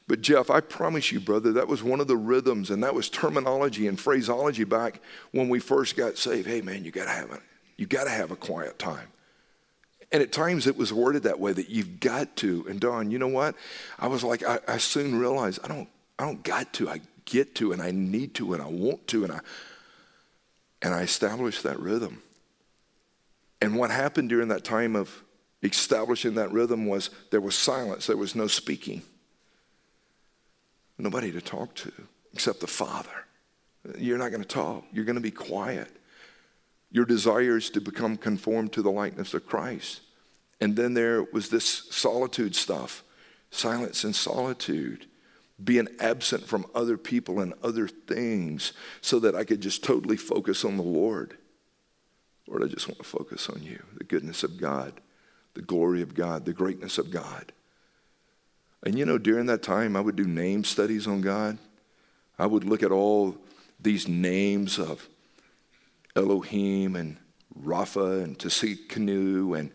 But 0.09 0.21
Jeff, 0.21 0.51
I 0.51 0.61
promise 0.61 1.11
you, 1.11 1.19
brother, 1.19 1.53
that 1.53 1.67
was 1.67 1.83
one 1.83 2.01
of 2.01 2.07
the 2.07 2.17
rhythms 2.17 2.71
and 2.71 2.83
that 2.85 2.95
was 2.95 3.11
terminology 3.11 3.89
and 3.89 3.99
phraseology 3.99 4.65
back 4.65 5.01
when 5.33 5.49
we 5.49 5.59
first 5.59 5.97
got 5.97 6.17
saved. 6.17 6.47
Hey 6.47 6.61
man, 6.61 6.85
you 6.85 6.93
gotta 6.93 7.11
have 7.11 7.33
it. 7.33 7.41
You 7.77 7.87
gotta 7.87 8.11
have 8.11 8.31
a 8.31 8.37
quiet 8.37 8.79
time. 8.79 9.09
And 10.13 10.23
at 10.23 10.33
times 10.33 10.67
it 10.67 10.77
was 10.77 10.93
worded 10.93 11.25
that 11.25 11.41
way 11.41 11.53
that 11.53 11.69
you've 11.69 12.01
got 12.01 12.37
to. 12.37 12.65
And 12.69 12.81
Don, 12.81 13.11
you 13.11 13.19
know 13.19 13.29
what? 13.29 13.55
I 13.99 14.07
was 14.07 14.23
like, 14.23 14.45
I, 14.45 14.61
I 14.69 14.79
soon 14.79 15.19
realized 15.19 15.61
I 15.65 15.69
don't, 15.69 15.89
I 16.19 16.25
don't 16.25 16.43
got 16.43 16.73
to. 16.75 16.89
I 16.89 17.01
get 17.25 17.55
to, 17.57 17.73
and 17.73 17.83
I 17.83 17.91
need 17.91 18.35
to, 18.37 18.55
and 18.55 18.63
I 18.63 18.67
want 18.67 19.07
to, 19.09 19.25
and 19.25 19.33
I, 19.33 19.41
and 20.81 20.95
I 20.95 21.03
established 21.03 21.65
that 21.65 21.79
rhythm. 21.81 22.23
And 23.61 23.77
what 23.77 23.91
happened 23.91 24.29
during 24.29 24.49
that 24.49 24.65
time 24.65 24.95
of 24.95 25.23
establishing 25.63 26.35
that 26.35 26.53
rhythm 26.53 26.87
was 26.87 27.11
there 27.31 27.41
was 27.41 27.57
silence. 27.57 28.07
There 28.07 28.17
was 28.17 28.35
no 28.35 28.47
speaking. 28.47 29.03
Nobody 30.99 31.33
to 31.33 31.41
talk 31.41 31.75
to 31.77 31.93
except 32.33 32.61
the 32.61 32.67
Father. 32.67 33.11
You're 33.99 34.19
not 34.19 34.31
going 34.31 34.43
to 34.43 34.49
talk. 34.49 34.85
You're 34.93 35.05
going 35.05 35.17
to 35.17 35.23
be 35.23 35.31
quiet 35.31 35.91
your 36.91 37.05
desires 37.05 37.71
to 37.71 37.81
become 37.81 38.17
conformed 38.17 38.73
to 38.73 38.83
the 38.83 38.91
likeness 38.91 39.35
of 39.35 39.47
Christ. 39.47 40.01
And 40.61 40.77
then 40.77 40.95
there 40.95 41.23
was 41.23 41.51
this 41.51 41.65
solitude 41.91 42.55
stuff 42.55 43.03
silence 43.51 44.05
and 44.05 44.15
solitude, 44.15 45.07
being 45.63 45.89
absent 46.01 46.45
from 46.45 46.67
other 46.75 46.99
people 46.99 47.41
and 47.41 47.55
other 47.63 47.89
things 47.89 48.73
so 49.01 49.19
that 49.21 49.35
I 49.35 49.45
could 49.45 49.63
just 49.63 49.83
totally 49.83 50.17
focus 50.17 50.65
on 50.65 50.77
the 50.77 50.83
Lord. 50.83 51.39
Lord, 52.47 52.63
I 52.63 52.67
just 52.67 52.87
want 52.87 52.99
to 52.99 53.05
focus 53.05 53.49
on 53.49 53.63
you, 53.63 53.83
the 53.97 54.05
goodness 54.05 54.43
of 54.43 54.59
God, 54.59 55.01
the 55.55 55.63
glory 55.63 56.03
of 56.03 56.15
God, 56.15 56.45
the 56.45 56.53
greatness 56.53 56.99
of 56.99 57.11
God. 57.11 57.53
And 58.85 58.99
you 58.99 59.07
know, 59.07 59.19
during 59.19 59.47
that 59.47 59.63
time, 59.63 59.97
I 59.97 60.01
would 60.01 60.17
do 60.17 60.27
name 60.27 60.65
studies 60.65 61.07
on 61.07 61.23
God. 61.23 61.59
I 62.39 62.47
would 62.47 62.65
look 62.65 62.83
at 62.83 62.93
all 62.93 63.37
these 63.81 64.07
names 64.07 64.79
of 64.79 65.09
Elohim 66.17 66.97
and 66.97 67.19
Rapha 67.63 68.25
and 68.25 68.39
Tsidkenu 68.39 69.59
and 69.59 69.71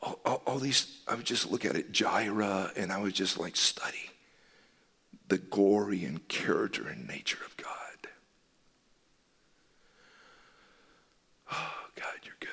all, 0.00 0.18
all, 0.24 0.42
all, 0.46 0.58
these. 0.58 1.00
I 1.06 1.14
would 1.14 1.26
just 1.26 1.50
look 1.50 1.64
at 1.64 1.76
it, 1.76 1.92
Jireh, 1.92 2.72
and 2.76 2.90
I 2.90 2.98
would 2.98 3.14
just 3.14 3.38
like 3.38 3.56
study 3.56 4.10
the 5.28 5.38
glory 5.38 6.04
and 6.04 6.26
character 6.28 6.88
and 6.88 7.06
nature 7.06 7.38
of 7.44 7.56
God. 7.56 7.66
Oh, 11.52 11.86
God, 11.94 12.18
you're 12.24 12.34
good. 12.40 12.50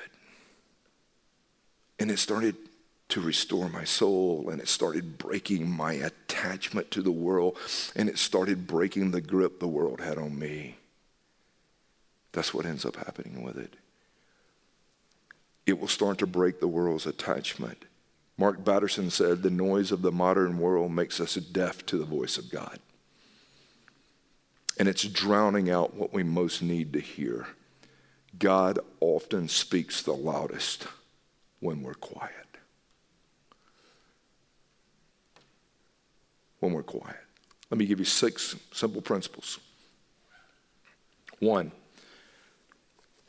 And 2.00 2.12
it 2.12 2.20
started 2.20 2.56
to 3.10 3.22
restore 3.22 3.70
my 3.70 3.84
soul, 3.84 4.50
and 4.50 4.62
it 4.62 4.68
started 4.68 5.18
breaking 5.18 5.70
my 5.70 5.94
attachment 5.94 6.92
to 6.92 7.02
the 7.02 7.12
world, 7.12 7.58
and 7.96 8.08
it 8.08 8.20
started 8.20 8.68
breaking 8.68 9.12
the 9.12 9.22
grip 9.22 9.60
the 9.60 9.68
world 9.68 10.00
had 10.00 10.18
on 10.18 10.38
me. 10.38 10.79
That's 12.32 12.54
what 12.54 12.66
ends 12.66 12.86
up 12.86 12.96
happening 12.96 13.44
with 13.44 13.58
it. 13.58 13.76
It 15.66 15.80
will 15.80 15.88
start 15.88 16.18
to 16.20 16.28
break 16.28 16.60
the 16.60 16.68
world's 16.68 17.06
attachment. 17.06 17.86
Mark 18.38 18.64
Batterson 18.64 19.10
said, 19.12 19.42
The 19.42 19.50
noise 19.50 19.92
of 19.92 20.02
the 20.02 20.12
modern 20.12 20.58
world 20.60 20.92
makes 20.92 21.20
us 21.20 21.36
deaf 21.36 21.86
to 21.88 21.98
the 21.98 22.06
voice 22.06 22.38
of 22.38 22.50
God. 22.50 22.80
And 24.78 24.88
it's 24.88 25.04
drowning 25.04 25.70
out 25.70 25.96
what 25.96 26.14
we 26.14 26.24
most 26.24 26.62
need 26.62 26.94
to 26.94 27.00
hear. 27.00 27.48
God 28.38 28.80
often 29.02 29.50
speaks 29.50 30.02
the 30.02 30.14
loudest 30.14 30.88
when 31.60 31.82
we're 31.82 31.96
quiet. 31.96 32.50
when 36.60 36.74
we're 36.74 36.84
quiet. 36.84 37.18
Let 37.70 37.78
me 37.78 37.86
give 37.86 38.00
you 38.00 38.06
six 38.06 38.56
simple 38.72 39.02
principles. 39.02 39.60
One, 41.40 41.72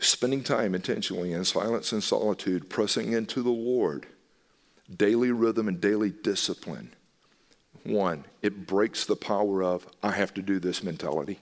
spending 0.00 0.42
time 0.42 0.74
intentionally 0.74 1.32
in 1.32 1.44
silence 1.44 1.92
and 1.92 2.02
solitude, 2.02 2.68
pressing 2.68 3.12
into 3.12 3.42
the 3.42 3.50
Lord, 3.50 4.06
daily 4.94 5.30
rhythm 5.30 5.68
and 5.68 5.80
daily 5.80 6.10
discipline. 6.10 6.94
One, 7.84 8.24
it 8.42 8.66
breaks 8.66 9.04
the 9.04 9.16
power 9.16 9.62
of, 9.62 9.86
I 10.02 10.12
have 10.12 10.34
to 10.34 10.42
do 10.42 10.58
this 10.58 10.82
mentality. 10.82 11.38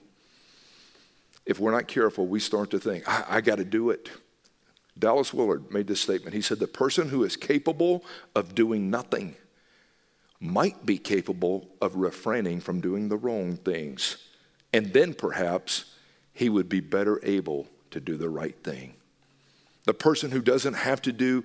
If 1.45 1.59
we're 1.59 1.71
not 1.71 1.87
careful, 1.87 2.27
we 2.27 2.39
start 2.39 2.69
to 2.71 2.79
think, 2.79 3.07
I, 3.07 3.25
I 3.37 3.41
got 3.41 3.57
to 3.57 3.65
do 3.65 3.89
it. 3.89 4.09
Dallas 4.97 5.33
Willard 5.33 5.71
made 5.71 5.87
this 5.87 6.01
statement. 6.01 6.35
He 6.35 6.41
said, 6.41 6.59
The 6.59 6.67
person 6.67 7.09
who 7.09 7.23
is 7.23 7.35
capable 7.35 8.03
of 8.35 8.53
doing 8.53 8.89
nothing 8.89 9.35
might 10.39 10.85
be 10.85 10.97
capable 10.97 11.69
of 11.81 11.95
refraining 11.95 12.61
from 12.61 12.81
doing 12.81 13.09
the 13.09 13.17
wrong 13.17 13.57
things. 13.57 14.17
And 14.73 14.93
then 14.93 15.13
perhaps 15.13 15.95
he 16.33 16.49
would 16.49 16.69
be 16.69 16.79
better 16.79 17.19
able 17.23 17.67
to 17.91 17.99
do 17.99 18.17
the 18.17 18.29
right 18.29 18.55
thing. 18.63 18.93
The 19.85 19.93
person 19.93 20.31
who 20.31 20.41
doesn't 20.41 20.73
have 20.73 21.01
to 21.03 21.11
do 21.11 21.43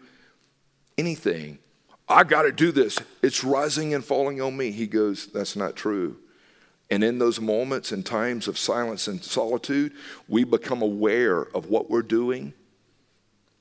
anything, 0.99 1.59
I 2.09 2.25
got 2.25 2.43
to 2.43 2.53
do 2.53 2.73
this, 2.73 2.99
it's 3.23 3.45
rising 3.45 3.95
and 3.95 4.05
falling 4.05 4.41
on 4.41 4.57
me. 4.57 4.71
He 4.71 4.87
goes, 4.87 5.27
That's 5.27 5.57
not 5.57 5.77
true. 5.77 6.17
And 6.91 7.03
in 7.03 7.19
those 7.19 7.41
moments 7.41 7.93
and 7.93 8.05
times 8.05 8.47
of 8.47 8.59
silence 8.59 9.09
and 9.09 9.25
solitude, 9.25 9.93
we 10.29 10.45
become 10.45 10.83
aware 10.83 11.41
of 11.55 11.71
what 11.71 11.89
we're 11.89 12.03
doing, 12.03 12.53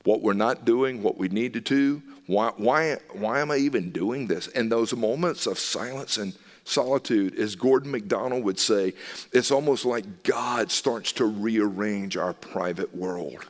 what 0.04 0.20
we're 0.20 0.34
not 0.34 0.66
doing, 0.66 1.02
what 1.02 1.16
we 1.16 1.28
need 1.28 1.54
to 1.54 1.60
do, 1.60 2.02
why, 2.26 2.52
why, 2.56 2.98
why 3.12 3.40
am 3.40 3.50
I 3.50 3.56
even 3.56 3.90
doing 3.90 4.26
this? 4.26 4.46
In 4.48 4.68
those 4.68 4.94
moments 4.94 5.46
of 5.46 5.58
silence 5.58 6.18
and 6.18 6.34
solitude, 6.64 7.38
as 7.38 7.54
Gordon 7.56 7.90
MacDonald 7.90 8.44
would 8.44 8.58
say, 8.58 8.94
it's 9.32 9.50
almost 9.50 9.84
like 9.84 10.22
God 10.22 10.70
starts 10.70 11.12
to 11.12 11.24
rearrange 11.24 12.16
our 12.16 12.32
private 12.32 12.94
world. 12.94 13.44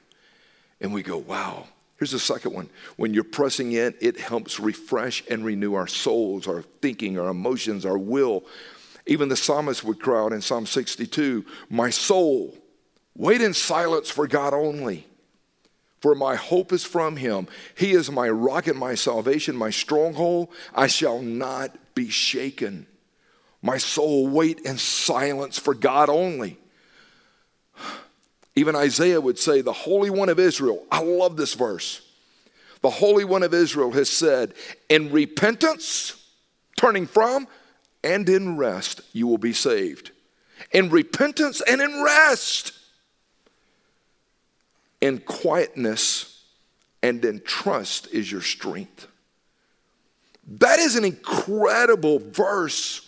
And 0.81 0.93
we 0.93 1.03
go, 1.03 1.19
wow. 1.19 1.67
Here's 1.97 2.11
the 2.11 2.19
second 2.19 2.53
one. 2.53 2.69
When 2.97 3.15
you're 3.15 3.25
pressing 3.25 3.73
in, 3.73 3.95
it 4.01 4.19
helps 4.19 4.59
refresh 4.59 5.23
and 5.31 5.45
renew 5.45 5.75
our 5.75 5.87
souls, 5.87 6.49
our 6.49 6.63
thinking, 6.83 7.19
our 7.19 7.29
emotions, 7.29 7.87
our 7.87 7.97
will. 7.97 8.45
Even 9.07 9.29
the 9.29 9.37
psalmist 9.37 9.85
would 9.85 10.01
cry 10.01 10.21
out 10.21 10.33
in 10.33 10.43
Psalm 10.43 10.67
62 10.67 11.45
My 11.71 11.91
soul, 11.91 12.55
wait 13.17 13.41
in 13.41 13.55
silence 13.55 14.11
for 14.11 14.27
God 14.27 14.53
only 14.53 15.07
for 16.05 16.15
my 16.15 16.37
hope 16.37 16.71
is 16.71 16.85
from 16.85 17.17
him. 17.17 17.49
He 17.75 17.93
is 17.93 18.11
my 18.11 18.29
rock 18.29 18.67
and 18.67 18.79
my 18.79 18.95
salvation, 18.95 19.57
my 19.57 19.71
stronghold. 19.71 20.51
I 20.75 20.87
shall 20.87 21.23
not 21.23 21.75
be 21.95 22.11
shaken. 22.11 22.87
My 23.65 23.79
soul 23.79 24.27
wait 24.27 24.61
in 24.61 24.77
silence 24.77 25.59
for 25.59 25.73
God 25.73 26.11
only. 26.11 26.59
Even 28.55 28.77
Isaiah 28.77 29.23
would 29.23 29.39
say, 29.39 29.63
The 29.63 29.73
Holy 29.73 30.11
One 30.11 30.29
of 30.29 30.39
Israel, 30.39 30.85
I 30.93 31.03
love 31.03 31.39
this 31.39 31.55
verse. 31.55 32.03
The 32.83 32.91
Holy 32.91 33.25
One 33.25 33.43
of 33.43 33.55
Israel 33.55 33.91
has 33.93 34.11
said, 34.11 34.53
In 34.91 35.11
repentance, 35.11 36.29
turning 36.77 37.07
from, 37.07 37.49
and 38.05 38.29
in 38.29 38.59
rest, 38.59 39.01
you 39.15 39.27
will 39.27 39.39
be 39.39 39.55
saved. 39.55 40.11
In 40.71 40.91
repentance 40.91 41.63
and 41.63 41.81
in 41.81 42.03
rest 42.03 42.79
in 45.01 45.21
quietness 45.21 46.45
and 47.03 47.25
in 47.25 47.41
trust 47.41 48.09
is 48.13 48.31
your 48.31 48.43
strength. 48.43 49.07
That 50.47 50.79
is 50.81 50.97
an 50.97 51.05
incredible 51.07 52.19
verse. 52.19 53.04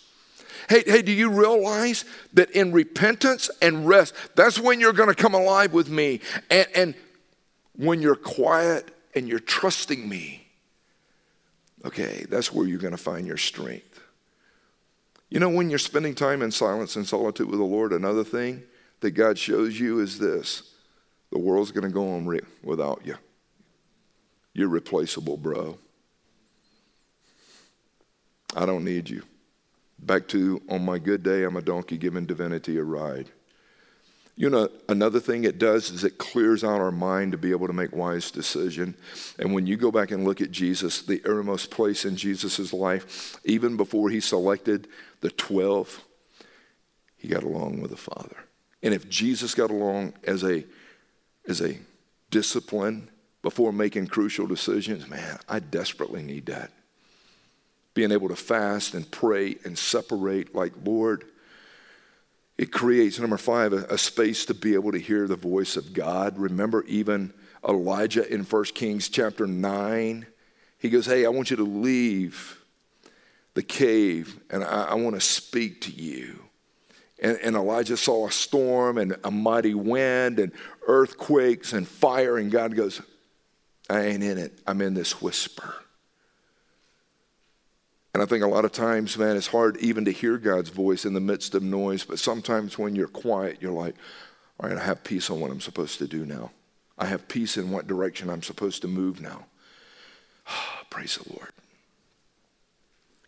Hey, 0.67 0.83
hey, 0.85 1.01
do 1.01 1.13
you 1.13 1.29
realize 1.29 2.03
that 2.33 2.51
in 2.51 2.73
repentance 2.73 3.49
and 3.61 3.87
rest, 3.87 4.13
that's 4.35 4.59
when 4.59 4.79
you're 4.79 4.93
going 4.93 5.09
to 5.09 5.15
come 5.15 5.33
alive 5.33 5.71
with 5.71 5.89
me? 5.89 6.19
And, 6.49 6.67
and 6.75 6.95
when 7.75 8.01
you're 8.01 8.15
quiet 8.15 8.91
and 9.15 9.29
you're 9.29 9.39
trusting 9.39 10.07
me, 10.07 10.45
okay, 11.85 12.25
that's 12.29 12.51
where 12.51 12.67
you're 12.67 12.79
going 12.79 12.91
to 12.91 12.97
find 12.97 13.25
your 13.25 13.37
strength. 13.37 14.01
You 15.29 15.39
know, 15.39 15.49
when 15.49 15.69
you're 15.69 15.79
spending 15.79 16.15
time 16.15 16.41
in 16.41 16.51
silence 16.51 16.95
and 16.95 17.07
solitude 17.07 17.49
with 17.49 17.59
the 17.59 17.65
Lord, 17.65 17.93
another 17.93 18.23
thing 18.23 18.63
that 18.99 19.11
God 19.11 19.37
shows 19.37 19.79
you 19.79 19.99
is 19.99 20.19
this 20.19 20.73
the 21.31 21.39
world's 21.39 21.71
going 21.71 21.83
to 21.83 21.89
go 21.89 22.13
on 22.13 22.25
re- 22.25 22.39
without 22.63 23.01
you. 23.05 23.15
You're 24.53 24.69
replaceable, 24.69 25.37
bro. 25.37 25.77
I 28.55 28.65
don't 28.65 28.83
need 28.83 29.09
you. 29.09 29.23
Back 29.99 30.27
to 30.29 30.61
on 30.69 30.85
my 30.85 30.99
good 30.99 31.23
day, 31.23 31.43
I'm 31.43 31.57
a 31.57 31.61
donkey 31.61 31.97
giving 31.97 32.25
divinity 32.25 32.77
a 32.77 32.83
ride. 32.83 33.29
You 34.35 34.51
know, 34.51 34.69
another 34.87 35.19
thing 35.19 35.43
it 35.43 35.57
does 35.57 35.89
is 35.89 36.03
it 36.03 36.19
clears 36.19 36.63
out 36.63 36.79
our 36.79 36.91
mind 36.91 37.31
to 37.31 37.39
be 37.39 37.49
able 37.49 37.65
to 37.65 37.73
make 37.73 37.95
wise 37.95 38.29
decision. 38.29 38.95
And 39.39 39.51
when 39.51 39.65
you 39.65 39.77
go 39.77 39.91
back 39.91 40.11
and 40.11 40.25
look 40.25 40.41
at 40.41 40.51
Jesus, 40.51 41.01
the 41.01 41.23
innermost 41.25 41.71
place 41.71 42.05
in 42.05 42.15
Jesus' 42.15 42.71
life, 42.71 43.39
even 43.45 43.77
before 43.77 44.11
he 44.11 44.19
selected 44.19 44.87
the 45.21 45.31
12, 45.31 46.03
he 47.17 47.27
got 47.27 47.41
along 47.41 47.81
with 47.81 47.89
the 47.89 47.97
Father. 47.97 48.37
And 48.83 48.93
if 48.93 49.09
Jesus 49.09 49.55
got 49.55 49.71
along 49.71 50.13
as 50.23 50.43
a 50.43 50.63
as 51.47 51.61
a 51.61 51.79
discipline 52.29 53.09
before 53.41 53.71
making 53.71 54.07
crucial 54.07 54.45
decisions, 54.45 55.07
man, 55.09 55.39
I 55.47 55.59
desperately 55.59 56.21
need 56.21 56.45
that. 56.47 56.71
Being 57.97 58.11
able 58.11 58.29
to 58.29 58.35
fast 58.35 58.93
and 58.93 59.09
pray 59.09 59.55
and 59.65 59.75
separate, 59.75 60.53
like, 60.53 60.71
Lord, 60.85 61.23
it 62.55 62.71
creates, 62.71 63.17
number 63.17 63.37
five, 63.37 63.73
a, 63.73 63.85
a 63.85 63.97
space 63.97 64.45
to 64.45 64.53
be 64.53 64.75
able 64.75 64.91
to 64.91 64.99
hear 64.99 65.27
the 65.27 65.35
voice 65.35 65.75
of 65.75 65.93
God. 65.93 66.37
Remember, 66.37 66.83
even 66.83 67.33
Elijah 67.67 68.31
in 68.31 68.43
1 68.43 68.63
Kings 68.65 69.09
chapter 69.09 69.47
9, 69.47 70.27
he 70.77 70.91
goes, 70.91 71.07
Hey, 71.07 71.25
I 71.25 71.29
want 71.29 71.49
you 71.49 71.57
to 71.57 71.63
leave 71.63 72.59
the 73.55 73.63
cave 73.63 74.39
and 74.51 74.63
I, 74.63 74.89
I 74.89 74.93
want 74.93 75.15
to 75.15 75.21
speak 75.21 75.81
to 75.81 75.91
you. 75.91 76.43
And, 77.19 77.39
and, 77.41 77.55
Elijah 77.55 77.97
saw 77.97 78.27
a 78.27 78.31
storm 78.31 78.99
and 78.99 79.17
a 79.23 79.31
mighty 79.31 79.73
wind 79.73 80.37
and 80.37 80.51
earthquakes 80.85 81.73
and 81.73 81.87
fire, 81.87 82.37
and 82.37 82.51
God 82.51 82.75
goes, 82.75 83.01
I 83.89 84.01
ain't 84.01 84.23
in 84.23 84.37
it. 84.37 84.59
I'm 84.67 84.81
in 84.81 84.93
this 84.93 85.19
whisper. 85.19 85.73
And 88.17 88.23
I 88.23 88.25
think 88.25 88.43
a 88.43 88.47
lot 88.47 88.65
of 88.65 88.71
times, 88.71 89.15
man, 89.15 89.37
it's 89.37 89.45
hard 89.45 89.77
even 89.77 90.03
to 90.05 90.11
hear 90.11 90.39
God's 90.39 90.69
voice 90.69 91.05
in 91.05 91.13
the 91.13 91.19
midst 91.19 91.53
of 91.53 91.61
noise, 91.61 92.03
but 92.03 92.17
sometimes 92.17 92.75
when 92.75 92.95
you're 92.95 93.07
quiet, 93.07 93.59
you're 93.61 93.71
like, 93.71 93.93
all 94.59 94.67
right, 94.67 94.75
I 94.75 94.83
have 94.83 95.03
peace 95.03 95.29
on 95.29 95.39
what 95.39 95.51
I'm 95.51 95.61
supposed 95.61 95.99
to 95.99 96.07
do 96.07 96.25
now. 96.25 96.49
I 96.97 97.05
have 97.05 97.27
peace 97.27 97.57
in 97.57 97.69
what 97.69 97.85
direction 97.85 98.31
I'm 98.31 98.41
supposed 98.41 98.81
to 98.81 98.87
move 98.87 99.21
now. 99.21 99.45
Praise 100.89 101.19
the 101.23 101.31
Lord. 101.31 101.51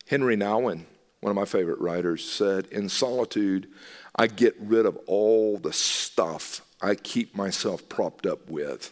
Henry 0.07 0.35
Nouwen 0.35 0.85
one 1.21 1.29
of 1.29 1.35
my 1.35 1.45
favorite 1.45 1.79
writers, 1.79 2.25
said, 2.25 2.65
In 2.71 2.89
solitude, 2.89 3.67
I 4.15 4.25
get 4.25 4.55
rid 4.59 4.87
of 4.87 4.97
all 5.05 5.57
the 5.57 5.73
stuff 5.73 6.65
I 6.81 6.95
keep 6.95 7.35
myself 7.35 7.87
propped 7.89 8.25
up 8.25 8.49
with 8.49 8.91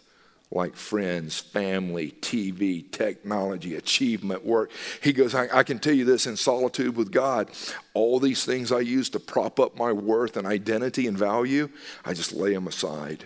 like 0.50 0.76
friends, 0.76 1.40
family, 1.40 2.12
TV, 2.22 2.90
technology, 2.92 3.76
achievement, 3.76 4.46
work. 4.46 4.72
He 5.04 5.12
goes, 5.12 5.36
I, 5.36 5.48
I, 5.60 5.64
can 5.64 5.78
tell 5.78 5.94
you 5.94 6.06
this 6.06 6.26
in 6.26 6.38
solitude 6.38 6.96
with 6.96 7.12
God, 7.12 7.52
all 7.94 8.20
these 8.20 8.46
things 8.46 8.72
I 8.72 8.80
use 8.80 9.10
to 9.10 9.20
prop 9.20 9.60
up 9.60 9.78
my 9.78 9.92
worth 9.92 10.38
and 10.38 10.48
identity 10.48 11.06
and 11.06 11.18
value, 11.18 11.70
I 12.06 12.14
just 12.14 12.32
lay 12.32 12.54
them 12.54 12.68
aside. 12.68 13.26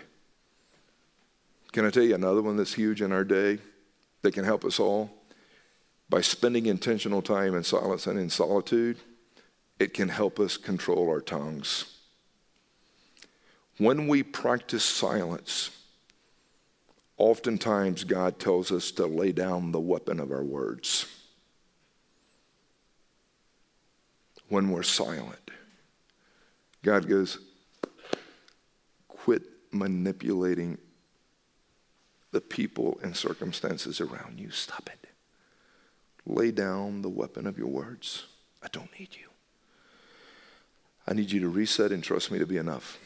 Can 1.71 1.85
I 1.85 1.91
tell 1.91 2.03
you 2.03 2.15
another 2.15 2.41
one 2.41 2.57
that's 2.57 2.73
huge 2.73 3.01
in 3.01 3.11
our 3.11 3.23
day 3.23 3.59
that 4.23 4.33
can 4.33 4.43
help 4.43 4.65
us 4.65 4.79
all? 4.79 5.11
By 6.09 6.21
spending 6.21 6.65
intentional 6.65 7.21
time 7.21 7.55
in 7.55 7.63
silence 7.63 8.07
and 8.07 8.19
in 8.19 8.29
solitude, 8.29 8.97
it 9.79 9.93
can 9.93 10.09
help 10.09 10.39
us 10.39 10.57
control 10.57 11.07
our 11.07 11.21
tongues. 11.21 11.99
When 13.77 14.07
we 14.07 14.21
practice 14.21 14.83
silence, 14.83 15.71
oftentimes 17.21 18.03
God 18.03 18.39
tells 18.39 18.71
us 18.71 18.89
to 18.93 19.05
lay 19.05 19.31
down 19.31 19.71
the 19.71 19.79
weapon 19.79 20.19
of 20.19 20.31
our 20.31 20.43
words. 20.43 21.05
When 24.49 24.71
we're 24.71 24.81
silent, 24.81 25.51
God 26.83 27.07
goes, 27.07 27.37
quit 29.07 29.43
manipulating 29.71 30.79
the 32.31 32.41
people 32.41 32.99
and 33.03 33.15
circumstances 33.15 34.01
around 34.01 34.39
you. 34.39 34.49
Stop 34.49 34.89
it. 34.91 35.07
Lay 36.25 36.49
down 36.49 37.03
the 37.03 37.09
weapon 37.09 37.45
of 37.45 37.55
your 37.55 37.67
words. 37.67 38.25
I 38.63 38.67
don't 38.71 38.89
need 38.99 39.15
you. 39.15 39.27
I 41.07 41.13
need 41.13 41.31
you 41.31 41.39
to 41.41 41.49
reset 41.49 41.91
and 41.91 42.03
trust 42.03 42.31
me 42.31 42.39
to 42.39 42.47
be 42.47 42.57
enough. 42.57 42.97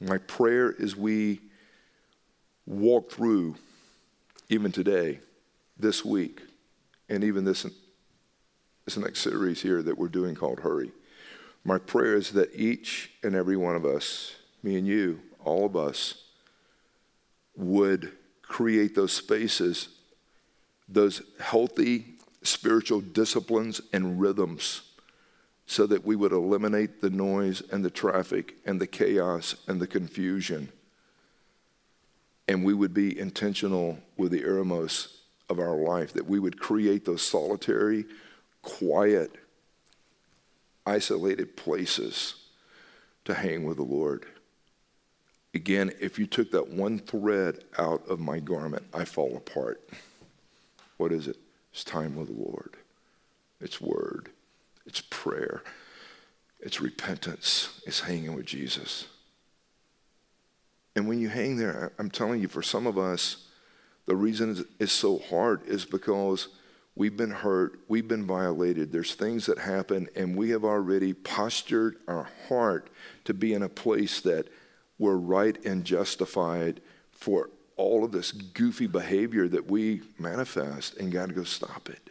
My 0.00 0.18
prayer 0.18 0.70
is 0.70 0.94
we 0.94 1.40
walk 2.66 3.10
through, 3.10 3.56
even 4.48 4.70
today, 4.72 5.20
this 5.78 6.04
week, 6.04 6.42
and 7.08 7.24
even 7.24 7.44
this, 7.44 7.66
this 8.84 8.96
next 8.96 9.20
series 9.20 9.62
here 9.62 9.82
that 9.82 9.96
we're 9.96 10.08
doing 10.08 10.34
called 10.34 10.60
Hurry. 10.60 10.92
My 11.64 11.78
prayer 11.78 12.14
is 12.14 12.32
that 12.32 12.54
each 12.54 13.10
and 13.22 13.34
every 13.34 13.56
one 13.56 13.74
of 13.74 13.84
us, 13.84 14.34
me 14.62 14.76
and 14.76 14.86
you, 14.86 15.20
all 15.44 15.64
of 15.64 15.76
us, 15.76 16.24
would 17.56 18.12
create 18.42 18.94
those 18.94 19.12
spaces, 19.12 19.88
those 20.88 21.22
healthy 21.40 22.16
spiritual 22.42 23.00
disciplines 23.00 23.80
and 23.92 24.20
rhythms 24.20 24.85
so 25.66 25.86
that 25.86 26.04
we 26.04 26.14
would 26.14 26.32
eliminate 26.32 27.00
the 27.00 27.10
noise 27.10 27.60
and 27.72 27.84
the 27.84 27.90
traffic 27.90 28.54
and 28.64 28.80
the 28.80 28.86
chaos 28.86 29.56
and 29.66 29.80
the 29.80 29.86
confusion. 29.86 30.70
And 32.46 32.64
we 32.64 32.72
would 32.72 32.94
be 32.94 33.18
intentional 33.18 33.98
with 34.16 34.30
the 34.30 34.42
eremos 34.42 35.16
of 35.48 35.58
our 35.58 35.76
life, 35.76 36.12
that 36.12 36.26
we 36.26 36.38
would 36.38 36.60
create 36.60 37.04
those 37.04 37.22
solitary, 37.22 38.04
quiet, 38.62 39.32
isolated 40.86 41.56
places 41.56 42.34
to 43.24 43.34
hang 43.34 43.64
with 43.64 43.76
the 43.76 43.82
Lord. 43.82 44.26
Again, 45.52 45.92
if 46.00 46.18
you 46.18 46.26
took 46.26 46.52
that 46.52 46.68
one 46.68 46.98
thread 46.98 47.64
out 47.78 48.08
of 48.08 48.20
my 48.20 48.38
garment, 48.38 48.84
I 48.94 49.04
fall 49.04 49.36
apart. 49.36 49.88
What 50.96 51.12
is 51.12 51.26
it? 51.26 51.36
It's 51.72 51.82
time 51.82 52.14
with 52.14 52.28
the 52.28 52.40
Lord. 52.40 52.76
It's 53.60 53.80
word. 53.80 54.30
It's 54.86 55.02
prayer. 55.10 55.62
It's 56.60 56.80
repentance. 56.80 57.80
It's 57.86 58.00
hanging 58.00 58.34
with 58.34 58.46
Jesus. 58.46 59.06
And 60.94 61.06
when 61.06 61.20
you 61.20 61.28
hang 61.28 61.56
there, 61.56 61.92
I'm 61.98 62.10
telling 62.10 62.40
you, 62.40 62.48
for 62.48 62.62
some 62.62 62.86
of 62.86 62.96
us, 62.96 63.48
the 64.06 64.16
reason 64.16 64.64
it's 64.78 64.92
so 64.92 65.18
hard 65.18 65.66
is 65.66 65.84
because 65.84 66.48
we've 66.94 67.16
been 67.16 67.30
hurt, 67.30 67.80
we've 67.88 68.08
been 68.08 68.26
violated. 68.26 68.92
There's 68.92 69.14
things 69.14 69.46
that 69.46 69.58
happen, 69.58 70.08
and 70.16 70.36
we 70.36 70.50
have 70.50 70.64
already 70.64 71.12
postured 71.12 71.96
our 72.08 72.28
heart 72.48 72.88
to 73.24 73.34
be 73.34 73.52
in 73.52 73.62
a 73.62 73.68
place 73.68 74.20
that 74.22 74.48
we're 74.98 75.16
right 75.16 75.62
and 75.64 75.84
justified 75.84 76.80
for 77.10 77.50
all 77.76 78.04
of 78.04 78.12
this 78.12 78.32
goofy 78.32 78.86
behavior 78.86 79.48
that 79.48 79.70
we 79.70 80.00
manifest. 80.18 80.96
And 80.96 81.12
God 81.12 81.34
goes, 81.34 81.50
Stop 81.50 81.90
it. 81.90 82.05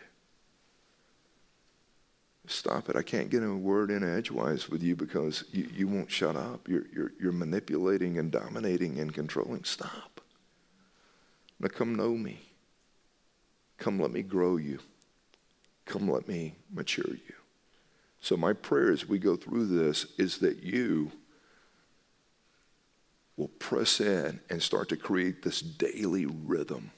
Stop 2.47 2.89
it. 2.89 2.95
I 2.95 3.01
can't 3.01 3.29
get 3.29 3.43
a 3.43 3.53
word 3.53 3.91
in 3.91 4.03
edgewise 4.03 4.69
with 4.69 4.83
you 4.83 4.95
because 4.95 5.45
you, 5.51 5.69
you 5.73 5.87
won't 5.87 6.11
shut 6.11 6.35
up. 6.35 6.67
You're, 6.67 6.85
you're, 6.93 7.11
you're 7.19 7.31
manipulating 7.31 8.17
and 8.17 8.31
dominating 8.31 8.99
and 8.99 9.13
controlling. 9.13 9.63
Stop. 9.63 10.21
Now 11.59 11.69
come 11.69 11.95
know 11.95 12.11
me. 12.11 12.41
Come 13.77 13.99
let 13.99 14.11
me 14.11 14.21
grow 14.21 14.57
you. 14.57 14.79
Come 15.85 16.09
let 16.09 16.27
me 16.27 16.55
mature 16.73 17.09
you. 17.09 17.35
So, 18.21 18.35
my 18.35 18.53
prayer 18.53 18.91
as 18.91 19.07
we 19.07 19.19
go 19.19 19.35
through 19.35 19.67
this 19.67 20.07
is 20.17 20.39
that 20.39 20.63
you 20.63 21.11
will 23.37 23.49
press 23.49 23.99
in 23.99 24.39
and 24.49 24.61
start 24.61 24.89
to 24.89 24.97
create 24.97 25.43
this 25.43 25.61
daily 25.61 26.25
rhythm. 26.25 26.91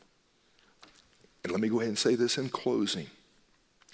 And 1.43 1.51
let 1.51 1.61
me 1.61 1.67
go 1.67 1.79
ahead 1.79 1.89
and 1.89 1.97
say 1.97 2.15
this 2.15 2.37
in 2.37 2.49
closing, 2.49 3.07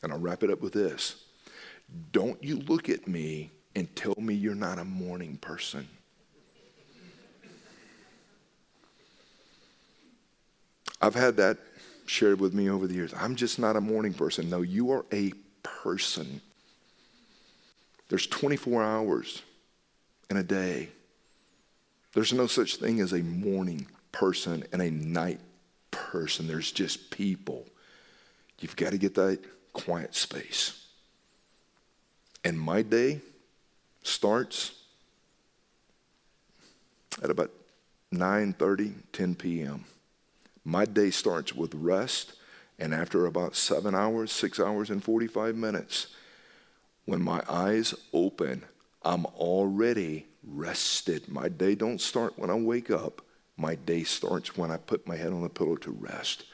and 0.01 0.11
I'll 0.11 0.19
wrap 0.19 0.43
it 0.43 0.51
up 0.51 0.61
with 0.61 0.73
this. 0.73 1.22
Don't 2.11 2.43
you 2.43 2.57
look 2.57 2.89
at 2.89 3.07
me 3.07 3.51
and 3.75 3.93
tell 3.95 4.15
me 4.17 4.33
you're 4.33 4.55
not 4.55 4.79
a 4.79 4.85
morning 4.85 5.37
person. 5.37 5.87
I've 11.01 11.15
had 11.15 11.37
that 11.37 11.57
shared 12.05 12.39
with 12.39 12.53
me 12.53 12.69
over 12.69 12.87
the 12.87 12.93
years. 12.93 13.13
I'm 13.13 13.35
just 13.35 13.59
not 13.59 13.75
a 13.75 13.81
morning 13.81 14.13
person. 14.13 14.49
No, 14.49 14.61
you 14.61 14.91
are 14.91 15.05
a 15.11 15.33
person. 15.61 16.41
There's 18.09 18.27
24 18.27 18.83
hours 18.83 19.41
in 20.29 20.37
a 20.37 20.43
day. 20.43 20.89
There's 22.13 22.31
no 22.31 22.47
such 22.47 22.77
thing 22.77 22.99
as 22.99 23.11
a 23.11 23.19
morning 23.19 23.87
person 24.11 24.63
and 24.71 24.81
a 24.81 24.91
night 24.91 25.39
person. 25.91 26.47
There's 26.47 26.71
just 26.71 27.09
people. 27.09 27.65
You've 28.59 28.75
got 28.75 28.91
to 28.91 28.97
get 28.97 29.15
that 29.15 29.39
quiet 29.73 30.15
space. 30.15 30.82
And 32.43 32.59
my 32.59 32.81
day 32.81 33.21
starts 34.03 34.83
at 37.21 37.29
about 37.29 37.51
9:30, 38.11 38.93
10 39.11 39.35
p.m. 39.35 39.85
My 40.65 40.85
day 40.85 41.09
starts 41.09 41.53
with 41.53 41.73
rest, 41.73 42.33
and 42.79 42.93
after 42.93 43.25
about 43.25 43.55
seven 43.55 43.95
hours, 43.95 44.31
six 44.31 44.59
hours 44.59 44.89
and 44.89 45.03
45 45.03 45.55
minutes, 45.55 46.07
when 47.05 47.21
my 47.21 47.41
eyes 47.49 47.93
open, 48.13 48.63
I'm 49.03 49.25
already 49.25 50.27
rested. 50.45 51.27
My 51.27 51.49
day 51.49 51.75
don't 51.75 51.99
start 51.99 52.37
when 52.37 52.49
I 52.49 52.55
wake 52.55 52.89
up. 52.89 53.21
My 53.57 53.75
day 53.75 54.03
starts 54.03 54.57
when 54.57 54.71
I 54.71 54.77
put 54.77 55.07
my 55.07 55.15
head 55.15 55.33
on 55.33 55.41
the 55.41 55.49
pillow 55.49 55.75
to 55.77 55.91
rest. 55.91 56.45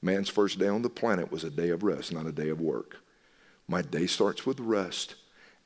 Man's 0.00 0.28
first 0.28 0.58
day 0.58 0.68
on 0.68 0.82
the 0.82 0.90
planet 0.90 1.32
was 1.32 1.44
a 1.44 1.50
day 1.50 1.70
of 1.70 1.82
rest, 1.82 2.12
not 2.12 2.26
a 2.26 2.32
day 2.32 2.48
of 2.48 2.60
work. 2.60 2.98
My 3.68 3.82
day 3.82 4.06
starts 4.06 4.46
with 4.46 4.60
rest. 4.60 5.16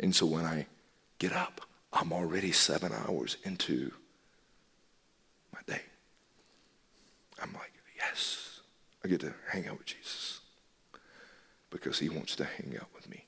And 0.01 0.15
so 0.17 0.25
when 0.27 0.47
I 0.47 0.67
get 1.19 1.33
up, 1.33 1.61
I'm 1.93 2.13
already 2.13 2.53
seven 2.53 2.93
hours 2.93 3.37
into 3.45 3.93
my 5.53 5.61
day. 5.67 5.83
I'm 7.43 7.53
like, 7.53 7.73
yes, 7.97 8.61
I 9.05 9.09
get 9.09 9.21
to 9.21 9.35
hang 9.51 9.69
out 9.69 9.79
with 9.79 9.87
Jesus 9.87 10.41
because 11.69 11.99
he 11.99 12.09
wants 12.09 12.35
to 12.37 12.45
hang 12.45 12.77
out 12.81 12.89
with 12.95 13.09
me. 13.11 13.27